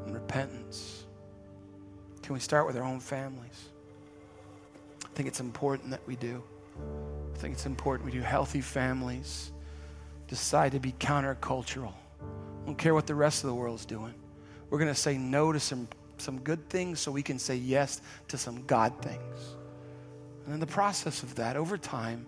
and 0.05 0.13
repentance? 0.13 1.05
Can 2.23 2.33
we 2.33 2.41
start 2.41 2.67
with 2.67 2.75
our 2.75 2.83
own 2.83 2.99
families? 2.99 3.69
I 5.05 5.07
think 5.15 5.29
it's 5.29 5.39
important 5.39 5.91
that 5.91 6.01
we 6.05 6.17
do. 6.17 6.43
I 7.33 7.37
think 7.37 7.53
it's 7.53 7.65
important 7.65 8.05
we 8.05 8.11
do. 8.11 8.21
Healthy 8.21 8.59
families 8.59 9.53
decide 10.27 10.73
to 10.73 10.81
be 10.81 10.91
countercultural 10.99 11.93
I 12.21 12.65
don't 12.65 12.77
care 12.77 12.93
what 12.93 13.07
the 13.07 13.15
rest 13.15 13.45
of 13.45 13.49
the 13.49 13.55
world's 13.55 13.85
doing. 13.85 14.13
We're 14.69 14.79
going 14.79 14.93
to 14.93 14.99
say 14.99 15.17
no 15.17 15.53
to 15.53 15.59
some, 15.61 15.87
some 16.17 16.39
good 16.39 16.67
things 16.67 16.99
so 16.99 17.13
we 17.13 17.23
can 17.23 17.39
say 17.39 17.55
yes 17.55 18.01
to 18.27 18.37
some 18.37 18.65
God 18.65 19.01
things. 19.01 19.55
And 20.43 20.53
in 20.53 20.59
the 20.59 20.67
process 20.67 21.23
of 21.23 21.35
that, 21.35 21.55
over 21.55 21.77
time, 21.77 22.25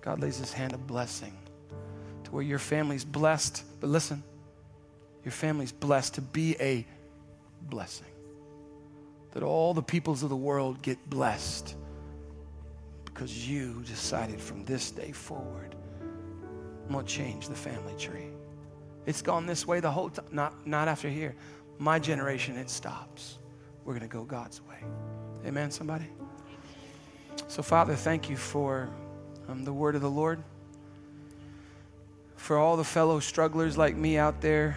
God 0.00 0.20
lays 0.20 0.38
his 0.38 0.52
hand 0.52 0.72
of 0.72 0.86
blessing 0.86 1.36
to 2.24 2.30
where 2.30 2.42
your 2.42 2.58
family's 2.58 3.04
blessed. 3.04 3.64
But 3.80 3.90
listen, 3.90 4.22
your 5.24 5.32
family's 5.32 5.72
blessed 5.72 6.14
to 6.14 6.20
be 6.20 6.56
a 6.60 6.86
blessing. 7.62 8.06
That 9.32 9.42
all 9.42 9.74
the 9.74 9.82
peoples 9.82 10.22
of 10.22 10.28
the 10.28 10.36
world 10.36 10.82
get 10.82 10.98
blessed 11.08 11.76
because 13.04 13.48
you 13.48 13.82
decided 13.86 14.40
from 14.40 14.64
this 14.64 14.90
day 14.90 15.12
forward, 15.12 15.74
I'm 16.86 16.92
going 16.92 17.04
to 17.04 17.12
change 17.12 17.48
the 17.48 17.54
family 17.54 17.94
tree. 17.98 18.30
It's 19.06 19.22
gone 19.22 19.46
this 19.46 19.66
way 19.66 19.80
the 19.80 19.90
whole 19.90 20.10
time. 20.10 20.26
Not, 20.32 20.66
not 20.66 20.88
after 20.88 21.08
here. 21.08 21.34
My 21.78 21.98
generation, 21.98 22.56
it 22.56 22.68
stops. 22.68 23.38
We're 23.84 23.94
going 23.94 24.08
to 24.08 24.14
go 24.14 24.24
God's 24.24 24.60
way. 24.62 24.82
Amen, 25.46 25.70
somebody? 25.70 26.06
So, 27.48 27.62
Father, 27.62 27.94
thank 27.94 28.28
you 28.28 28.36
for 28.36 28.90
um, 29.50 29.64
the 29.64 29.72
word 29.72 29.94
of 29.94 30.00
the 30.00 30.10
Lord. 30.10 30.42
For 32.36 32.56
all 32.56 32.76
the 32.76 32.84
fellow 32.84 33.20
strugglers 33.20 33.76
like 33.76 33.96
me 33.96 34.16
out 34.16 34.40
there, 34.40 34.76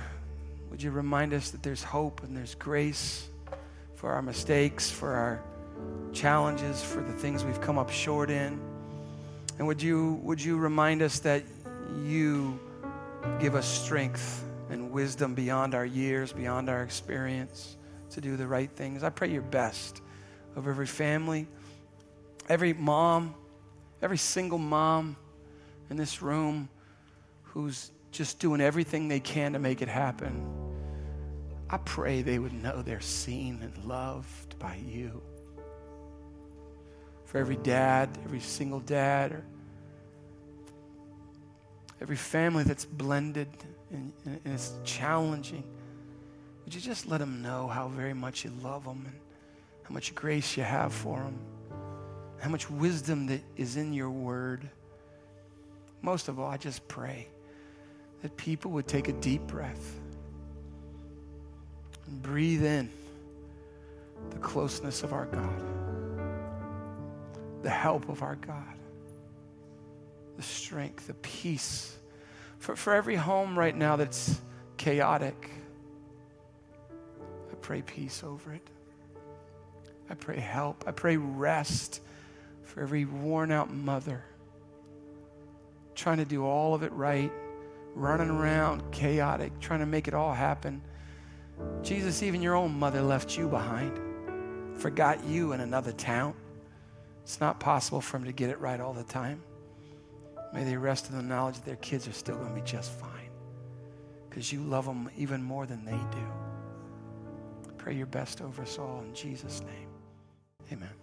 would 0.70 0.82
you 0.82 0.92
remind 0.92 1.34
us 1.34 1.52
that 1.52 1.64
there's 1.64 1.84
hope 1.84 2.24
and 2.24 2.36
there's 2.36 2.56
grace 2.56 3.30
for 3.96 4.12
our 4.12 4.22
mistakes, 4.22 4.90
for 4.90 5.14
our 5.14 5.42
challenges, 6.12 6.84
for 6.84 7.02
the 7.02 7.14
things 7.14 7.44
we've 7.44 7.62
come 7.62 7.78
up 7.78 7.90
short 7.90 8.30
in? 8.30 8.60
And 9.58 9.68
would 9.68 9.82
you, 9.82 10.20
would 10.24 10.44
you 10.44 10.58
remind 10.58 11.02
us 11.02 11.20
that 11.20 11.44
you 12.04 12.60
Give 13.40 13.56
us 13.56 13.66
strength 13.66 14.44
and 14.70 14.92
wisdom 14.92 15.34
beyond 15.34 15.76
our 15.76 15.86
years, 15.86 16.34
beyond 16.34 16.70
our 16.70 16.84
experience 16.84 17.78
to 18.12 18.22
do 18.22 18.36
the 18.38 18.48
right 18.48 18.70
things. 18.70 19.04
I 19.04 19.10
pray 19.10 19.32
your 19.32 19.42
best 19.42 20.02
of 20.56 20.68
every 20.68 20.88
family, 20.88 21.48
every 22.50 22.74
mom, 22.74 23.34
every 24.04 24.18
single 24.18 24.58
mom 24.60 25.16
in 25.90 25.96
this 25.96 26.22
room 26.22 26.68
who's 27.44 27.90
just 28.12 28.38
doing 28.38 28.60
everything 28.60 29.08
they 29.08 29.22
can 29.22 29.54
to 29.54 29.60
make 29.60 29.82
it 29.82 29.88
happen. 29.88 30.46
I 31.70 31.78
pray 31.78 32.22
they 32.22 32.38
would 32.38 32.54
know 32.54 32.82
they're 32.82 33.00
seen 33.00 33.60
and 33.64 33.86
loved 33.86 34.60
by 34.60 34.76
you. 34.76 35.22
For 37.26 37.38
every 37.38 37.56
dad, 37.56 38.10
every 38.26 38.42
single 38.42 38.82
dad, 38.82 39.32
or 39.32 39.44
every 42.02 42.18
family 42.18 42.64
that's 42.64 42.86
blended 42.86 43.48
and, 43.90 44.12
and, 44.26 44.40
it's 44.46 44.74
challenging, 44.84 45.64
would 46.66 46.76
you 46.76 46.82
just 46.82 47.08
let 47.08 47.20
them 47.20 47.42
know 47.42 47.68
how 47.68 47.88
very 47.88 48.14
much 48.14 48.44
you 48.44 48.52
love 48.62 48.84
them 48.84 49.06
and 49.06 49.16
how 49.84 49.94
much 49.94 50.14
grace 50.14 50.58
you 50.58 50.64
have 50.64 50.94
for 50.94 51.20
them, 51.20 51.40
how 52.44 52.50
much 52.50 52.70
wisdom 52.70 53.28
that 53.28 53.40
is 53.56 53.78
in 53.78 53.94
your 53.94 54.10
word? 54.10 54.70
Most 56.02 56.28
of 56.28 56.42
all, 56.42 56.50
I 56.50 56.58
just 56.58 56.86
pray 56.90 57.30
that 58.22 58.36
people 58.36 58.72
would 58.72 58.86
take 58.86 59.08
a 59.08 59.14
deep 59.14 59.48
breath 59.48 59.98
and 62.06 62.22
breathe 62.22 62.66
in 62.66 62.90
the 64.32 64.40
closeness 64.40 65.04
of 65.04 65.14
our 65.14 65.26
God, 65.28 65.64
the 67.62 67.70
help 67.70 68.10
of 68.10 68.22
our 68.22 68.36
God 68.36 68.74
the 70.36 70.44
strength, 70.44 71.08
the 71.08 71.14
peace. 71.14 71.96
For, 72.60 72.76
for 72.76 72.94
every 72.94 73.16
home 73.16 73.58
right 73.58 73.76
now 73.76 73.96
that's 73.96 74.42
chaotic, 74.76 75.50
I 76.92 77.56
pray 77.62 77.84
peace 77.84 78.22
over 78.26 78.54
it. 78.54 78.68
I 80.10 80.16
pray 80.16 80.40
help. 80.40 80.84
I 80.88 80.92
pray 80.92 81.16
rest 81.16 82.02
for 82.64 82.82
every 82.82 83.06
worn 83.06 83.52
out 83.52 83.74
mother 83.74 84.24
trying 85.96 86.18
to 86.18 86.26
do 86.26 86.46
all 86.46 86.74
of 86.74 86.84
it 86.84 86.92
right, 86.94 87.32
running 87.96 88.30
around 88.30 88.92
chaotic, 88.92 89.58
trying 89.60 89.80
to 89.80 89.86
make 89.86 90.08
it 90.08 90.14
all 90.14 90.34
happen. 90.34 90.82
Jesus, 91.82 92.24
even 92.24 92.42
your 92.42 92.56
own 92.56 92.78
mother 92.78 93.02
left 93.02 93.38
you 93.38 93.48
behind. 93.48 94.00
forgot 94.78 95.24
you 95.24 95.54
in 95.54 95.62
another 95.62 95.92
town. 95.92 96.34
It's 97.24 97.40
not 97.40 97.60
possible 97.60 98.02
for 98.02 98.18
them 98.18 98.26
to 98.26 98.34
get 98.34 98.50
it 98.50 98.60
right 98.60 98.80
all 98.80 98.94
the 98.94 99.04
time. 99.04 99.42
May 100.54 100.64
they 100.64 100.76
rest 100.76 101.10
in 101.10 101.16
the 101.16 101.24
knowledge 101.24 101.56
that 101.56 101.66
their 101.66 101.78
kids 101.78 102.08
are 102.08 102.14
still 102.14 102.36
going 102.36 102.50
to 102.50 102.56
be 102.56 102.62
just 102.62 102.92
fine 103.00 103.30
because 104.30 104.52
you 104.52 104.62
love 104.62 104.86
them 104.86 105.10
even 105.16 105.42
more 105.42 105.66
than 105.66 105.86
they 105.86 105.92
do. 105.92 107.72
Pray 107.78 107.96
your 107.96 108.08
best 108.08 108.42
over 108.42 108.64
us 108.64 108.80
all 108.80 109.04
in 109.06 109.14
Jesus' 109.14 109.62
name. 109.62 109.90
Amen. 110.72 111.03